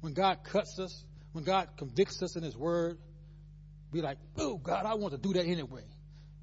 When 0.00 0.12
God 0.12 0.38
cuts 0.44 0.78
us, 0.78 1.04
when 1.32 1.44
God 1.44 1.68
convicts 1.76 2.22
us 2.22 2.36
in 2.36 2.42
His 2.42 2.56
Word, 2.56 2.98
be 3.92 4.02
like, 4.02 4.18
oh 4.36 4.58
God, 4.58 4.84
I 4.84 4.94
want 4.94 5.12
to 5.12 5.18
do 5.18 5.32
that 5.34 5.46
anyway. 5.46 5.84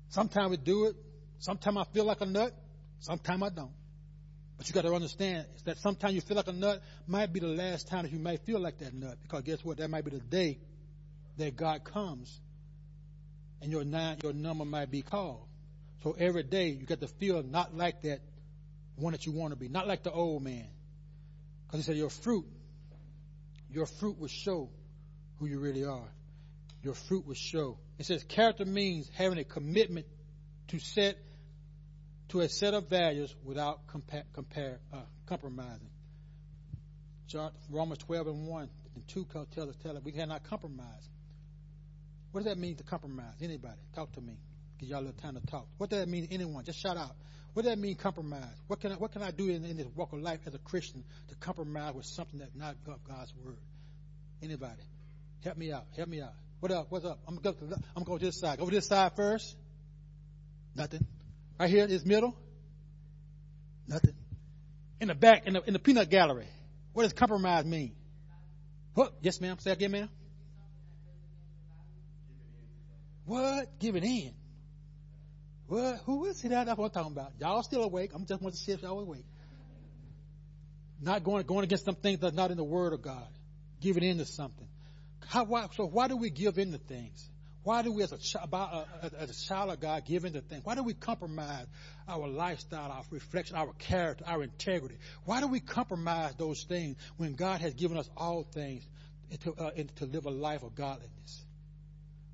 Sometimes 0.09 0.51
we 0.51 0.57
do 0.57 0.85
it, 0.85 0.95
Sometimes 1.43 1.77
I 1.77 1.83
feel 1.93 2.05
like 2.05 2.21
a 2.21 2.25
nut, 2.25 2.53
sometimes 3.01 3.43
I 3.43 3.49
don't. 3.49 3.73
But 4.57 4.69
you 4.69 4.73
got 4.73 4.83
to 4.83 4.93
understand 4.93 5.45
that 5.65 5.77
sometimes 5.79 6.13
you 6.13 6.21
feel 6.21 6.37
like 6.37 6.47
a 6.47 6.53
nut 6.53 6.81
might 7.05 7.33
be 7.33 7.41
the 7.41 7.47
last 7.47 7.89
time 7.89 8.03
that 8.03 8.13
you 8.13 8.19
might 8.19 8.45
feel 8.45 8.61
like 8.61 8.77
that 8.79 8.93
nut. 8.93 9.17
Because 9.21 9.41
guess 9.41 9.61
what? 9.61 9.79
That 9.79 9.89
might 9.89 10.05
be 10.05 10.11
the 10.11 10.21
day 10.21 10.59
that 11.37 11.55
God 11.55 11.83
comes 11.83 12.39
and 13.61 13.71
your 13.71 13.83
nine, 13.83 14.17
your 14.23 14.33
number 14.33 14.65
might 14.65 14.91
be 14.91 15.01
called. 15.01 15.45
So 16.03 16.15
every 16.17 16.43
day 16.43 16.69
you 16.69 16.85
got 16.85 16.99
to 16.99 17.07
feel 17.07 17.41
not 17.43 17.75
like 17.75 18.01
that 18.01 18.19
one 18.95 19.13
that 19.13 19.25
you 19.25 19.31
want 19.31 19.53
to 19.53 19.59
be, 19.59 19.69
not 19.69 19.87
like 19.87 20.03
the 20.03 20.11
old 20.11 20.43
man. 20.43 20.67
Because 21.65 21.79
he 21.79 21.83
said 21.83 21.97
your 21.97 22.09
fruit, 22.09 22.45
your 23.71 23.85
fruit 23.85 24.19
will 24.19 24.27
show 24.27 24.69
who 25.39 25.47
you 25.47 25.59
really 25.59 25.85
are. 25.85 26.09
Your 26.83 26.93
fruit 26.93 27.25
will 27.25 27.33
show. 27.33 27.77
It 27.97 28.05
says 28.05 28.23
character 28.23 28.65
means 28.65 29.09
having 29.15 29.39
a 29.39 29.43
commitment 29.43 30.05
to 30.67 30.79
set 30.79 31.17
to 32.29 32.41
a 32.41 32.49
set 32.49 32.73
of 32.73 32.89
values 32.89 33.33
without 33.43 33.87
compare, 33.87 34.23
compare, 34.33 34.79
uh, 34.91 34.97
compromising. 35.27 35.89
John, 37.27 37.51
Romans 37.69 37.99
12 37.99 38.27
and 38.27 38.47
1 38.47 38.69
and 38.95 39.07
2 39.07 39.27
tell 39.53 39.69
us, 39.69 39.75
tell 39.83 39.95
us 39.97 40.03
we 40.03 40.11
cannot 40.11 40.43
compromise. 40.43 41.09
What 42.33 42.43
does 42.43 42.51
that 42.51 42.59
mean 42.59 42.75
to 42.77 42.83
compromise? 42.83 43.35
Anybody? 43.41 43.79
Talk 43.95 44.11
to 44.13 44.21
me. 44.21 44.33
Give 44.79 44.89
y'all 44.89 44.99
a 44.99 45.05
little 45.05 45.21
time 45.21 45.35
to 45.35 45.45
talk. 45.45 45.67
What 45.77 45.91
does 45.91 45.99
that 45.99 46.09
mean 46.09 46.27
to 46.27 46.33
anyone? 46.33 46.65
Just 46.65 46.81
shout 46.81 46.97
out. 46.97 47.11
What 47.53 47.61
does 47.61 47.71
that 47.71 47.79
mean 47.79 47.93
compromise? 47.93 48.55
What 48.65 48.81
can 48.81 48.91
I, 48.91 48.95
what 48.95 49.11
can 49.11 49.21
I 49.21 49.29
do 49.29 49.49
in, 49.49 49.63
in 49.63 49.77
this 49.77 49.85
walk 49.95 50.13
of 50.13 50.19
life 50.19 50.39
as 50.47 50.55
a 50.55 50.57
Christian 50.57 51.03
to 51.29 51.35
compromise 51.35 51.93
with 51.93 52.07
something 52.07 52.39
that's 52.39 52.55
not 52.55 52.75
God's 52.83 53.31
word? 53.45 53.59
Anybody? 54.41 54.81
Help 55.43 55.57
me 55.57 55.71
out. 55.71 55.85
Help 55.95 56.09
me 56.09 56.21
out. 56.21 56.33
What 56.59 56.71
up? 56.71 56.87
What's 56.89 57.05
up? 57.05 57.19
I'm 57.27 57.35
going 57.35 57.55
to 57.55 57.77
I'm 57.95 58.03
to 58.03 58.17
this 58.17 58.39
side. 58.39 58.57
To 58.57 58.65
this 58.65 58.87
side 58.87 59.11
first. 59.15 59.55
Nothing. 60.75 61.05
Right 61.59 61.69
here, 61.69 61.83
in 61.83 61.89
this 61.89 62.03
middle, 62.03 62.35
nothing. 63.87 64.15
In 64.99 65.09
the 65.09 65.15
back, 65.15 65.45
in 65.45 65.53
the, 65.53 65.61
in 65.67 65.73
the 65.73 65.79
peanut 65.79 66.09
gallery, 66.09 66.47
what 66.93 67.03
does 67.03 67.13
compromise 67.13 67.63
mean? 67.65 67.93
What? 68.95 69.13
Yes, 69.21 69.39
ma'am. 69.39 69.57
Say 69.59 69.69
again, 69.69 69.91
ma'am. 69.91 70.09
What? 73.25 73.79
Giving 73.79 74.03
in. 74.03 74.33
What? 75.67 75.99
Who 76.05 76.25
is 76.25 76.43
it? 76.43 76.49
That's 76.49 76.77
what 76.77 76.85
I'm 76.85 76.91
talking 76.91 77.11
about. 77.13 77.31
Y'all 77.39 77.63
still 77.63 77.83
awake. 77.83 78.11
I'm 78.13 78.25
just 78.25 78.41
want 78.41 78.55
to 78.55 78.61
see 78.61 78.71
if 78.71 78.81
y'all 78.81 78.99
awake. 78.99 79.25
Not 81.01 81.23
going 81.23 81.45
going 81.45 81.63
against 81.63 81.85
some 81.85 81.95
things 81.95 82.19
that's 82.19 82.35
not 82.35 82.51
in 82.51 82.57
the 82.57 82.63
Word 82.63 82.93
of 82.93 83.01
God. 83.01 83.27
Giving 83.81 84.03
in 84.03 84.17
to 84.17 84.25
something. 84.25 84.67
How, 85.27 85.45
why, 85.45 85.67
so 85.75 85.85
why 85.85 86.07
do 86.07 86.17
we 86.17 86.29
give 86.29 86.57
in 86.57 86.71
to 86.71 86.77
things? 86.77 87.29
Why 87.63 87.81
do 87.81 87.93
we, 87.93 88.03
as 88.03 88.11
a, 88.11 88.55
uh, 88.55 88.85
as 89.17 89.29
a 89.29 89.47
child 89.47 89.71
of 89.71 89.79
God, 89.79 90.03
give 90.05 90.25
in 90.25 90.33
to 90.33 90.41
things? 90.41 90.65
Why 90.65 90.75
do 90.75 90.83
we 90.83 90.93
compromise 90.93 91.65
our 92.09 92.27
lifestyle, 92.27 92.91
our 92.91 93.03
reflection, 93.09 93.55
our 93.55 93.71
character, 93.73 94.25
our 94.27 94.43
integrity? 94.43 94.97
Why 95.23 95.39
do 95.39 95.47
we 95.47 95.61
compromise 95.61 96.33
those 96.37 96.63
things 96.63 96.97
when 97.15 97.35
God 97.35 97.61
has 97.61 97.73
given 97.73 97.97
us 97.97 98.09
all 98.17 98.43
things 98.43 98.85
to, 99.43 99.53
uh, 99.53 99.71
to 99.95 100.05
live 100.05 100.25
a 100.25 100.29
life 100.29 100.63
of 100.63 100.75
godliness? 100.75 101.45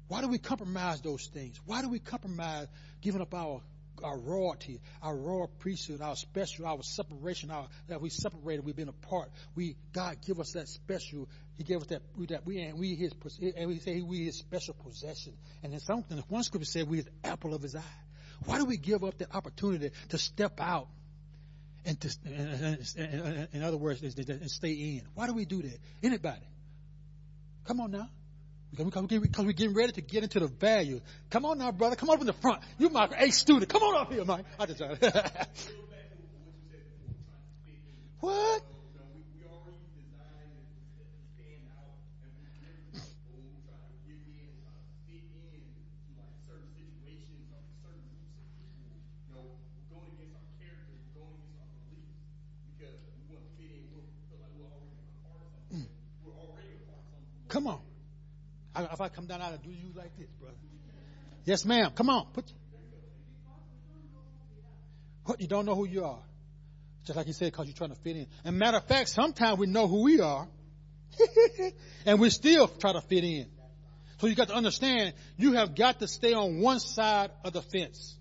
Why 0.10 0.22
do 0.22 0.28
we 0.28 0.40
compromise 0.40 1.02
those 1.02 1.28
things? 1.28 1.60
Why 1.66 1.82
do 1.82 1.90
we 1.90 2.00
compromise 2.00 2.68
giving 3.02 3.22
up 3.22 3.34
our 3.34 3.62
our 4.02 4.18
royalty, 4.18 4.80
our 5.02 5.14
royal 5.14 5.48
priesthood, 5.60 6.00
our 6.02 6.16
special, 6.16 6.66
our 6.66 6.82
separation, 6.82 7.52
our 7.52 7.68
that 7.90 8.00
we 8.02 8.10
separated, 8.10 8.64
we've 8.64 8.76
been 8.76 8.88
apart. 8.88 9.30
We 9.56 9.76
God 9.92 10.20
give 10.26 10.40
us 10.40 10.54
that 10.54 10.70
special. 10.70 11.28
He 11.58 11.66
gave 11.66 11.82
us 11.82 11.88
that 11.88 12.02
we 12.16 12.28
that 12.28 12.46
we 12.46 12.62
and 12.62 12.80
we 12.80 12.96
his 12.96 13.14
and 13.56 13.68
we 13.68 13.80
say 13.80 14.02
we 14.02 14.26
his 14.26 14.38
special 14.38 14.74
possession. 14.74 15.34
And 15.64 15.74
then 15.74 15.80
something 15.82 16.24
one 16.30 16.44
scripture 16.44 16.66
said 16.66 16.90
we 16.90 16.98
his 16.98 17.10
apple 17.24 17.54
of 17.54 17.62
his 17.62 17.76
eye. 17.76 17.84
Why 18.46 18.58
do 18.58 18.66
we 18.66 18.78
give 18.78 19.04
up 19.04 19.18
that 19.18 19.36
opportunity 19.36 19.92
to 20.10 20.18
step 20.18 20.62
out 20.62 20.88
and 21.86 22.00
to, 22.00 22.10
in 23.54 23.64
other 23.64 23.78
words, 23.78 24.02
and 24.02 24.50
stay 24.50 24.72
in? 24.72 25.02
Why 25.14 25.28
do 25.28 25.34
we 25.34 25.46
do 25.46 25.62
that? 25.62 25.78
Anybody? 26.02 26.48
Come 27.66 27.82
on 27.82 27.92
now. 27.92 28.10
Because 28.76 29.46
we're 29.46 29.52
getting 29.52 29.74
ready 29.74 29.92
to 29.94 30.02
get 30.02 30.24
into 30.24 30.40
the 30.40 30.48
value. 30.48 31.02
Come 31.30 31.46
on 31.46 31.58
now, 31.58 31.72
brother. 31.72 31.96
Come 31.96 32.10
up 32.10 32.22
in 32.22 32.28
the 32.28 32.34
front. 32.34 32.62
You're 32.78 32.92
my 32.92 33.10
A 33.18 33.32
student. 33.32 33.70
Come 33.70 33.84
on 33.84 34.02
up 34.02 34.12
here, 34.12 34.24
Mike. 34.26 34.46
I 34.60 34.66
just 34.66 34.82
What? 38.20 38.62
Come 57.50 57.66
on. 57.66 57.80
I, 58.88 58.94
if 58.94 59.02
I 59.02 59.10
come 59.10 59.26
down 59.26 59.42
and 59.42 59.62
do 59.62 59.70
you 59.70 59.92
like 59.96 60.18
this, 60.18 60.30
brother? 60.40 60.56
Yes, 61.46 61.66
ma'am. 61.66 61.92
Come 61.96 62.10
on. 62.10 62.28
Put. 62.34 62.46
What? 65.26 65.42
You 65.42 65.48
don't 65.48 65.66
know 65.66 65.76
who 65.76 65.86
you 65.86 66.06
are. 66.06 66.20
Just 67.06 67.18
like 67.18 67.28
you 67.28 67.34
said, 67.34 67.52
because 67.52 67.68
you're 67.68 67.76
trying 67.76 67.92
to 67.92 67.96
fit 67.96 68.16
in. 68.16 68.28
And 68.44 68.58
matter 68.58 68.78
of 68.78 68.86
fact, 68.86 69.10
sometimes 69.10 69.58
we 69.58 69.68
know 69.68 69.88
who 69.88 70.04
we 70.04 70.20
are, 70.20 70.48
and 72.06 72.20
we 72.20 72.30
still 72.30 72.68
try 72.68 72.94
to 72.94 73.02
fit 73.02 73.24
in. 73.24 73.48
So 74.20 74.28
you 74.28 74.36
got 74.36 74.50
to 74.50 74.56
understand, 74.56 75.14
you 75.38 75.54
have 75.54 75.76
got 75.76 76.00
to 76.00 76.08
stay 76.08 76.34
on 76.34 76.60
one 76.60 76.80
side 76.80 77.32
of 77.44 77.54
the 77.54 77.62
fence. 77.62 78.16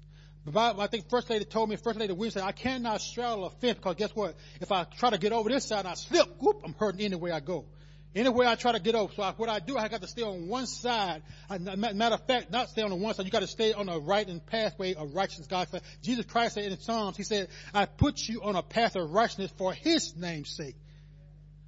I 0.57 0.87
think 0.87 1.11
First 1.11 1.29
Lady 1.29 1.45
told 1.45 1.69
me, 1.69 1.77
First 1.77 1.99
Lady 1.99 2.13
Williams 2.13 2.35
said, 2.35 2.45
I 2.45 2.53
cannot 2.53 3.01
straddle 3.03 3.45
a 3.45 3.51
fence 3.51 3.77
because 3.77 3.97
guess 3.97 4.15
what? 4.15 4.35
If 4.61 4.73
I 4.73 4.85
try 4.85 5.11
to 5.11 5.19
get 5.19 5.33
over 5.33 5.51
this 5.51 5.67
side 5.67 5.81
and 5.81 5.89
I 5.89 5.95
slip, 5.95 6.27
whoop, 6.41 6.63
I'm 6.65 6.75
hurting 6.75 7.03
anywhere 7.03 7.35
I 7.35 7.41
go. 7.41 7.67
Anywhere 8.19 8.49
I 8.49 8.57
try 8.57 8.73
to 8.73 8.81
get 8.81 8.97
over. 8.97 9.13
So 9.15 9.23
I, 9.23 9.33
what 9.33 9.49
I 9.49 9.61
do, 9.61 9.77
I 9.77 9.87
got 9.87 10.01
to 10.03 10.09
stay 10.09 10.23
on 10.23 10.49
one 10.49 10.67
side. 10.67 11.23
I, 11.49 11.59
matter 11.59 12.17
of 12.17 12.27
fact, 12.27 12.51
not 12.51 12.69
stay 12.69 12.83
on 12.83 12.91
the 12.91 12.97
one 12.97 13.15
side. 13.15 13.27
You 13.27 13.31
got 13.31 13.41
to 13.41 13.47
stay 13.47 13.73
on 13.73 13.87
the 13.87 14.01
right 14.01 14.27
and 14.27 14.45
pathway 14.45 14.95
of 14.95 15.15
righteousness. 15.15 15.47
God 15.47 15.69
said, 15.69 15.83
Jesus 16.03 16.27
Christ 16.27 16.55
said 16.55 16.65
in 16.65 16.81
Psalms, 16.81 17.17
He 17.17 17.23
said, 17.23 17.49
I 17.73 17.87
put 17.87 18.19
you 18.27 18.43
on 18.43 18.57
a 18.57 18.63
path 18.63 18.97
of 18.97 19.11
righteousness 19.11 19.53
for 19.57 19.73
His 19.73 20.17
name's 20.17 20.51
sake. 20.51 20.75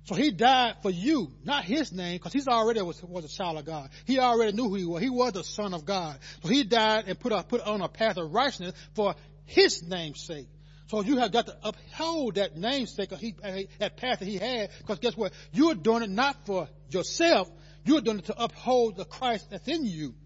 So 0.04 0.16
he 0.16 0.32
died 0.32 0.76
for 0.82 0.90
you, 0.90 1.30
not 1.44 1.64
his 1.64 1.92
name, 1.92 2.16
because 2.16 2.32
he's 2.32 2.48
already 2.48 2.80
was, 2.82 3.00
was 3.02 3.24
a 3.24 3.28
child 3.28 3.58
of 3.58 3.64
God. 3.64 3.90
He 4.06 4.18
already 4.18 4.50
knew 4.52 4.68
who 4.68 4.74
he 4.74 4.84
was. 4.84 5.02
He 5.02 5.10
was 5.10 5.34
the 5.34 5.44
son 5.44 5.72
of 5.72 5.84
God. 5.84 6.18
So 6.42 6.48
he 6.48 6.64
died 6.64 7.04
and 7.06 7.20
put, 7.20 7.30
a, 7.32 7.44
put 7.44 7.60
on 7.60 7.80
a 7.80 7.88
path 7.88 8.16
of 8.16 8.32
righteousness 8.32 8.74
for 8.94 9.14
his 9.44 9.82
name's 9.82 10.20
sake. 10.26 10.48
So 10.90 11.02
you 11.02 11.18
have 11.18 11.30
got 11.30 11.46
to 11.46 11.56
uphold 11.62 12.34
that 12.34 12.56
namesake, 12.56 13.12
uh, 13.12 13.16
he, 13.16 13.36
that 13.78 13.96
path 13.96 14.18
that 14.18 14.24
he 14.26 14.38
had, 14.38 14.70
because 14.78 14.98
guess 14.98 15.16
what? 15.16 15.32
You're 15.52 15.76
doing 15.76 16.02
it 16.02 16.10
not 16.10 16.44
for 16.46 16.68
yourself. 16.90 17.48
You're 17.84 18.00
doing 18.00 18.18
it 18.18 18.24
to 18.24 18.36
uphold 18.36 18.96
the 18.96 19.04
Christ 19.04 19.50
that's 19.50 19.68
in 19.68 19.86
you. 19.86 20.16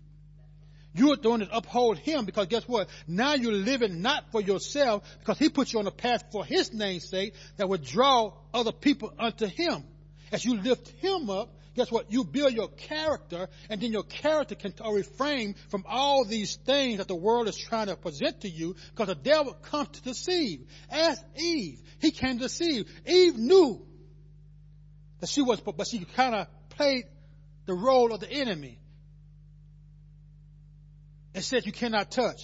You're 0.94 1.16
doing 1.16 1.42
it 1.42 1.50
to 1.50 1.56
uphold 1.58 1.98
him 1.98 2.24
because 2.24 2.46
guess 2.46 2.66
what? 2.66 2.88
Now 3.06 3.34
you're 3.34 3.52
living 3.52 4.00
not 4.00 4.32
for 4.32 4.40
yourself 4.40 5.02
because 5.18 5.38
he 5.38 5.50
put 5.50 5.70
you 5.70 5.80
on 5.80 5.86
a 5.86 5.90
path 5.90 6.24
for 6.32 6.46
his 6.46 6.72
namesake 6.72 7.34
that 7.58 7.68
would 7.68 7.84
draw 7.84 8.32
other 8.54 8.72
people 8.72 9.12
unto 9.18 9.44
him. 9.44 9.84
As 10.32 10.46
you 10.46 10.56
lift 10.56 10.88
him 11.02 11.28
up, 11.28 11.50
guess 11.74 11.90
what? 11.90 12.10
You 12.12 12.24
build 12.24 12.52
your 12.52 12.68
character 12.68 13.48
and 13.68 13.80
then 13.80 13.92
your 13.92 14.04
character 14.04 14.54
can 14.54 14.72
refrain 14.92 15.54
from 15.70 15.84
all 15.88 16.24
these 16.24 16.56
things 16.56 16.98
that 16.98 17.08
the 17.08 17.16
world 17.16 17.48
is 17.48 17.56
trying 17.56 17.88
to 17.88 17.96
present 17.96 18.42
to 18.42 18.48
you 18.48 18.76
because 18.90 19.08
the 19.08 19.14
devil 19.14 19.52
comes 19.54 19.88
to 19.88 20.02
deceive. 20.02 20.66
Ask 20.90 21.22
Eve. 21.36 21.80
He 22.00 22.10
came 22.10 22.38
to 22.38 22.44
deceive. 22.44 22.88
Eve 23.06 23.36
knew 23.36 23.84
that 25.20 25.28
she 25.28 25.42
was, 25.42 25.60
but 25.60 25.86
she 25.86 26.04
kind 26.04 26.34
of 26.34 26.46
played 26.70 27.04
the 27.66 27.74
role 27.74 28.12
of 28.12 28.20
the 28.20 28.30
enemy 28.30 28.78
and 31.34 31.42
said 31.42 31.66
you 31.66 31.72
cannot 31.72 32.10
touch. 32.10 32.40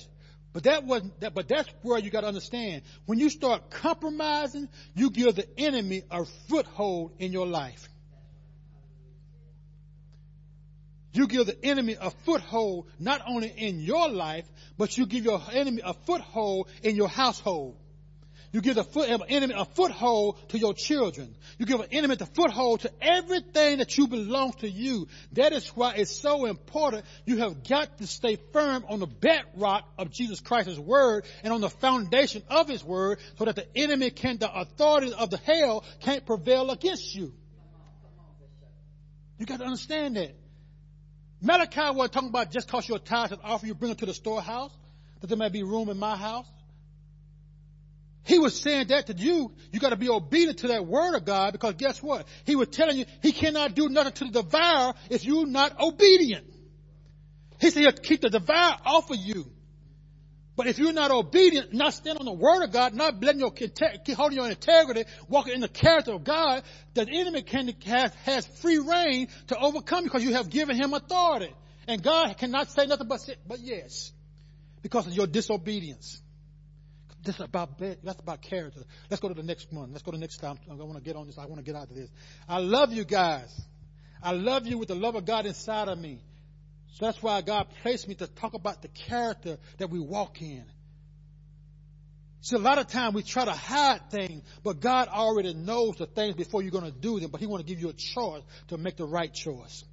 But 0.53 0.65
that 0.65 0.85
wasn't 0.85 1.21
that, 1.21 1.35
but 1.35 1.47
that's 1.47 1.69
where 1.83 1.99
you 2.01 2.11
got 2.11 2.23
to 2.23 2.27
understand. 2.27 2.83
When 3.07 3.21
you 3.21 3.31
start 3.31 3.71
compromising, 3.71 4.69
you 4.95 5.11
give 5.11 5.37
the 5.37 5.47
enemy 5.57 6.03
a 6.11 6.25
foothold 6.49 7.13
in 7.21 7.33
your 7.33 7.47
life. 7.47 7.89
You 11.13 11.27
give 11.27 11.47
the 11.47 11.65
enemy 11.65 11.97
a 12.01 12.11
foothold 12.11 12.87
not 12.99 13.23
only 13.27 13.49
in 13.49 13.81
your 13.81 14.09
life, 14.09 14.47
but 14.79 14.97
you 14.97 15.07
give 15.07 15.25
your 15.25 15.43
enemy 15.53 15.83
a 15.85 15.95
foothold 15.95 16.69
in 16.83 16.95
your 16.95 17.09
household. 17.09 17.77
You 18.53 18.61
give 18.61 18.75
the 18.75 18.85
foot, 18.85 19.09
enemy 19.29 19.55
a 19.57 19.65
foothold 19.65 20.49
to 20.49 20.59
your 20.59 20.75
children. 20.75 21.37
You 21.59 21.67
give 21.67 21.81
an 21.81 21.87
enemy 21.93 22.17
the 22.17 22.27
foothold 22.27 22.81
to 22.81 22.91
everything 23.01 23.79
that 23.79 23.97
you 23.97 24.09
belong 24.09 24.55
to 24.55 24.69
you. 24.69 25.07
That 25.33 25.53
is 25.53 25.69
why 25.69 25.95
it's 25.95 26.11
so 26.11 26.47
important. 26.47 27.05
You 27.27 27.39
have 27.39 27.63
got 27.63 27.99
to 27.99 28.09
stay 28.09 28.39
firm 28.53 28.85
on 28.89 28.99
the 28.99 29.07
bedrock 29.07 29.89
of 29.99 30.11
Jesus 30.11 30.41
Christ's 30.41 30.79
word 30.81 31.27
and 31.45 31.53
on 31.53 31.61
the 31.61 31.71
foundation 31.71 32.43
of 32.49 32.69
his 32.69 32.83
word 32.83 33.21
so 33.39 33.45
that 33.45 33.55
the 33.55 33.67
enemy 33.77 34.11
can, 34.11 34.39
the 34.39 34.53
authorities 34.53 35.13
of 35.13 35.31
the 35.31 35.39
hell 35.39 35.85
can't 36.01 36.27
prevail 36.27 36.71
against 36.71 37.15
you. 37.15 37.33
You 39.39 39.47
got 39.47 39.61
to 39.61 39.65
understand 39.65 40.17
that. 40.17 40.40
Malachi 41.43 41.97
was 41.97 42.11
talking 42.11 42.29
about 42.29 42.51
just 42.51 42.69
cause 42.69 42.89
your 42.89 42.99
tithes 42.99 43.33
and 43.33 43.41
offer 43.43 43.67
you 43.67 43.75
bring 43.75 43.93
it 43.93 43.99
to 43.99 44.07
the 44.07 44.15
storehouse, 44.15 44.73
that 45.21 45.27
there 45.27 45.39
may 45.39 45.49
be 45.49 45.63
room 45.63 45.89
in 45.89 45.99
my 45.99 46.17
house. 46.17 46.47
He 48.25 48.39
was 48.39 48.61
saying 48.61 48.89
that 48.89 49.07
to 49.07 49.15
you. 49.15 49.53
You 49.73 49.81
got 49.81 49.91
to 49.91 49.97
be 49.97 50.09
obedient 50.09 50.59
to 50.59 50.69
that 50.69 50.87
word 50.87 51.17
of 51.17 51.25
God 51.25 51.53
because 51.53 51.75
guess 51.75 52.03
what? 52.03 52.27
He 52.45 52.55
was 52.55 52.69
telling 52.69 52.99
you 52.99 53.07
he 53.23 53.33
cannot 53.33 53.75
do 53.75 53.89
nothing 53.89 54.13
to 54.13 54.25
the 54.27 54.43
devourer 54.43 54.95
if 55.09 55.25
you're 55.25 55.47
not 55.47 55.81
obedient. 55.81 56.47
He 57.61 57.71
said 57.71 57.81
he'll 57.81 57.93
keep 57.93 58.21
the 58.21 58.31
devourer 58.31 58.77
off 58.85 59.11
of 59.11 59.17
you. 59.17 59.51
But 60.61 60.67
if 60.67 60.79
you're 60.79 60.93
not 60.93 61.11
obedient, 61.11 61.73
not 61.73 61.95
standing 61.95 62.21
on 62.21 62.27
the 62.27 62.39
word 62.39 62.63
of 62.63 62.71
God, 62.71 62.93
not 62.93 63.25
letting 63.25 63.41
your 63.41 63.51
holding 64.15 64.37
your 64.37 64.47
integrity, 64.47 65.05
walking 65.27 65.55
in 65.55 65.63
the 65.63 65.69
character 65.69 66.13
of 66.13 66.23
God, 66.23 66.63
the 66.93 67.09
enemy 67.11 67.41
can 67.41 67.75
has, 67.87 68.13
has 68.27 68.45
free 68.61 68.77
reign 68.77 69.29
to 69.47 69.57
overcome 69.59 70.05
because 70.05 70.23
you 70.23 70.35
have 70.35 70.51
given 70.51 70.77
him 70.77 70.93
authority. 70.93 71.51
And 71.89 72.03
God 72.03 72.37
cannot 72.37 72.71
say 72.71 72.85
nothing 72.85 73.09
but 73.09 73.27
but 73.49 73.61
yes. 73.61 74.13
Because 74.83 75.07
of 75.07 75.15
your 75.15 75.27
disobedience. 75.27 76.21
This 77.23 77.37
is 77.37 77.41
about 77.41 77.79
that's 77.79 78.21
about 78.21 78.43
character. 78.43 78.83
Let's 79.09 79.23
go 79.23 79.29
to 79.29 79.35
the 79.35 79.43
next 79.43 79.73
one. 79.73 79.93
Let's 79.93 80.03
go 80.03 80.11
to 80.11 80.19
the 80.19 80.21
next 80.21 80.43
time. 80.43 80.59
I 80.71 80.75
want 80.75 80.97
to 80.97 81.03
get 81.03 81.17
on 81.17 81.27
this. 81.27 81.39
I 81.39 81.47
want 81.47 81.57
to 81.57 81.65
get 81.65 81.75
out 81.75 81.89
of 81.89 81.97
this. 81.97 82.11
I 82.47 82.59
love 82.59 82.93
you 82.93 83.07
guys. 83.07 83.49
I 84.23 84.33
love 84.33 84.67
you 84.67 84.77
with 84.77 84.89
the 84.89 84.95
love 84.95 85.15
of 85.15 85.25
God 85.25 85.47
inside 85.47 85.89
of 85.89 85.99
me. 85.99 86.21
So 86.93 87.07
that's 87.07 87.23
why 87.23 87.41
God 87.43 87.69
placed 87.83 88.09
me 88.09 88.15
to 88.17 88.27
talk 88.27 88.55
about 88.55 88.83
the 88.83 88.89
character 88.89 89.59
that 89.79 89.91
we 89.91 90.01
walk 90.01 90.43
in. 90.43 90.65
See, 92.43 92.57
a 92.57 92.59
lot 92.59 92.79
of 92.79 92.89
times 92.89 93.15
we 93.15 93.23
try 93.23 93.45
to 93.45 93.53
hide 93.53 94.11
things, 94.11 94.43
but 94.63 94.81
God 94.81 95.09
already 95.09 95.53
knows 95.53 95.97
the 95.97 96.07
things 96.07 96.35
before 96.35 96.63
you're 96.63 96.71
going 96.71 96.91
to 96.91 96.91
do 96.91 97.21
them, 97.21 97.31
but 97.31 97.41
He 97.41 97.47
want 97.47 97.65
to 97.65 97.69
give 97.69 97.81
you 97.81 97.91
a 97.91 97.93
choice 97.93 98.43
to 98.69 98.79
make 98.79 98.97
the 98.97 99.05
right 99.05 99.33
choice. 99.33 99.85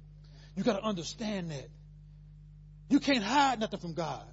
You 0.56 0.64
got 0.64 0.78
to 0.78 0.82
understand 0.82 1.50
that. 1.50 1.68
You 2.88 3.00
can't 3.00 3.22
hide 3.22 3.60
nothing 3.60 3.80
from 3.80 3.92
God. 3.92 4.24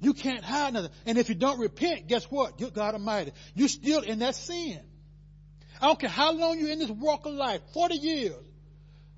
You 0.00 0.12
can't 0.12 0.44
hide 0.44 0.74
nothing. 0.74 0.90
And 1.06 1.18
if 1.18 1.28
you 1.28 1.34
don't 1.34 1.58
repent, 1.58 2.08
guess 2.08 2.24
what? 2.24 2.58
Good 2.58 2.74
God 2.74 2.94
Almighty. 2.94 3.32
You're 3.54 3.68
still 3.68 4.02
in 4.02 4.18
that 4.20 4.34
sin. 4.34 4.78
I 5.80 5.86
don't 5.86 5.98
care 5.98 6.10
how 6.10 6.32
long 6.32 6.58
you're 6.58 6.70
in 6.70 6.78
this 6.78 6.90
walk 6.90 7.26
of 7.26 7.32
life, 7.32 7.62
40 7.72 7.94
years. 7.96 8.44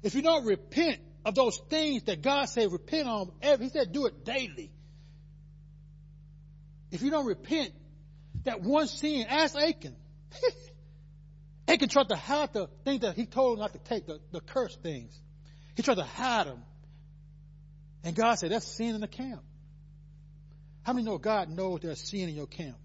If 0.02 0.14
you 0.14 0.22
don't 0.22 0.44
repent 0.46 1.00
of 1.24 1.34
those 1.34 1.58
things 1.68 2.04
that 2.04 2.22
God 2.22 2.46
said 2.46 2.72
repent 2.72 3.08
on, 3.08 3.30
He 3.42 3.68
said 3.68 3.92
do 3.92 4.06
it 4.06 4.24
daily. 4.24 4.70
If 6.90 7.02
you 7.02 7.10
don't 7.10 7.26
repent, 7.26 7.72
that 8.44 8.62
one 8.62 8.88
sin, 8.88 9.26
ask 9.28 9.54
Achan. 9.56 9.94
Achan 11.68 11.88
tried 11.88 12.08
to 12.08 12.16
hide 12.16 12.52
the 12.52 12.68
things 12.84 13.02
that 13.02 13.14
he 13.14 13.26
told 13.26 13.58
him 13.58 13.62
not 13.62 13.72
to 13.72 13.78
take, 13.78 14.06
the, 14.06 14.18
the 14.32 14.40
cursed 14.40 14.82
things. 14.82 15.16
He 15.76 15.82
tried 15.82 15.96
to 15.96 16.04
hide 16.04 16.46
them. 16.46 16.62
And 18.02 18.16
God 18.16 18.34
said, 18.36 18.50
that's 18.50 18.66
sin 18.66 18.94
in 18.94 19.00
the 19.00 19.08
camp. 19.08 19.42
How 20.82 20.94
many 20.94 21.04
know 21.04 21.18
God 21.18 21.50
knows 21.50 21.80
there's 21.80 22.00
sin 22.00 22.28
in 22.28 22.34
your 22.34 22.46
camp? 22.46 22.76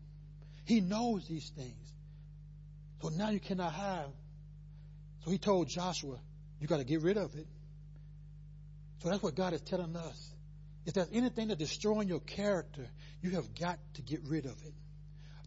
He 0.66 0.82
knows 0.82 1.28
these 1.28 1.50
things. 1.50 1.94
So 3.02 3.10
now 3.10 3.30
you 3.30 3.40
cannot 3.40 3.72
hide. 3.72 4.12
So 5.24 5.32
he 5.32 5.38
told 5.38 5.70
Joshua, 5.70 6.18
you 6.60 6.68
got 6.68 6.78
to 6.78 6.84
get 6.84 7.02
rid 7.02 7.18
of 7.18 7.34
it. 7.36 7.48
So 9.06 9.12
that's 9.12 9.22
what 9.22 9.36
God 9.36 9.54
is 9.54 9.62
telling 9.62 9.96
us. 9.96 10.32
If 10.88 10.96
there's 10.96 11.12
anything 11.14 11.50
that's 11.50 11.60
destroying 11.60 12.08
your 12.08 12.22
character, 12.22 12.88
you 13.22 13.30
have 13.32 13.54
got 13.54 13.78
to 13.94 14.02
get 14.02 14.22
rid 14.26 14.46
of 14.46 14.60
it. 14.66 14.74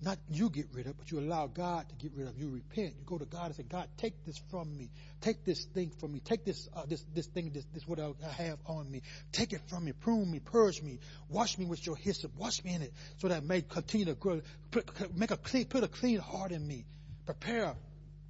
Not 0.00 0.16
you 0.30 0.48
get 0.48 0.68
rid 0.72 0.86
of 0.86 0.92
it, 0.92 0.96
but 0.96 1.10
you 1.10 1.18
allow 1.18 1.48
God 1.48 1.88
to 1.88 1.96
get 1.96 2.12
rid 2.14 2.28
of 2.28 2.36
it. 2.36 2.38
You 2.38 2.50
repent. 2.50 2.94
You 3.00 3.04
go 3.04 3.18
to 3.18 3.24
God 3.24 3.46
and 3.46 3.56
say, 3.56 3.64
God, 3.64 3.88
take 3.96 4.24
this 4.24 4.40
from 4.52 4.78
me. 4.78 4.92
Take 5.22 5.44
this 5.44 5.64
thing 5.64 5.90
from 5.98 6.12
me. 6.12 6.20
Take 6.20 6.44
this, 6.44 6.68
uh, 6.72 6.84
this, 6.86 7.04
this 7.12 7.26
thing, 7.26 7.50
this, 7.52 7.64
this 7.74 7.84
what 7.84 7.98
I 7.98 8.12
have 8.28 8.60
on 8.64 8.88
me. 8.88 9.02
Take 9.32 9.52
it 9.52 9.62
from 9.66 9.86
me. 9.86 9.90
Prune 9.90 10.30
me. 10.30 10.38
Purge 10.38 10.80
me. 10.80 11.00
Wash 11.28 11.58
me 11.58 11.66
with 11.66 11.84
your 11.84 11.96
hyssop. 11.96 12.36
Wash 12.36 12.62
me 12.62 12.74
in 12.74 12.82
it 12.82 12.92
so 13.16 13.26
that 13.26 13.38
I 13.38 13.40
may 13.40 13.62
continue 13.62 14.06
to 14.06 14.14
grow. 14.14 14.40
Put, 14.70 15.16
make 15.16 15.32
a 15.32 15.36
clean, 15.36 15.64
put 15.64 15.82
a 15.82 15.88
clean 15.88 16.20
heart 16.20 16.52
in 16.52 16.64
me. 16.64 16.84
Prepare 17.26 17.74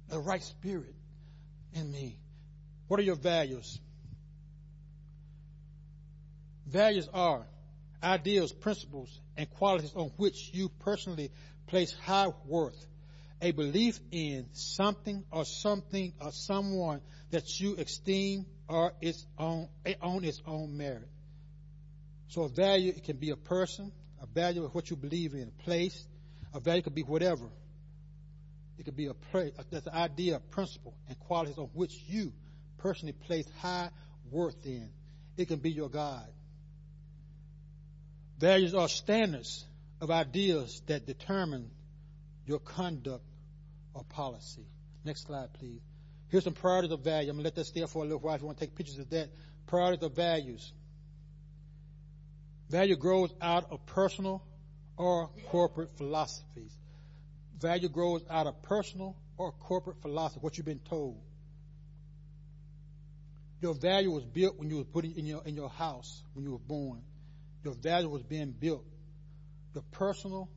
the 0.07 0.17
right 0.17 0.41
spirit 0.41 0.95
in 1.73 1.91
me. 1.91 2.17
What 2.87 2.99
are 2.99 3.03
your 3.03 3.13
values? 3.13 3.79
Values 6.69 7.09
are 7.13 7.47
ideals, 8.03 8.53
principles, 8.53 9.19
and 9.35 9.49
qualities 9.49 9.93
on 9.95 10.11
which 10.17 10.51
you 10.53 10.69
personally 10.79 11.31
place 11.65 11.95
high 12.03 12.31
worth, 12.45 12.85
a 13.41 13.51
belief 13.51 13.99
in 14.11 14.45
something 14.53 15.23
or 15.31 15.45
something 15.45 16.13
or 16.21 16.31
someone 16.31 17.01
that 17.31 17.59
you 17.59 17.75
esteem 17.77 18.45
or 18.67 18.93
its 19.01 19.25
own, 19.39 19.67
eh, 19.83 19.95
on 19.99 20.23
its 20.23 20.41
own 20.45 20.77
merit. 20.77 21.09
So 22.27 22.43
a 22.43 22.49
value, 22.49 22.93
it 22.95 23.03
can 23.03 23.17
be 23.17 23.31
a 23.31 23.35
person, 23.35 23.91
a 24.21 24.27
value 24.27 24.63
of 24.63 24.75
what 24.75 24.91
you 24.91 24.95
believe 24.95 25.33
in, 25.33 25.51
a 25.59 25.63
place, 25.63 26.05
a 26.53 26.59
value 26.59 26.83
could 26.83 26.93
be 26.93 27.01
whatever. 27.01 27.49
It 28.77 28.85
could 28.85 28.95
be 28.95 29.07
a 29.07 29.15
place, 29.15 29.53
that's 29.71 29.87
an 29.87 29.93
idea, 29.93 30.35
a 30.35 30.39
principle, 30.39 30.93
and 31.07 31.19
qualities 31.19 31.57
on 31.57 31.69
which 31.73 31.95
you 32.07 32.31
personally 32.77 33.13
place 33.13 33.47
high 33.59 33.89
worth 34.29 34.63
in. 34.67 34.91
it 35.35 35.47
can 35.47 35.57
be 35.57 35.71
your 35.71 35.89
guide. 35.89 36.29
Values 38.39 38.73
are 38.73 38.87
standards 38.87 39.65
of 39.99 40.09
ideas 40.09 40.81
that 40.87 41.05
determine 41.05 41.69
your 42.45 42.59
conduct 42.59 43.25
or 43.93 44.03
policy. 44.05 44.65
Next 45.03 45.27
slide, 45.27 45.51
please. 45.53 45.81
Here's 46.29 46.45
some 46.45 46.53
priorities 46.53 46.91
of 46.91 47.01
value. 47.01 47.29
I'm 47.29 47.35
going 47.35 47.43
to 47.43 47.47
let 47.47 47.55
that 47.55 47.65
stay 47.65 47.85
for 47.85 48.03
a 48.03 48.05
little 48.05 48.19
while 48.19 48.35
if 48.35 48.41
you 48.41 48.47
want 48.47 48.59
to 48.59 48.65
take 48.65 48.75
pictures 48.75 48.97
of 48.97 49.09
that. 49.09 49.29
Priorities 49.67 50.03
of 50.03 50.15
values. 50.15 50.71
Value 52.69 52.95
grows 52.95 53.33
out 53.41 53.71
of 53.71 53.85
personal 53.87 54.41
or 54.95 55.29
corporate 55.49 55.89
philosophies. 55.97 56.71
Value 57.59 57.89
grows 57.89 58.23
out 58.29 58.47
of 58.47 58.61
personal 58.61 59.17
or 59.37 59.51
corporate 59.51 60.01
philosophy, 60.01 60.39
what 60.41 60.57
you've 60.57 60.65
been 60.65 60.79
told. 60.79 61.19
Your 63.61 63.73
value 63.73 64.11
was 64.11 64.23
built 64.23 64.57
when 64.57 64.69
you 64.69 64.77
were 64.77 64.85
put 64.85 65.03
in 65.03 65.25
your 65.25 65.43
in 65.45 65.55
your 65.55 65.69
house 65.69 66.23
when 66.33 66.45
you 66.45 66.51
were 66.51 66.59
born. 66.59 67.01
Your 67.63 67.73
value 67.73 68.09
was 68.09 68.23
being 68.23 68.51
built. 68.51 68.85
Your 69.73 69.83
personal 69.91 70.49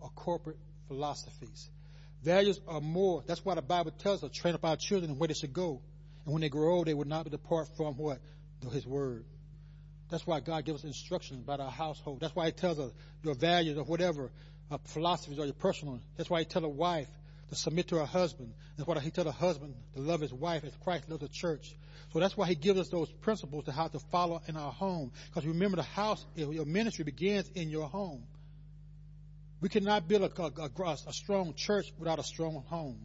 or 0.00 0.10
corporate 0.10 0.58
philosophies. 0.88 1.70
Values 2.22 2.60
are 2.68 2.80
more. 2.80 3.22
That's 3.26 3.44
why 3.44 3.54
the 3.54 3.62
Bible 3.62 3.92
tells 3.92 4.22
us 4.22 4.30
train 4.32 4.54
up 4.54 4.64
our 4.64 4.76
children 4.76 5.18
where 5.18 5.28
they 5.28 5.34
should 5.34 5.52
go. 5.52 5.80
And 6.24 6.34
when 6.34 6.42
they 6.42 6.48
grow 6.48 6.74
old, 6.74 6.86
they 6.86 6.94
will 6.94 7.06
not 7.06 7.30
depart 7.30 7.68
from 7.76 7.96
what? 7.96 8.20
His 8.72 8.86
word. 8.86 9.24
That's 10.10 10.26
why 10.26 10.40
God 10.40 10.64
gives 10.64 10.80
us 10.80 10.84
instructions 10.84 11.40
about 11.42 11.60
our 11.60 11.70
household. 11.70 12.20
That's 12.20 12.34
why 12.34 12.46
He 12.46 12.52
tells 12.52 12.78
us 12.78 12.92
your 13.22 13.34
values 13.34 13.78
or 13.78 13.84
whatever, 13.84 14.30
uh, 14.70 14.78
philosophies 14.84 15.38
or 15.38 15.44
your 15.44 15.54
personal. 15.54 16.00
That's 16.16 16.28
why 16.28 16.40
He 16.40 16.44
tells 16.44 16.64
a 16.64 16.68
wife 16.68 17.08
to 17.48 17.54
submit 17.54 17.88
to 17.88 17.96
her 17.96 18.04
husband. 18.04 18.52
That's 18.76 18.86
why 18.86 18.98
He 19.00 19.10
tells 19.10 19.28
a 19.28 19.32
husband 19.32 19.74
to 19.94 20.00
love 20.00 20.20
his 20.20 20.32
wife 20.32 20.64
as 20.64 20.72
Christ 20.84 21.08
loves 21.08 21.22
the 21.22 21.28
church. 21.28 21.74
So 22.12 22.18
that's 22.18 22.36
why 22.36 22.46
He 22.46 22.54
gives 22.54 22.78
us 22.78 22.88
those 22.88 23.10
principles 23.10 23.66
to 23.66 23.72
how 23.72 23.88
to 23.88 23.98
follow 24.10 24.42
in 24.48 24.56
our 24.56 24.72
home. 24.72 25.12
Because 25.28 25.46
remember, 25.46 25.76
the 25.76 25.82
house, 25.82 26.24
eh, 26.36 26.44
your 26.44 26.64
ministry 26.64 27.04
begins 27.04 27.48
in 27.54 27.70
your 27.70 27.88
home. 27.88 28.24
We 29.60 29.68
cannot 29.68 30.08
build 30.08 30.22
a, 30.22 30.42
a, 30.42 30.70
a 31.06 31.12
strong 31.12 31.54
church 31.54 31.92
without 31.98 32.18
a 32.18 32.24
strong 32.24 32.64
home. 32.66 32.98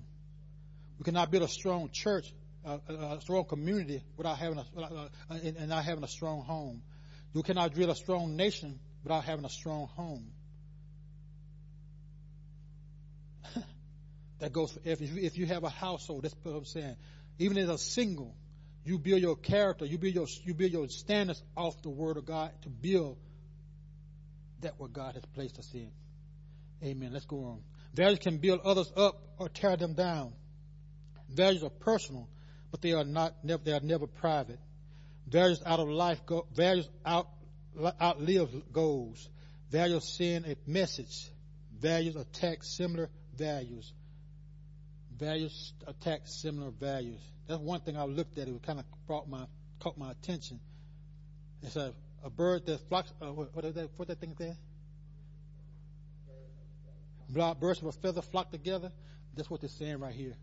We 0.98 1.04
cannot 1.04 1.30
build 1.30 1.44
a 1.44 1.48
strong 1.48 1.90
church, 1.92 2.34
a, 2.64 2.80
a 2.88 3.22
strong 3.22 3.46
community 3.46 4.02
without 4.18 4.38
having 4.38 4.60
a, 4.60 5.10
and 5.30 5.68
not 5.68 5.84
having 5.84 6.04
a 6.04 6.08
strong 6.08 6.44
home. 6.44 6.82
You 7.34 7.44
cannot 7.44 7.76
build 7.76 7.90
a 7.90 7.96
strong 7.96 8.38
nation 8.38 8.80
without 9.04 9.26
having 9.26 9.44
a 9.44 9.50
strong 9.50 9.88
home. 9.88 10.32
that 14.40 14.54
goes 14.54 14.72
for 14.72 14.80
if 14.86 15.02
if 15.02 15.38
you 15.38 15.46
have 15.48 15.66
a 15.66 15.70
household. 15.70 16.24
That's 16.24 16.36
what 16.42 16.56
I'm 16.56 16.66
saying. 16.66 16.96
Even 17.38 17.58
as 17.58 17.68
a 17.68 17.78
single, 17.78 18.34
you 18.86 19.00
build 19.00 19.22
your 19.22 19.36
character, 19.36 19.86
you 19.86 19.98
build 19.98 20.14
your 20.14 20.28
you 20.44 20.54
build 20.54 20.72
your 20.72 20.88
standards 20.88 21.42
off 21.58 21.82
the 21.82 21.90
Word 21.90 22.18
of 22.18 22.26
God 22.26 22.52
to 22.62 22.70
build 22.70 23.18
that 24.62 24.80
what 24.80 24.94
God 24.94 25.16
has 25.16 25.26
placed 25.34 25.58
us 25.58 25.70
in. 25.74 25.92
Amen. 26.84 27.12
Let's 27.12 27.26
go 27.26 27.46
on. 27.46 27.62
Values 27.94 28.20
can 28.20 28.38
build 28.38 28.62
others 28.64 28.92
up 28.96 29.20
or 29.40 29.50
tear 29.50 29.76
them 29.76 29.94
down. 29.94 30.34
Values 31.30 31.64
are 31.64 31.70
personal, 31.70 32.30
but 32.70 32.82
they 32.82 32.94
are 32.94 33.04
not. 33.04 33.34
Never, 33.44 33.64
they 33.64 33.74
are 33.74 33.80
never 33.80 34.06
private. 34.06 34.60
Values 35.28 35.62
out 35.66 35.80
of 35.80 35.90
life. 35.90 36.24
Go, 36.26 36.46
values 36.54 36.88
out 37.04 37.28
outlive 38.00 38.72
goals. 38.72 39.30
Values 39.72 40.08
send 40.16 40.46
a 40.46 40.56
message. 40.68 41.30
Values 41.80 42.16
attack 42.16 42.64
similar 42.64 43.10
values. 43.36 43.92
Values 45.18 45.74
attack 45.88 46.22
similar 46.26 46.72
values. 46.72 47.20
That's 47.48 47.62
one 47.62 47.80
thing 47.82 47.98
I 47.98 48.04
looked 48.04 48.38
at. 48.38 48.48
It 48.48 48.64
kind 48.64 48.80
of 48.80 48.86
brought 49.08 49.30
my 49.30 49.46
caught 49.80 49.98
my 49.98 50.12
attention. 50.12 50.60
It's 51.62 51.76
a, 51.76 51.94
a 52.24 52.30
bird 52.30 52.66
that 52.66 52.88
flocks. 52.90 53.12
Uh, 53.22 53.32
what, 53.32 53.56
what 53.56 53.66
is 53.66 53.76
that? 53.76 53.90
What 53.98 54.08
that 54.10 54.20
thing 54.20 54.36
there? 54.38 54.58
birds 57.30 57.82
of 57.82 57.88
a 57.88 57.92
feather 57.92 58.22
flock 58.22 58.52
together. 58.52 58.92
That's 59.36 59.50
what 59.50 59.62
they're 59.62 59.70
saying 59.70 60.00
right 60.00 60.14
here. 60.14 60.36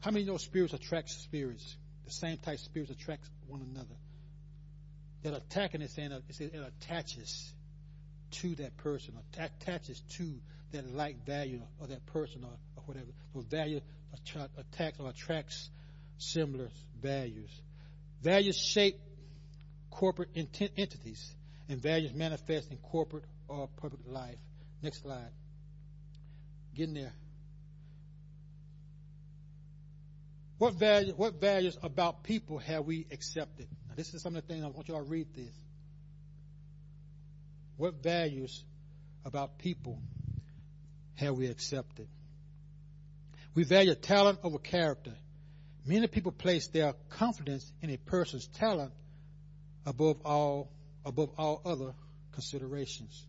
How 0.00 0.10
many 0.10 0.24
know 0.24 0.36
spirits 0.36 0.74
attract 0.74 1.10
spirits? 1.10 1.76
The 2.04 2.10
same 2.10 2.38
type 2.38 2.54
of 2.54 2.60
spirits 2.60 2.90
attract 2.90 3.28
one 3.46 3.62
another. 3.62 3.94
That 5.22 5.34
attacking 5.34 5.82
is 5.82 5.92
saying 5.92 6.10
it 6.12 6.52
attaches 6.54 7.52
to 8.32 8.54
that 8.56 8.76
person, 8.78 9.14
attaches 9.38 10.00
to 10.16 10.34
that 10.72 10.94
like 10.94 11.24
value 11.24 11.62
of 11.80 11.88
that 11.88 12.04
person 12.06 12.44
or, 12.44 12.50
or 12.76 12.82
whatever. 12.86 13.06
So 13.34 13.40
value 13.40 13.80
attacks 14.58 14.98
or 14.98 15.08
attracts 15.08 15.70
similar 16.18 16.68
values. 17.00 17.50
Values 18.22 18.56
shape 18.56 18.96
corporate 19.90 20.30
entities, 20.34 21.34
and 21.68 21.80
values 21.80 22.12
manifest 22.14 22.70
in 22.70 22.78
corporate 22.78 23.24
or 23.48 23.68
public 23.76 24.00
life. 24.06 24.38
Next 24.82 25.02
slide. 25.02 25.30
Get 26.74 26.88
in 26.88 26.94
there. 26.94 27.12
What 30.58 30.74
value, 30.74 31.12
what 31.14 31.40
values 31.40 31.76
about 31.82 32.22
people 32.22 32.58
have 32.58 32.86
we 32.86 33.06
accepted? 33.10 33.66
Now, 33.88 33.94
this 33.96 34.14
is 34.14 34.22
some 34.22 34.36
of 34.36 34.46
the 34.46 34.52
things 34.52 34.64
I 34.64 34.68
want 34.68 34.88
you 34.88 34.94
all 34.94 35.02
to 35.02 35.08
read 35.08 35.26
this. 35.34 35.52
What 37.76 38.02
values 38.02 38.64
about 39.24 39.58
people 39.58 39.98
have 41.16 41.36
we 41.36 41.46
accepted? 41.46 42.08
We 43.54 43.64
value 43.64 43.94
talent 43.94 44.40
over 44.42 44.58
character. 44.58 45.12
Many 45.84 46.06
people 46.06 46.32
place 46.32 46.68
their 46.68 46.94
confidence 47.10 47.70
in 47.82 47.90
a 47.90 47.96
person's 47.96 48.46
talent 48.46 48.92
above 49.84 50.18
all 50.24 50.70
above 51.04 51.30
all 51.36 51.60
other 51.64 51.92
considerations. 52.32 53.26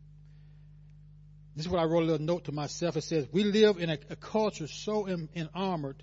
This 1.55 1.65
is 1.65 1.71
what 1.71 1.81
I 1.81 1.85
wrote 1.85 2.03
a 2.03 2.05
little 2.05 2.25
note 2.25 2.45
to 2.45 2.51
myself. 2.51 2.97
It 2.97 3.03
says, 3.03 3.27
We 3.31 3.43
live 3.43 3.77
in 3.77 3.89
a, 3.89 3.97
a 4.09 4.15
culture 4.15 4.67
so 4.67 5.07
enamored, 5.07 6.01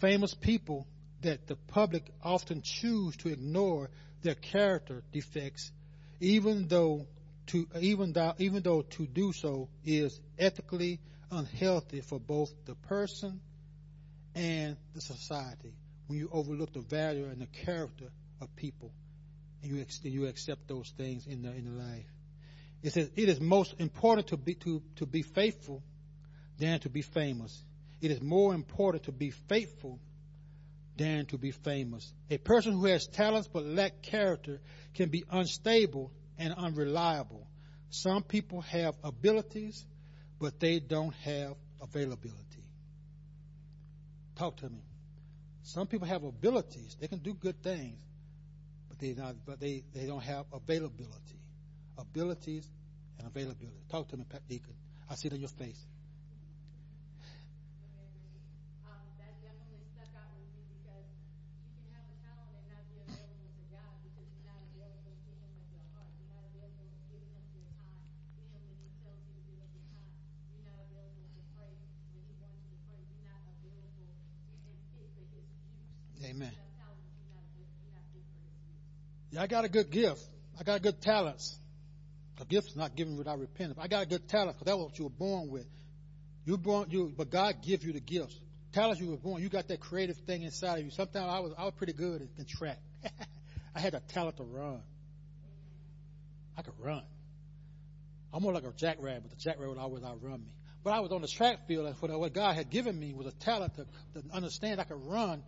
famous 0.00 0.34
people 0.34 0.86
that 1.22 1.46
the 1.46 1.56
public 1.56 2.10
often 2.22 2.62
choose 2.62 3.16
to 3.18 3.28
ignore 3.28 3.90
their 4.22 4.34
character 4.34 5.02
defects, 5.12 5.70
even 6.20 6.68
though 6.68 7.06
to 7.50 7.66
even 7.80 8.12
though 8.12 8.34
even 8.38 8.62
though 8.62 8.82
to 8.82 9.06
do 9.06 9.32
so 9.32 9.68
is 9.84 10.20
ethically 10.38 11.00
unhealthy 11.30 12.00
for 12.00 12.18
both 12.18 12.52
the 12.64 12.74
person 12.74 13.40
and 14.34 14.76
the 14.94 15.00
society. 15.00 15.72
When 16.06 16.18
you 16.18 16.28
overlook 16.32 16.72
the 16.72 16.80
value 16.80 17.24
and 17.24 17.40
the 17.40 17.46
character 17.46 18.06
of 18.40 18.54
people, 18.56 18.92
and 19.62 19.72
you 19.72 19.84
you 20.02 20.26
accept 20.26 20.68
those 20.68 20.92
things 20.96 21.26
in 21.26 21.42
the 21.42 21.50
in 21.50 21.64
the 21.64 21.82
life. 21.82 22.06
It 22.82 22.92
says 22.92 23.10
it 23.16 23.28
is 23.28 23.40
most 23.40 23.74
important 23.78 24.28
to 24.28 24.36
be 24.36 24.54
to, 24.54 24.82
to 24.96 25.06
be 25.06 25.22
faithful 25.22 25.82
than 26.58 26.80
to 26.80 26.88
be 26.88 27.02
famous. 27.02 27.64
It 28.00 28.10
is 28.10 28.22
more 28.22 28.54
important 28.54 29.04
to 29.04 29.12
be 29.12 29.30
faithful 29.30 29.98
than 30.96 31.26
to 31.26 31.38
be 31.38 31.50
famous. 31.50 32.12
A 32.30 32.38
person 32.38 32.72
who 32.74 32.86
has 32.86 33.06
talents 33.06 33.48
but 33.48 33.64
lack 33.64 34.02
character 34.02 34.60
can 34.94 35.08
be 35.08 35.24
unstable 35.30 36.10
and 36.40 36.52
unreliable. 36.54 37.46
Some 37.90 38.24
people 38.24 38.62
have 38.62 38.94
abilities, 39.04 39.84
but 40.40 40.58
they 40.58 40.80
don't 40.80 41.14
have 41.24 41.54
availability. 41.80 42.64
Talk 44.36 44.56
to 44.58 44.68
me. 44.68 44.82
Some 45.62 45.86
people 45.86 46.08
have 46.08 46.24
abilities; 46.24 46.96
they 47.00 47.06
can 47.06 47.18
do 47.18 47.34
good 47.34 47.62
things, 47.62 48.00
but 48.88 48.98
they 48.98 49.14
not, 49.14 49.36
but 49.46 49.60
they, 49.60 49.84
they 49.94 50.06
don't 50.06 50.22
have 50.22 50.46
availability 50.52 51.40
abilities, 52.00 52.68
and 53.18 53.26
availability. 53.26 53.76
Talk 53.90 54.08
to 54.08 54.16
me, 54.16 54.24
Pat 54.28 54.42
Deacon. 54.48 54.74
I 55.08 55.14
see 55.14 55.28
it 55.28 55.34
in 55.34 55.40
your 55.40 55.48
face. 55.48 55.86
Amen. 76.22 76.52
Yeah, 79.29 79.29
I 79.40 79.46
got 79.46 79.64
a 79.64 79.70
good 79.70 79.90
gift. 79.90 80.20
I 80.58 80.64
got 80.64 80.82
good 80.82 81.00
talents. 81.00 81.58
A 82.40 82.44
gift 82.44 82.68
is 82.68 82.76
not 82.76 82.94
given 82.94 83.16
without 83.16 83.38
repentance. 83.38 83.78
I 83.80 83.88
got 83.88 84.02
a 84.02 84.06
good 84.06 84.28
talent 84.28 84.58
because 84.58 84.66
that's 84.66 84.78
what 84.78 84.98
you 84.98 85.04
were 85.04 85.10
born 85.10 85.48
with. 85.48 85.66
You 86.44 86.58
born 86.58 86.90
you, 86.90 87.12
but 87.16 87.30
God 87.30 87.62
gives 87.62 87.82
you 87.82 87.94
the 87.94 88.00
gifts. 88.00 88.38
Talents 88.72 89.00
you 89.00 89.10
were 89.10 89.16
born. 89.16 89.42
You 89.42 89.48
got 89.48 89.68
that 89.68 89.80
creative 89.80 90.16
thing 90.18 90.42
inside 90.42 90.80
of 90.80 90.84
you. 90.84 90.90
Sometimes 90.90 91.26
I 91.26 91.38
was 91.40 91.52
I 91.56 91.64
was 91.64 91.72
pretty 91.74 91.94
good 91.94 92.28
in 92.38 92.44
track. 92.44 92.78
I 93.74 93.80
had 93.80 93.94
a 93.94 94.00
talent 94.00 94.36
to 94.36 94.42
run. 94.42 94.82
I 96.58 96.62
could 96.62 96.78
run. 96.78 97.02
I'm 98.34 98.42
more 98.42 98.52
like 98.52 98.64
a 98.64 98.72
jackrabbit, 98.72 99.22
but 99.22 99.30
the 99.30 99.42
jackrabbit 99.42 99.70
would 99.70 99.78
always 99.78 100.04
outrun 100.04 100.40
me. 100.40 100.52
But 100.84 100.92
I 100.92 101.00
was 101.00 101.12
on 101.12 101.22
the 101.22 101.28
track 101.28 101.66
field, 101.66 101.86
and 101.86 102.20
what 102.20 102.34
God 102.34 102.56
had 102.56 102.68
given 102.68 102.98
me 102.98 103.14
was 103.14 103.26
a 103.26 103.32
talent 103.32 103.74
to, 103.76 103.86
to 104.20 104.34
understand 104.34 104.80
I 104.80 104.84
could 104.84 105.04
run, 105.06 105.42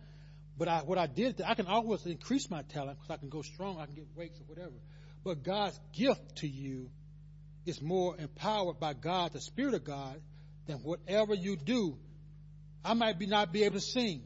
But 0.57 0.67
I, 0.67 0.79
what 0.79 0.97
I 0.97 1.07
did, 1.07 1.41
I 1.41 1.55
can 1.55 1.67
always 1.67 2.05
increase 2.05 2.49
my 2.49 2.61
talent 2.61 2.99
because 2.99 3.13
I 3.13 3.17
can 3.17 3.29
go 3.29 3.41
strong, 3.41 3.79
I 3.79 3.85
can 3.85 3.95
get 3.95 4.07
weights 4.15 4.39
or 4.39 4.43
whatever. 4.43 4.75
But 5.23 5.43
God's 5.43 5.79
gift 5.93 6.37
to 6.37 6.47
you 6.47 6.89
is 7.65 7.81
more 7.81 8.15
empowered 8.17 8.79
by 8.79 8.93
God, 8.93 9.33
the 9.33 9.41
Spirit 9.41 9.73
of 9.73 9.83
God, 9.83 10.21
than 10.67 10.77
whatever 10.77 11.33
you 11.33 11.55
do. 11.55 11.97
I 12.85 12.93
might 12.93 13.17
be 13.17 13.25
not 13.25 13.51
be 13.51 13.63
able 13.63 13.75
to 13.75 13.81
sing, 13.81 14.23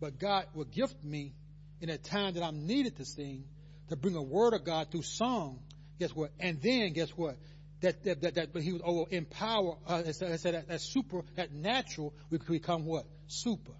but 0.00 0.18
God 0.18 0.46
will 0.54 0.64
gift 0.64 1.02
me 1.04 1.32
in 1.80 1.88
a 1.88 1.98
time 1.98 2.34
that 2.34 2.42
I'm 2.42 2.66
needed 2.66 2.96
to 2.96 3.04
sing 3.04 3.44
to 3.88 3.96
bring 3.96 4.16
a 4.16 4.22
word 4.22 4.52
of 4.54 4.64
God 4.64 4.90
through 4.90 5.02
song. 5.02 5.60
Guess 5.98 6.14
what? 6.14 6.30
And 6.38 6.60
then 6.60 6.92
guess 6.92 7.10
what? 7.10 7.36
That 7.80 8.04
that 8.04 8.20
that, 8.22 8.52
that 8.52 8.62
he 8.62 8.72
was 8.72 8.82
oh, 8.84 9.06
empower. 9.10 9.76
Uh, 9.86 10.02
I 10.06 10.12
said 10.12 10.54
that, 10.54 10.68
that 10.68 10.80
super, 10.80 11.22
that 11.36 11.52
natural, 11.52 12.12
we 12.30 12.38
become 12.38 12.84
what? 12.84 13.06
Super. 13.28 13.72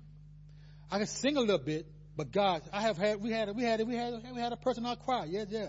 I 0.91 0.99
can 0.99 1.07
sing 1.07 1.37
a 1.37 1.41
little 1.41 1.59
bit, 1.59 1.87
but 2.17 2.33
God, 2.33 2.63
I 2.73 2.83
have 2.83 2.97
had, 2.97 3.23
we 3.23 3.31
had, 3.31 3.55
we 3.55 3.63
had, 3.63 3.87
we 3.87 3.95
had, 3.95 4.15
we 4.35 4.41
had 4.41 4.53
a 4.53 4.57
person 4.57 4.85
in 4.85 4.97
choir. 4.97 5.27
Yeah, 5.27 5.45
yeah. 5.49 5.69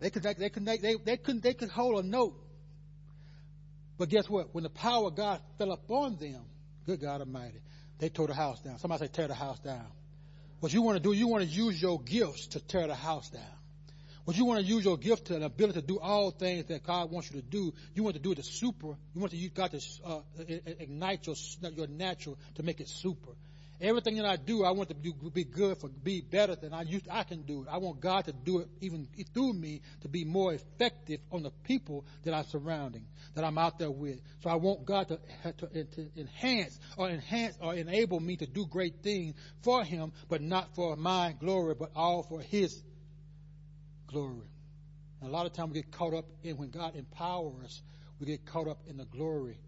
They 0.00 0.10
could, 0.10 0.22
they 0.22 0.50
could, 0.50 0.64
they, 0.64 0.78
they, 0.78 0.96
they 0.96 1.16
could, 1.16 1.42
they 1.42 1.54
could 1.54 1.70
hold 1.70 2.04
a 2.04 2.06
note. 2.06 2.34
But 3.98 4.08
guess 4.08 4.28
what? 4.28 4.54
When 4.54 4.64
the 4.64 4.70
power 4.70 5.08
of 5.08 5.16
God 5.16 5.40
fell 5.58 5.72
upon 5.72 6.16
them, 6.16 6.42
good 6.86 7.00
God 7.00 7.20
Almighty, 7.20 7.60
they 7.98 8.08
tore 8.08 8.26
the 8.26 8.34
house 8.34 8.60
down. 8.60 8.78
Somebody 8.78 9.06
say 9.06 9.12
tear 9.12 9.28
the 9.28 9.34
house 9.34 9.60
down. 9.60 9.86
What 10.60 10.72
you 10.72 10.82
want 10.82 10.96
to 10.96 11.02
do, 11.02 11.12
you 11.12 11.28
want 11.28 11.44
to 11.44 11.48
use 11.48 11.80
your 11.80 12.00
gifts 12.00 12.48
to 12.48 12.60
tear 12.60 12.86
the 12.86 12.94
house 12.94 13.30
down. 13.30 13.42
What 14.24 14.36
you 14.36 14.44
want 14.44 14.60
to 14.60 14.66
use 14.66 14.84
your 14.84 14.98
gift 14.98 15.26
the 15.26 15.44
ability 15.44 15.80
to 15.80 15.86
do 15.86 15.98
all 15.98 16.30
things 16.30 16.66
that 16.66 16.84
God 16.84 17.10
wants 17.10 17.30
you 17.30 17.40
to 17.40 17.46
do, 17.46 17.74
you 17.94 18.04
want 18.04 18.14
to 18.14 18.22
do 18.22 18.32
it 18.32 18.36
to 18.36 18.42
super. 18.44 18.96
You 19.14 19.20
want 19.20 19.32
to 19.32 19.36
use 19.36 19.50
God 19.50 19.72
to 19.72 19.80
uh, 20.04 20.20
ignite 20.78 21.26
your 21.26 21.36
your 21.72 21.88
natural 21.88 22.38
to 22.54 22.62
make 22.62 22.80
it 22.80 22.88
super. 22.88 23.30
Everything 23.80 24.14
that 24.18 24.26
I 24.26 24.36
do, 24.36 24.62
I 24.62 24.70
want 24.70 24.90
to 24.90 24.94
do, 24.94 25.12
be 25.12 25.42
good 25.42 25.76
for 25.76 25.88
be 25.88 26.20
better 26.20 26.54
than 26.54 26.72
I 26.72 26.82
used. 26.82 27.08
I 27.10 27.24
can 27.24 27.42
do 27.42 27.62
it. 27.62 27.68
I 27.68 27.78
want 27.78 27.98
God 27.98 28.26
to 28.26 28.32
do 28.32 28.60
it 28.60 28.68
even 28.80 29.08
through 29.34 29.54
me 29.54 29.80
to 30.02 30.08
be 30.08 30.24
more 30.24 30.54
effective 30.54 31.18
on 31.32 31.42
the 31.42 31.50
people 31.64 32.04
that 32.22 32.32
I'm 32.32 32.44
surrounding, 32.44 33.06
that 33.34 33.42
I'm 33.42 33.58
out 33.58 33.80
there 33.80 33.90
with. 33.90 34.20
So 34.44 34.50
I 34.50 34.54
want 34.54 34.84
God 34.84 35.08
to, 35.08 35.18
to, 35.54 35.84
to 35.84 36.08
enhance 36.16 36.78
or 36.96 37.08
enhance 37.08 37.58
or 37.60 37.74
enable 37.74 38.20
me 38.20 38.36
to 38.36 38.46
do 38.46 38.66
great 38.66 39.02
things 39.02 39.34
for 39.62 39.82
Him, 39.82 40.12
but 40.28 40.42
not 40.42 40.76
for 40.76 40.94
my 40.94 41.34
glory, 41.40 41.74
but 41.74 41.90
all 41.96 42.22
for 42.22 42.40
His 42.40 42.80
glory. 44.12 44.48
And 45.20 45.30
a 45.30 45.32
lot 45.32 45.46
of 45.46 45.52
times 45.52 45.72
we 45.72 45.80
get 45.80 45.90
caught 45.92 46.14
up 46.14 46.26
in 46.42 46.56
when 46.56 46.70
God 46.70 46.96
empowers 46.96 47.64
us, 47.64 47.82
we 48.20 48.26
get 48.26 48.44
caught 48.44 48.68
up 48.68 48.78
in 48.88 48.96
the 48.96 49.04
glory 49.04 49.58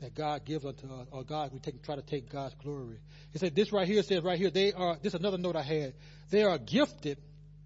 that 0.00 0.14
God 0.14 0.44
gives 0.44 0.64
unto 0.64 0.92
us, 0.92 1.06
or 1.12 1.22
God, 1.22 1.52
we 1.52 1.60
take, 1.60 1.80
try 1.84 1.94
to 1.94 2.02
take 2.02 2.28
God's 2.28 2.54
glory. 2.56 2.98
He 3.32 3.38
said, 3.38 3.54
this 3.54 3.72
right 3.72 3.86
here 3.86 4.02
says 4.02 4.22
right 4.22 4.38
here, 4.38 4.50
they 4.50 4.72
are, 4.72 4.96
this 5.00 5.14
is 5.14 5.20
another 5.20 5.38
note 5.38 5.54
I 5.54 5.62
had. 5.62 5.94
They 6.30 6.42
are 6.42 6.58
gifted, 6.58 7.18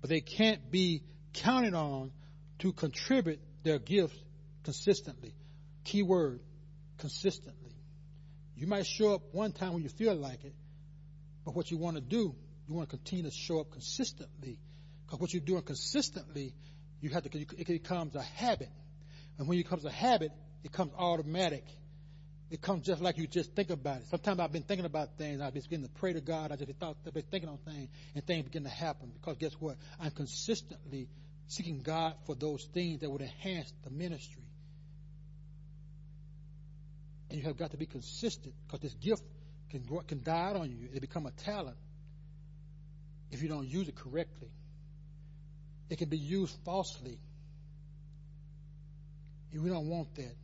but 0.03 0.11
they 0.11 0.21
can't 0.21 0.71
be 0.71 1.03
counted 1.33 1.73
on 1.73 2.13
to 2.59 2.73
contribute 2.73 3.41
their 3.63 3.79
gifts 3.79 4.19
consistently. 4.65 5.35
Key 5.85 6.03
word, 6.03 6.41
consistently. 6.99 7.75
You 8.55 8.67
might 8.67 8.87
show 8.87 9.15
up 9.15 9.23
one 9.33 9.53
time 9.53 9.73
when 9.73 9.83
you 9.83 9.89
feel 9.89 10.15
like 10.15 10.45
it, 10.45 10.55
but 11.45 11.55
what 11.55 11.71
you 11.71 11.79
want 11.79 11.97
to 11.97 12.03
do, 12.03 12.35
you 12.69 12.75
want 12.75 12.91
to 12.91 12.97
continue 12.97 13.25
to 13.25 13.31
show 13.31 13.61
up 13.61 13.71
consistently 13.71 14.59
because 15.07 15.21
what 15.21 15.33
you're 15.33 15.41
doing 15.41 15.63
consistently, 15.63 16.53
you 17.01 17.11
have 17.11 17.23
to, 17.23 17.39
it 17.39 17.67
becomes 17.67 18.15
a 18.17 18.23
habit. 18.23 18.71
And 19.39 19.47
when 19.47 19.59
it 19.59 19.63
becomes 19.65 19.85
a 19.85 19.91
habit, 19.91 20.33
it 20.65 20.71
becomes 20.71 20.93
automatic. 20.99 21.65
It 22.51 22.61
comes 22.61 22.87
just 22.87 23.01
like 23.01 23.19
you 23.19 23.27
just 23.27 23.55
think 23.55 23.71
about 23.71 23.99
it. 23.99 24.07
Sometimes 24.09 24.41
I've 24.41 24.53
been 24.53 24.63
thinking 24.63 24.87
about 24.87 25.17
things. 25.19 25.41
I've 25.41 25.53
been 25.53 25.63
beginning 25.63 25.87
to 25.87 25.93
pray 25.95 26.13
to 26.13 26.21
God. 26.21 26.53
I 26.53 26.57
just 26.57 26.73
thought, 26.79 26.97
I've 27.07 27.15
been 27.15 27.23
thinking 27.25 27.49
on 27.49 27.59
things, 27.59 27.89
and 28.15 28.27
things 28.27 28.45
begin 28.45 28.65
to 28.65 28.69
happen. 28.69 29.13
Because 29.15 29.37
guess 29.37 29.53
what? 29.59 29.77
I'm 30.01 30.11
consistently 30.11 31.09
seeking 31.49 31.81
God 31.81 32.15
for 32.27 32.35
those 32.35 32.65
things 32.73 33.01
that 33.01 33.11
would 33.11 33.23
enhance 33.23 33.73
the 33.85 33.91
ministry. 33.91 34.43
And 37.31 37.39
you 37.39 37.45
have 37.47 37.57
got 37.57 37.73
to 37.73 37.77
be 37.77 37.87
consistent 37.87 38.55
because 38.67 38.81
this 38.81 38.95
gift 38.95 39.23
can 39.71 39.85
can 40.07 40.23
die 40.23 40.53
on 40.53 40.71
you. 40.71 40.89
It 40.95 41.01
become 41.01 41.27
a 41.27 41.33
talent 41.33 41.77
if 43.33 43.43
you 43.43 43.49
don't 43.49 43.67
use 43.67 43.89
it 43.89 43.97
correctly. 43.97 44.49
It 45.89 45.99
can 45.99 46.09
be 46.09 46.19
used 46.19 46.57
falsely. 46.65 47.19
And 49.53 49.63
we 49.63 49.71
don't 49.71 49.89
want 49.89 50.15
that. 50.17 50.35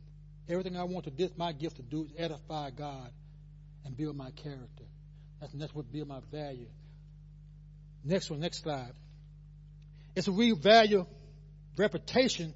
Everything 0.49 0.75
I 0.77 0.83
want 0.83 1.05
to 1.05 1.11
this 1.11 1.31
my 1.37 1.51
gift 1.51 1.77
to 1.77 1.81
do 1.81 2.05
is 2.05 2.11
edify 2.17 2.69
God 2.71 3.11
and 3.85 3.95
build 3.95 4.15
my 4.15 4.31
character. 4.31 4.83
That's, 5.39 5.53
that's 5.53 5.75
what 5.75 5.91
build 5.91 6.07
my 6.07 6.19
value. 6.31 6.67
Next 8.03 8.29
one, 8.29 8.39
next 8.39 8.63
slide. 8.63 8.93
It's 10.15 10.27
a 10.27 10.31
real 10.31 10.55
value 10.55 11.05
reputation, 11.77 12.53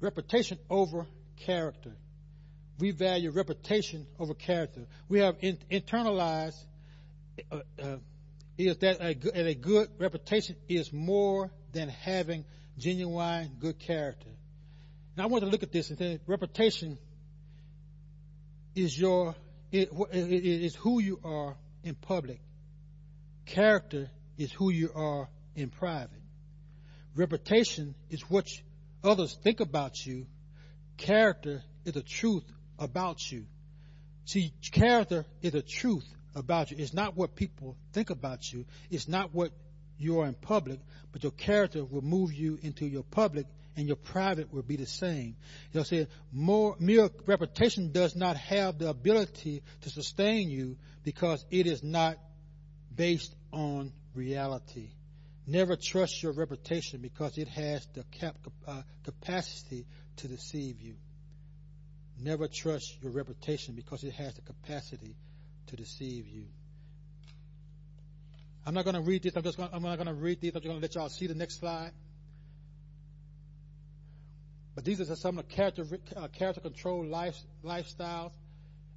reputation 0.00 0.58
over 0.70 1.06
character. 1.44 1.92
We 2.78 2.90
value 2.90 3.30
reputation 3.30 4.06
over 4.18 4.34
character. 4.34 4.86
We 5.08 5.20
have 5.20 5.36
in, 5.40 5.58
internalized 5.70 6.62
uh, 7.50 7.60
uh, 7.82 7.96
is 8.58 8.76
that 8.78 9.00
a, 9.00 9.48
a 9.48 9.54
good 9.54 9.88
reputation 9.98 10.56
is 10.68 10.92
more 10.92 11.50
than 11.72 11.88
having 11.88 12.44
genuine 12.78 13.50
good 13.58 13.78
character. 13.78 14.30
Now 15.16 15.24
I 15.24 15.26
want 15.26 15.44
to 15.44 15.50
look 15.50 15.62
at 15.62 15.72
this 15.72 15.90
and 15.90 15.98
say 15.98 16.20
reputation 16.26 16.98
is 18.74 18.98
your 18.98 19.34
it, 19.72 19.90
it 20.12 20.44
is 20.44 20.74
who 20.74 21.00
you 21.00 21.20
are 21.24 21.56
in 21.82 21.94
public. 21.94 22.40
Character 23.46 24.10
is 24.38 24.52
who 24.52 24.70
you 24.70 24.90
are 24.94 25.28
in 25.54 25.70
private. 25.70 26.10
Reputation 27.14 27.94
is 28.10 28.22
what 28.22 28.46
others 29.02 29.36
think 29.42 29.60
about 29.60 30.04
you. 30.04 30.26
Character 30.96 31.62
is 31.84 31.94
the 31.94 32.02
truth 32.02 32.44
about 32.78 33.30
you. 33.30 33.46
See, 34.24 34.52
character 34.72 35.24
is 35.40 35.52
the 35.52 35.62
truth 35.62 36.06
about 36.36 36.70
you. 36.70 36.76
It's 36.78 36.94
not 36.94 37.16
what 37.16 37.34
people 37.34 37.76
think 37.92 38.10
about 38.10 38.52
you. 38.52 38.66
It's 38.90 39.08
not 39.08 39.34
what 39.34 39.50
you 39.98 40.20
are 40.20 40.26
in 40.26 40.34
public, 40.34 40.78
but 41.10 41.22
your 41.22 41.32
character 41.32 41.84
will 41.84 42.02
move 42.02 42.32
you 42.32 42.58
into 42.62 42.86
your 42.86 43.02
public 43.02 43.46
and 43.76 43.86
your 43.86 43.96
private 43.96 44.52
will 44.52 44.62
be 44.62 44.76
the 44.76 44.86
same. 44.86 45.36
They'll 45.72 45.84
say 45.84 46.06
more 46.32 46.76
mere 46.78 47.10
reputation 47.26 47.90
does 47.90 48.14
not 48.14 48.36
have 48.36 48.78
the 48.78 48.90
ability 48.90 49.62
to 49.82 49.90
sustain 49.90 50.50
you 50.50 50.76
because 51.02 51.44
it 51.50 51.66
is 51.66 51.82
not 51.82 52.18
based 52.94 53.34
on 53.52 53.92
reality. 54.14 54.90
Never 55.46 55.76
trust 55.76 56.22
your 56.22 56.32
reputation 56.32 57.00
because 57.00 57.38
it 57.38 57.48
has 57.48 57.86
the 57.94 58.04
cap, 58.18 58.36
uh, 58.66 58.82
capacity 59.04 59.86
to 60.16 60.28
deceive 60.28 60.80
you. 60.80 60.94
Never 62.20 62.48
trust 62.48 62.96
your 63.02 63.12
reputation 63.12 63.74
because 63.74 64.02
it 64.04 64.14
has 64.14 64.34
the 64.34 64.40
capacity 64.40 65.14
to 65.68 65.76
deceive 65.76 66.26
you. 66.28 66.46
I'm 68.66 68.74
not 68.74 68.84
going 68.84 68.96
to 68.96 69.02
read 69.02 69.22
this. 69.22 69.36
I'm 69.36 69.44
just 69.44 69.56
going, 69.56 69.70
I'm 69.72 69.82
not 69.82 69.96
going 69.96 70.08
to 70.08 70.14
read 70.14 70.40
these. 70.40 70.50
I'm 70.50 70.60
just 70.60 70.66
going 70.66 70.80
to 70.80 70.82
let 70.82 70.94
y'all 70.96 71.08
see 71.08 71.28
the 71.28 71.34
next 71.34 71.60
slide. 71.60 71.92
But 74.74 74.84
these 74.84 75.00
are 75.00 75.16
some 75.16 75.38
of 75.38 75.48
the 75.48 75.54
character, 75.54 75.86
uh, 76.16 76.28
character 76.28 76.60
control 76.60 77.04
life, 77.04 77.38
lifestyles. 77.64 78.32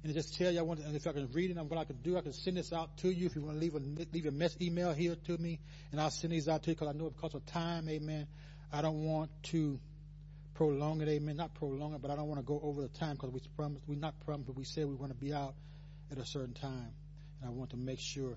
And 0.02 0.14
just 0.14 0.34
tell 0.36 0.50
you, 0.50 0.58
I 0.58 0.62
want 0.62 0.80
and 0.80 0.96
if 0.96 1.06
I 1.06 1.12
can 1.12 1.30
read 1.32 1.50
it, 1.50 1.58
I'm 1.58 1.70
I 1.76 1.84
can 1.84 1.96
do. 1.96 2.16
I 2.16 2.22
can 2.22 2.32
send 2.32 2.56
this 2.56 2.72
out 2.72 2.96
to 2.98 3.10
you 3.10 3.26
if 3.26 3.36
you 3.36 3.42
want 3.42 3.56
to 3.56 3.60
leave 3.60 3.74
a 3.74 3.80
leave 4.12 4.24
a 4.24 4.30
mess 4.30 4.56
email 4.58 4.94
here 4.94 5.14
to 5.26 5.36
me, 5.36 5.60
and 5.92 6.00
I'll 6.00 6.10
send 6.10 6.32
these 6.32 6.48
out 6.48 6.62
to 6.62 6.70
you 6.70 6.74
because 6.74 6.88
I 6.88 6.96
know 6.96 7.10
because 7.10 7.34
of 7.34 7.44
time, 7.44 7.86
Amen. 7.86 8.26
I 8.72 8.80
don't 8.80 9.04
want 9.04 9.30
to 9.44 9.78
prolong 10.54 11.02
it, 11.02 11.08
Amen. 11.08 11.36
Not 11.36 11.52
prolong 11.54 11.94
it, 11.94 12.00
but 12.00 12.10
I 12.10 12.16
don't 12.16 12.28
want 12.28 12.40
to 12.40 12.46
go 12.46 12.58
over 12.62 12.80
the 12.80 12.88
time 12.88 13.16
because 13.16 13.30
we 13.30 13.40
promised, 13.56 13.84
we 13.86 13.96
not 13.96 14.18
promised, 14.24 14.46
but 14.46 14.56
we 14.56 14.64
said 14.64 14.86
we 14.86 14.94
want 14.94 15.12
to 15.12 15.18
be 15.18 15.34
out 15.34 15.54
at 16.10 16.18
a 16.18 16.26
certain 16.26 16.54
time. 16.54 16.92
And 17.40 17.48
I 17.48 17.50
want 17.50 17.70
to 17.70 17.76
make 17.76 18.00
sure. 18.00 18.36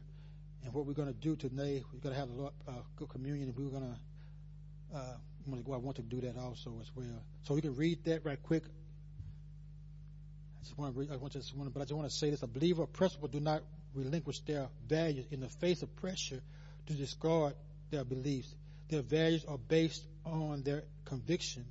And 0.63 0.73
what 0.73 0.85
we're 0.85 0.93
going 0.93 1.09
to 1.09 1.13
do 1.13 1.35
today, 1.35 1.83
we're 1.91 1.99
going 1.99 2.15
to 2.15 2.19
have 2.19 2.29
a 2.29 2.71
uh, 2.71 2.75
good 2.95 3.09
communion, 3.09 3.49
and 3.49 3.57
we're 3.57 3.69
going 3.69 3.93
to, 3.93 4.97
uh, 4.97 5.17
I'm 5.45 5.51
going 5.51 5.61
to 5.61 5.67
go. 5.67 5.73
I 5.73 5.77
want 5.77 5.97
to 5.97 6.03
do 6.03 6.21
that 6.21 6.37
also 6.37 6.79
as 6.81 6.89
well. 6.95 7.21
So 7.43 7.53
we 7.53 7.61
can 7.61 7.75
read 7.75 8.05
that 8.05 8.25
right 8.25 8.41
quick. 8.41 8.63
I 8.63 10.63
just 10.63 10.77
want 10.77 10.93
to 10.93 10.99
read, 10.99 11.11
I 11.11 11.17
want 11.17 11.33
to 11.33 11.39
just 11.39 11.55
want 11.55 11.69
to, 11.69 11.73
but 11.73 11.81
I 11.81 11.83
just 11.83 11.95
want 11.95 12.09
to 12.09 12.15
say 12.15 12.29
this: 12.29 12.43
a 12.43 12.47
believer, 12.47 12.85
principle, 12.85 13.27
do 13.27 13.41
not 13.41 13.61
relinquish 13.93 14.39
their 14.41 14.69
values 14.87 15.25
in 15.31 15.41
the 15.41 15.49
face 15.49 15.81
of 15.81 15.93
pressure 15.97 16.41
to 16.87 16.93
discard 16.93 17.53
their 17.91 18.05
beliefs. 18.05 18.53
Their 18.89 19.01
values 19.01 19.45
are 19.45 19.57
based 19.57 20.03
on 20.25 20.63
their 20.63 20.83
conviction. 21.05 21.65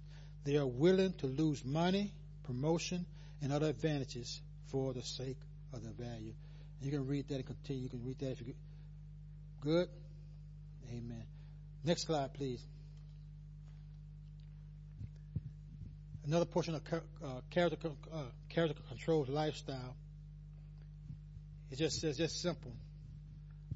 They 0.45 0.57
are 0.57 0.67
willing 0.67 1.13
to 1.15 1.27
lose 1.27 1.65
money, 1.65 2.13
promotion, 2.45 3.07
and 3.41 3.53
other 3.53 3.69
advantages 3.69 4.41
for 4.67 4.93
the 4.93 5.03
sake 5.03 5.37
of 5.73 5.83
the 5.83 5.91
value. 5.91 6.33
You 6.81 6.91
can 6.91 7.07
read 7.07 7.29
that 7.29 7.37
and 7.37 7.47
continue. 7.47 7.83
You 7.85 7.89
can 7.89 8.05
read 8.05 8.19
that 8.19 8.33
if 8.33 8.41
you 8.41 8.55
good. 9.61 9.89
Amen. 10.91 11.25
Next 11.85 12.07
slide, 12.07 12.35
please. 12.35 12.63
Another 16.27 16.45
portion 16.45 16.75
of 16.75 16.83
uh, 16.93 17.41
character 17.51 17.91
uh, 18.13 18.23
character 18.49 18.81
controls 18.89 19.29
lifestyle 19.29 19.97
It 21.71 21.79
just 21.79 22.01
says, 22.01 22.17
just 22.17 22.41
simple. 22.41 22.73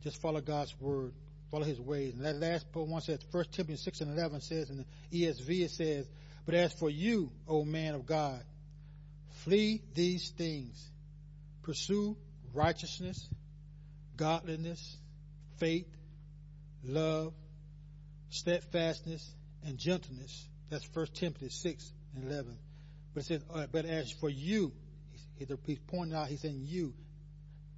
Just 0.04 0.20
follow 0.20 0.40
God's 0.40 0.78
word, 0.80 1.12
follow 1.50 1.64
his 1.64 1.80
ways. 1.80 2.14
And 2.14 2.24
that 2.24 2.36
last 2.36 2.66
one 2.72 3.00
says, 3.00 3.18
1 3.30 3.44
Timothy 3.50 3.76
6 3.76 4.00
and 4.02 4.16
11 4.16 4.40
says 4.42 4.70
in 4.70 4.78
the 4.78 4.84
ESV, 5.12 5.64
it 5.64 5.70
says, 5.70 6.06
But 6.44 6.54
as 6.54 6.72
for 6.72 6.88
you, 6.88 7.32
O 7.48 7.64
man 7.64 7.94
of 7.94 8.06
God, 8.06 8.40
flee 9.44 9.82
these 9.94 10.30
things. 10.30 10.90
Pursue 11.66 12.16
righteousness, 12.54 13.28
godliness, 14.16 14.98
faith, 15.58 15.88
love, 16.84 17.34
steadfastness, 18.30 19.34
and 19.64 19.76
gentleness. 19.76 20.48
That's 20.70 20.88
1 20.94 21.06
Timothy 21.14 21.48
6 21.48 21.92
and 22.14 22.30
11. 22.30 22.56
But 23.12 23.24
it 23.24 23.26
says, 23.26 23.42
but 23.72 23.84
as 23.84 24.12
for 24.12 24.28
you, 24.28 24.72
he's, 25.38 25.48
he's 25.66 25.78
pointing 25.88 26.16
out, 26.16 26.28
he's 26.28 26.42
saying 26.42 26.60
you, 26.62 26.94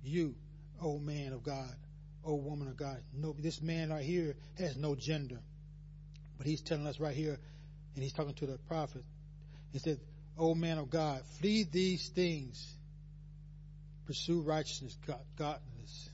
you, 0.03 0.35
O 0.83 0.99
man 0.99 1.33
of 1.33 1.43
God, 1.43 1.75
O 2.23 2.35
woman 2.35 2.69
of 2.69 2.77
God. 2.77 2.99
No, 3.15 3.35
this 3.39 3.63
man 3.63 3.89
right 3.89 4.05
here 4.05 4.37
has 4.59 4.77
no 4.77 4.97
gender. 4.97 5.41
But 6.37 6.47
he's 6.47 6.61
telling 6.61 6.87
us 6.87 7.01
right 7.01 7.17
here, 7.17 7.39
and 7.95 8.03
he's 8.03 8.13
talking 8.13 8.35
to 8.35 8.47
the 8.47 8.59
prophet. 8.69 9.03
He 9.73 9.79
said, 9.79 9.99
O 10.37 10.55
man 10.55 10.77
of 10.77 10.91
God, 10.91 11.23
flee 11.41 11.65
these 11.65 12.11
things. 12.11 12.75
Pursue 14.09 14.41
righteousness, 14.41 14.97
godliness, 15.37 16.09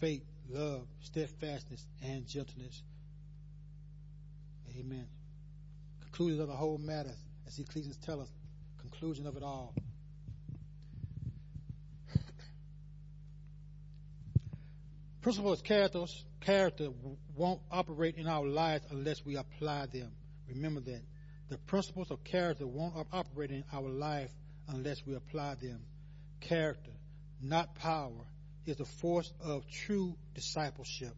faith, 0.00 0.24
love, 0.48 0.86
steadfastness, 1.00 1.84
and 2.02 2.26
gentleness. 2.26 2.82
Amen. 4.80 5.06
Conclusion 6.00 6.40
of 6.40 6.48
the 6.48 6.54
whole 6.54 6.78
matter, 6.78 7.12
as 7.46 7.58
Ecclesiastes 7.58 8.02
tell 8.02 8.22
us, 8.22 8.32
conclusion 8.78 9.26
of 9.26 9.36
it 9.36 9.42
all. 9.42 9.74
Principles 15.20 15.58
of 15.58 15.64
characters, 15.66 16.24
character 16.40 16.88
won't 17.36 17.60
operate 17.70 18.16
in 18.16 18.26
our 18.26 18.46
lives 18.46 18.86
unless 18.90 19.22
we 19.22 19.36
apply 19.36 19.84
them. 19.92 20.12
Remember 20.48 20.80
that. 20.80 21.02
The 21.50 21.58
principles 21.58 22.10
of 22.10 22.24
character 22.24 22.66
won't 22.66 22.94
operate 23.12 23.50
in 23.50 23.64
our 23.70 23.90
life 23.90 24.30
unless 24.66 25.04
we 25.04 25.14
apply 25.14 25.56
them. 25.56 25.82
Character, 26.40 26.93
not 27.44 27.74
power, 27.74 28.24
is 28.66 28.76
the 28.76 28.84
force 28.84 29.32
of 29.40 29.68
true 29.68 30.16
discipleship. 30.34 31.14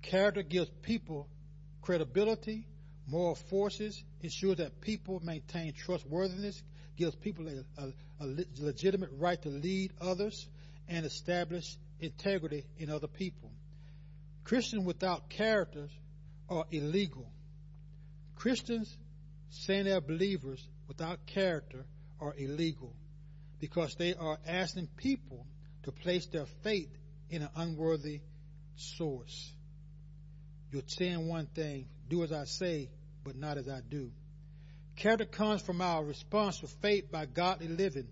Character 0.00 0.42
gives 0.42 0.70
people 0.82 1.28
credibility, 1.80 2.66
moral 3.08 3.34
forces, 3.34 4.02
ensures 4.20 4.58
that 4.58 4.80
people 4.80 5.20
maintain 5.24 5.72
trustworthiness, 5.72 6.62
gives 6.96 7.14
people 7.16 7.48
a, 7.48 7.82
a, 7.82 7.92
a 8.20 8.26
legitimate 8.60 9.10
right 9.18 9.40
to 9.42 9.48
lead 9.48 9.92
others, 10.00 10.48
and 10.88 11.04
establish 11.04 11.76
integrity 12.00 12.64
in 12.78 12.90
other 12.90 13.08
people. 13.08 13.50
Christians 14.44 14.84
without 14.84 15.28
characters 15.28 15.90
are 16.48 16.66
illegal. 16.70 17.26
Christians 18.36 18.96
saying 19.50 19.84
they're 19.84 20.00
believers 20.00 20.66
without 20.88 21.26
character 21.26 21.84
are 22.20 22.34
illegal 22.36 22.94
because 23.62 23.94
they 23.94 24.12
are 24.12 24.40
asking 24.44 24.88
people 24.96 25.46
to 25.84 25.92
place 25.92 26.26
their 26.26 26.46
faith 26.64 26.90
in 27.30 27.42
an 27.42 27.48
unworthy 27.54 28.20
source. 28.74 29.52
You're 30.72 30.82
saying 30.88 31.28
one 31.28 31.46
thing, 31.46 31.86
do 32.08 32.24
as 32.24 32.32
I 32.32 32.44
say, 32.44 32.90
but 33.22 33.36
not 33.36 33.58
as 33.58 33.68
I 33.68 33.80
do. 33.88 34.10
Character 34.96 35.26
comes 35.26 35.62
from 35.62 35.80
our 35.80 36.04
response 36.04 36.58
to 36.58 36.66
faith 36.66 37.12
by 37.12 37.24
godly 37.24 37.68
living 37.68 38.08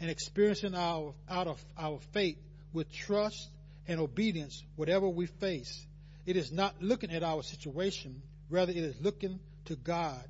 and 0.00 0.10
experiencing 0.10 0.74
our, 0.74 1.14
out 1.30 1.46
of 1.46 1.64
our 1.78 2.00
faith 2.12 2.38
with 2.72 2.92
trust 2.92 3.50
and 3.86 4.00
obedience 4.00 4.64
whatever 4.74 5.08
we 5.08 5.26
face. 5.26 5.86
It 6.26 6.36
is 6.36 6.50
not 6.50 6.74
looking 6.82 7.12
at 7.12 7.22
our 7.22 7.44
situation, 7.44 8.20
rather, 8.50 8.72
it 8.72 8.78
is 8.78 9.00
looking 9.00 9.38
to 9.66 9.76
God. 9.76 10.24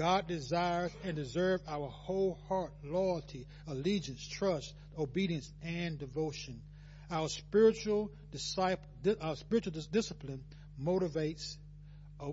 God 0.00 0.26
desires 0.26 0.92
and 1.04 1.14
deserves 1.14 1.62
our 1.68 1.86
whole 1.86 2.38
heart 2.48 2.72
loyalty, 2.82 3.46
allegiance, 3.66 4.26
trust, 4.26 4.72
obedience, 4.98 5.52
and 5.62 5.98
devotion. 5.98 6.62
Our 7.10 7.28
spiritual 7.28 8.10
disciple, 8.32 8.82
our 9.20 9.36
spiritual 9.36 9.74
discipline 9.92 10.42
motivates 10.82 11.58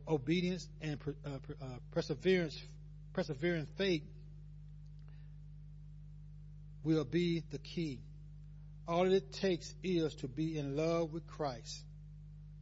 obedience 0.07 0.65
and 0.81 0.97
uh, 1.25 1.29
uh, 1.29 1.65
perseverance, 1.91 2.57
persevering 3.11 3.67
faith 3.77 4.03
will 6.85 7.03
be 7.03 7.43
the 7.51 7.57
key. 7.57 7.99
All 8.87 9.11
it 9.11 9.33
takes 9.33 9.75
is 9.83 10.15
to 10.15 10.29
be 10.29 10.57
in 10.57 10.77
love 10.77 11.11
with 11.11 11.27
Christ. 11.27 11.83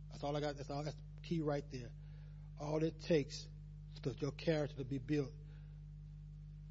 That's 0.09 0.23
all 0.23 0.35
I 0.35 0.39
got. 0.39 0.57
That's 0.57 0.71
all. 0.71 0.83
That's 0.83 0.97
key 1.21 1.41
right 1.41 1.65
there. 1.71 1.91
All 2.59 2.83
it 2.83 3.03
takes 3.03 3.45
your 4.19 4.31
character 4.31 4.77
to 4.77 4.83
be 4.83 4.97
built, 4.97 5.31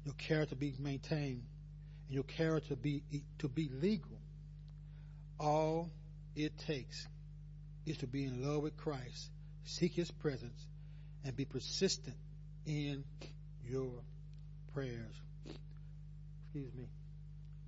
your 0.03 0.13
character 0.15 0.55
to 0.55 0.59
be 0.59 0.73
maintained, 0.79 1.43
and 2.07 2.15
your 2.15 2.23
character 2.23 2.69
to 2.69 2.75
be 2.75 3.03
to 3.39 3.47
be 3.47 3.69
legal. 3.81 4.19
All 5.39 5.89
it 6.35 6.57
takes 6.59 7.07
is 7.85 7.97
to 7.97 8.07
be 8.07 8.25
in 8.25 8.43
love 8.47 8.63
with 8.63 8.77
Christ, 8.77 9.29
seek 9.63 9.93
His 9.93 10.11
presence, 10.11 10.67
and 11.23 11.35
be 11.35 11.45
persistent 11.45 12.15
in 12.65 13.03
your 13.63 13.91
prayers. 14.73 15.15
Excuse 16.45 16.73
me. 16.73 16.85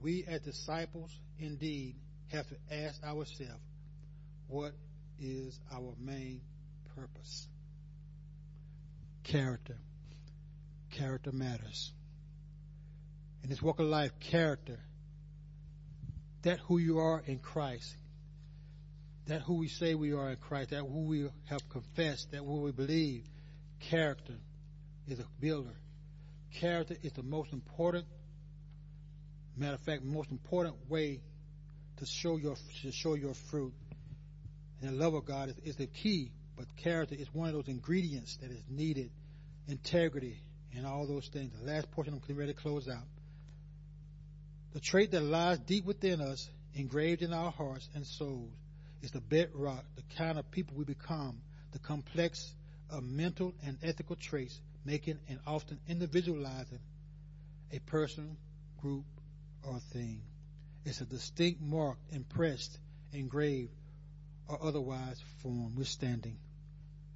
We 0.01 0.25
as 0.27 0.41
disciples 0.41 1.11
indeed 1.39 1.95
have 2.31 2.47
to 2.49 2.55
ask 2.71 3.03
ourselves, 3.03 3.61
what 4.47 4.73
is 5.19 5.59
our 5.73 5.93
main 5.99 6.41
purpose? 6.95 7.47
Character. 9.27 9.77
Character 10.91 11.31
matters. 11.31 11.91
In 13.43 13.49
this 13.49 13.61
walk 13.61 13.79
of 13.79 13.87
life, 13.87 14.11
character, 14.19 14.79
that 16.43 16.59
who 16.59 16.77
you 16.77 16.99
are 16.99 17.21
in 17.25 17.39
Christ, 17.39 17.95
that 19.27 19.41
who 19.41 19.55
we 19.55 19.67
say 19.67 19.95
we 19.95 20.13
are 20.13 20.29
in 20.31 20.37
Christ, 20.37 20.71
that 20.71 20.79
who 20.79 21.05
we 21.05 21.29
have 21.49 21.69
confessed, 21.69 22.31
that 22.31 22.39
who 22.39 22.61
we 22.61 22.71
believe, 22.71 23.25
character 23.79 24.35
is 25.07 25.19
a 25.19 25.25
builder. 25.39 25.75
Character 26.59 26.95
is 27.03 27.11
the 27.13 27.23
most 27.23 27.53
important 27.53 28.05
Matter 29.57 29.73
of 29.73 29.81
fact, 29.81 30.03
most 30.03 30.29
important 30.29 30.75
way 30.87 31.19
to 31.97 32.05
show 32.05 32.37
your 32.37 32.55
to 32.83 32.91
show 32.91 33.15
your 33.15 33.33
fruit 33.33 33.73
and 34.81 34.91
the 34.91 34.95
love 34.95 35.15
of 35.15 35.25
God 35.25 35.49
is, 35.49 35.57
is 35.63 35.75
the 35.77 35.87
key, 35.87 36.31
but 36.57 36.75
character 36.75 37.15
is 37.15 37.27
one 37.33 37.47
of 37.47 37.53
those 37.53 37.67
ingredients 37.67 38.37
that 38.37 38.51
is 38.51 38.63
needed. 38.67 39.11
Integrity 39.67 40.41
and 40.75 40.85
all 40.85 41.05
those 41.05 41.27
things. 41.27 41.53
The 41.59 41.71
last 41.71 41.91
portion 41.91 42.13
I'm 42.13 42.19
getting 42.19 42.37
ready 42.37 42.53
to 42.53 42.59
close 42.59 42.87
out. 42.87 43.05
The 44.73 44.79
trait 44.79 45.11
that 45.11 45.21
lies 45.21 45.59
deep 45.59 45.85
within 45.85 46.19
us, 46.19 46.49
engraved 46.73 47.21
in 47.21 47.33
our 47.33 47.51
hearts 47.51 47.87
and 47.95 48.05
souls, 48.05 48.51
is 49.01 49.11
the 49.11 49.21
bedrock, 49.21 49.85
the 49.95 50.15
kind 50.17 50.39
of 50.39 50.49
people 50.51 50.75
we 50.75 50.83
become, 50.83 51.39
the 51.71 51.79
complex 51.79 52.53
of 52.89 53.03
mental 53.03 53.53
and 53.65 53.77
ethical 53.83 54.15
traits, 54.15 54.59
making 54.85 55.19
and 55.29 55.39
often 55.45 55.79
individualizing 55.87 56.79
a 57.71 57.79
person, 57.79 58.37
group, 58.81 59.05
or 59.63 59.79
thing. 59.91 60.21
It's 60.85 61.01
a 61.01 61.05
distinct 61.05 61.61
mark 61.61 61.97
impressed, 62.11 62.77
engraved, 63.11 63.73
or 64.47 64.57
otherwise 64.63 65.21
formed. 65.41 65.77
We're 65.77 65.83
standing. 65.83 66.37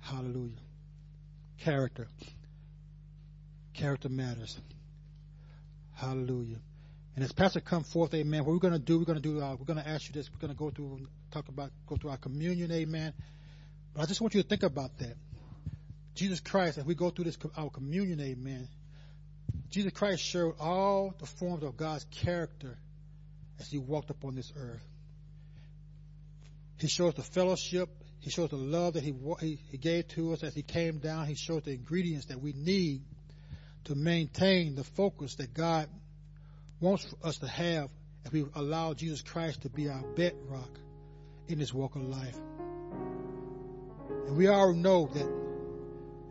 Hallelujah. 0.01 0.57
Character. 1.59 2.07
Character 3.73 4.09
matters. 4.09 4.59
Hallelujah. 5.93 6.57
And 7.15 7.23
as 7.23 7.31
Pastor 7.31 7.59
come 7.59 7.83
forth, 7.83 8.13
amen, 8.13 8.45
what 8.45 8.53
we're 8.53 8.59
going 8.59 8.73
to 8.73 8.79
do, 8.79 8.99
we're 8.99 9.05
going 9.05 9.21
to 9.21 9.29
do, 9.29 9.41
uh, 9.41 9.55
we're 9.55 9.65
going 9.65 9.81
to 9.81 9.87
ask 9.87 10.07
you 10.07 10.13
this. 10.13 10.29
We're 10.31 10.39
going 10.39 10.53
to 10.53 10.57
go 10.57 10.69
through, 10.69 11.07
talk 11.31 11.47
about, 11.47 11.71
go 11.87 11.97
through 11.97 12.11
our 12.11 12.17
communion, 12.17 12.71
amen. 12.71 13.13
But 13.93 14.03
I 14.03 14.05
just 14.05 14.21
want 14.21 14.33
you 14.33 14.41
to 14.41 14.47
think 14.47 14.63
about 14.63 14.97
that. 14.99 15.15
Jesus 16.15 16.39
Christ, 16.39 16.77
as 16.77 16.85
we 16.85 16.95
go 16.95 17.09
through 17.09 17.25
this, 17.25 17.37
our 17.57 17.69
communion, 17.69 18.19
amen, 18.21 18.67
Jesus 19.69 19.91
Christ 19.93 20.23
showed 20.23 20.55
all 20.59 21.13
the 21.19 21.25
forms 21.25 21.63
of 21.63 21.77
God's 21.77 22.05
character 22.05 22.77
as 23.59 23.69
he 23.69 23.77
walked 23.77 24.09
upon 24.09 24.35
this 24.35 24.51
earth. 24.57 24.85
He 26.77 26.87
shows 26.87 27.13
the 27.13 27.23
fellowship. 27.23 27.89
He 28.21 28.29
shows 28.29 28.49
the 28.49 28.55
love 28.55 28.93
that 28.93 29.03
he, 29.03 29.13
he, 29.39 29.59
he 29.69 29.77
gave 29.77 30.07
to 30.09 30.33
us 30.33 30.43
as 30.43 30.53
he 30.53 30.61
came 30.61 30.99
down. 30.99 31.25
He 31.25 31.35
shows 31.35 31.63
the 31.63 31.71
ingredients 31.71 32.27
that 32.27 32.39
we 32.39 32.53
need 32.53 33.01
to 33.85 33.95
maintain 33.95 34.75
the 34.75 34.83
focus 34.83 35.35
that 35.35 35.53
God 35.53 35.89
wants 36.79 37.05
us 37.23 37.37
to 37.39 37.47
have 37.47 37.89
if 38.25 38.31
we 38.31 38.45
allow 38.55 38.93
Jesus 38.93 39.21
Christ 39.21 39.63
to 39.63 39.69
be 39.69 39.89
our 39.89 40.03
bedrock 40.15 40.79
in 41.47 41.59
this 41.59 41.73
walk 41.73 41.95
of 41.95 42.03
life. 42.03 42.37
And 44.27 44.37
we 44.37 44.47
all 44.47 44.73
know 44.73 45.07
that 45.13 45.27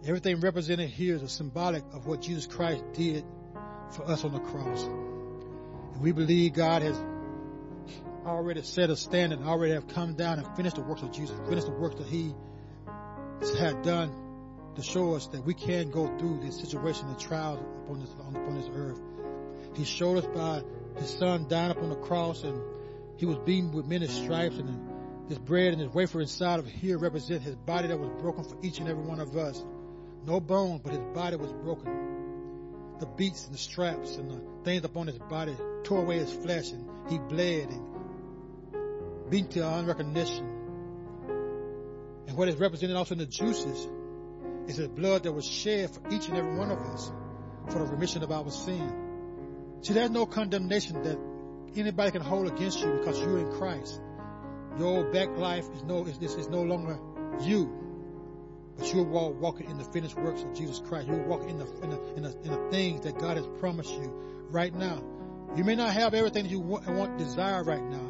Everything 0.07 0.41
represented 0.41 0.89
here 0.89 1.15
is 1.15 1.23
a 1.23 1.29
symbolic 1.29 1.85
of 1.93 2.07
what 2.07 2.23
Jesus 2.23 2.47
Christ 2.47 2.83
did 2.95 3.23
for 3.91 4.09
us 4.09 4.25
on 4.25 4.33
the 4.33 4.41
cross. 4.41 4.83
And 4.85 6.01
we 6.01 6.13
believe 6.13 6.55
God 6.55 6.81
has 6.81 6.97
already 8.27 8.63
set 8.63 8.91
a 8.91 8.97
standard, 8.97 9.43
already 9.43 9.73
have 9.73 9.89
come 9.89 10.15
down 10.15 10.39
and 10.39 10.57
finished 10.57 10.77
the 10.77 10.83
works 10.83 11.03
of 11.03 11.13
Jesus, 11.13 11.37
finished 11.49 11.67
the 11.67 11.73
works 11.73 11.97
that 11.97 12.07
He 12.07 12.35
had 13.59 13.83
done 13.83 14.13
to 14.77 14.83
show 14.83 15.15
us 15.15 15.27
that 15.29 15.45
we 15.45 15.55
can 15.55 15.91
go 15.91 16.07
through 16.19 16.41
this 16.43 16.59
situation 16.61 17.09
and 17.09 17.19
trials 17.19 17.61
upon 17.85 18.01
this, 18.01 18.11
upon 18.13 18.55
this 18.55 18.69
earth. 18.75 19.01
He 19.75 19.85
showed 19.85 20.19
us 20.19 20.27
by 20.27 20.63
His 21.01 21.11
Son 21.11 21.47
dying 21.49 21.71
upon 21.71 21.91
the 21.91 21.97
cross 21.97 22.45
and 22.45 22.61
He 23.17 23.27
was 23.27 23.39
beaten 23.39 23.73
with 23.73 23.87
many 23.87 24.07
stripes 24.07 24.57
and 24.57 25.29
this 25.29 25.39
bread 25.39 25.73
and 25.73 25.81
this 25.81 25.93
wafer 25.95 26.21
inside 26.21 26.59
of 26.59 26.67
here 26.67 26.99
represent 26.99 27.43
His 27.43 27.57
body 27.57 27.89
that 27.89 27.99
was 27.99 28.11
broken 28.21 28.45
for 28.45 28.57
each 28.63 28.79
and 28.79 28.89
every 28.89 29.03
one 29.03 29.21
of 29.21 29.37
us. 29.37 29.65
No 30.27 30.41
bones, 30.41 30.81
but 30.83 30.93
His 30.93 31.03
body 31.15 31.37
was 31.37 31.53
broken. 31.53 32.09
The 32.99 33.07
beats 33.07 33.47
and 33.47 33.55
the 33.55 33.59
straps 33.59 34.17
and 34.17 34.31
the 34.31 34.41
things 34.65 34.85
upon 34.85 35.07
His 35.07 35.19
body 35.19 35.57
tore 35.85 36.01
away 36.01 36.19
His 36.19 36.33
flesh 36.33 36.73
and 36.73 36.89
He 37.09 37.19
bled 37.19 37.71
and 37.71 38.00
beaten 39.31 39.49
to 39.53 39.61
unrecognition. 39.61 40.47
And 42.27 42.37
what 42.37 42.49
is 42.49 42.57
represented 42.57 42.97
also 42.97 43.15
in 43.15 43.19
the 43.19 43.27
juices 43.27 43.89
is 44.67 44.77
the 44.77 44.89
blood 44.89 45.23
that 45.25 45.33
was 45.33 45.47
shed 45.47 45.91
for 45.91 46.01
each 46.13 46.29
and 46.29 46.37
every 46.37 46.57
one 46.57 46.71
of 46.71 46.79
us 46.79 47.11
for 47.69 47.79
the 47.79 47.87
remission 47.87 48.23
of 48.23 48.31
our 48.31 48.51
sin. 48.51 48.93
See, 49.83 49.95
there's 49.95 50.11
no 50.11 50.27
condemnation 50.27 51.03
that 51.03 51.19
anybody 51.77 52.11
can 52.11 52.23
hold 52.23 52.47
against 52.49 52.81
you 52.81 52.93
because 52.93 53.19
you're 53.21 53.39
in 53.39 53.53
Christ. 53.53 54.01
Your 54.79 55.05
back 55.11 55.37
life 55.37 55.65
is 55.75 55.83
no 55.83 56.05
is, 56.05 56.19
is, 56.19 56.35
is 56.35 56.49
no 56.49 56.63
longer 56.63 56.99
you, 57.41 57.69
but 58.77 58.93
you're 58.93 59.05
walk, 59.05 59.41
walking 59.41 59.69
in 59.69 59.79
the 59.79 59.85
finished 59.85 60.17
works 60.17 60.43
of 60.43 60.55
Jesus 60.55 60.81
Christ. 60.81 61.09
You're 61.09 61.27
walking 61.27 61.51
in 61.51 61.59
the 61.59 61.67
in 61.83 61.91
the, 61.91 62.15
in 62.15 62.23
the 62.23 62.41
in 62.43 62.51
the 62.51 62.71
things 62.71 63.01
that 63.03 63.19
God 63.19 63.37
has 63.37 63.47
promised 63.59 63.93
you 63.93 64.13
right 64.51 64.75
now. 64.75 65.03
You 65.57 65.65
may 65.65 65.75
not 65.75 65.93
have 65.93 66.15
everything 66.15 66.45
that 66.45 66.51
you 66.51 66.61
want, 66.61 66.87
want 66.89 67.19
desire 67.19 67.65
right 67.65 67.83
now, 67.83 68.10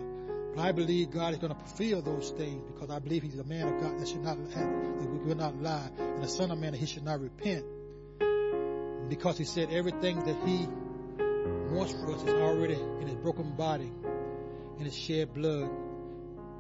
but 0.55 0.63
I 0.63 0.73
believe 0.73 1.11
God 1.11 1.33
is 1.33 1.39
going 1.39 1.55
to 1.55 1.59
fulfill 1.59 2.03
those 2.03 2.31
things 2.31 2.63
because 2.73 2.91
I 2.91 2.99
believe 2.99 3.23
He's 3.23 3.39
a 3.39 3.45
man 3.45 3.69
of 3.69 3.81
God 3.81 3.99
that 3.99 4.09
should 4.09 4.23
not 4.23 4.37
have, 4.37 4.55
that 4.55 5.11
we 5.11 5.19
will 5.19 5.37
not 5.37 5.61
lie, 5.61 5.91
and 5.99 6.23
a 6.23 6.29
son 6.29 6.51
of 6.51 6.59
man 6.59 6.73
that 6.73 6.79
He 6.79 6.87
should 6.87 7.05
not 7.05 7.21
repent. 7.21 7.65
Because 9.09 9.39
He 9.39 9.45
said 9.45 9.71
everything 9.71 10.25
that 10.25 10.37
He 10.47 10.69
wants 11.73 11.93
for 11.93 12.13
us 12.13 12.23
is 12.23 12.35
already 12.35 12.75
in 12.75 13.07
His 13.07 13.17
broken 13.17 13.53
body, 13.53 13.91
in 14.79 14.85
His 14.85 14.97
shed 14.97 15.33
blood, 15.35 15.71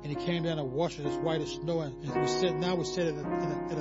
and 0.02 0.06
He 0.06 0.14
came 0.14 0.44
down 0.44 0.58
and 0.58 0.72
washed 0.72 1.00
us 1.00 1.06
as 1.06 1.16
white 1.18 1.40
as 1.40 1.50
snow. 1.50 1.80
And 1.80 2.02
we 2.02 2.28
said 2.28 2.60
now 2.60 2.76
we 2.76 2.84
at 2.84 2.98
a, 2.98 3.02
at 3.02 3.16
a, 3.16 3.72
at 3.72 3.72
a 3.72 3.76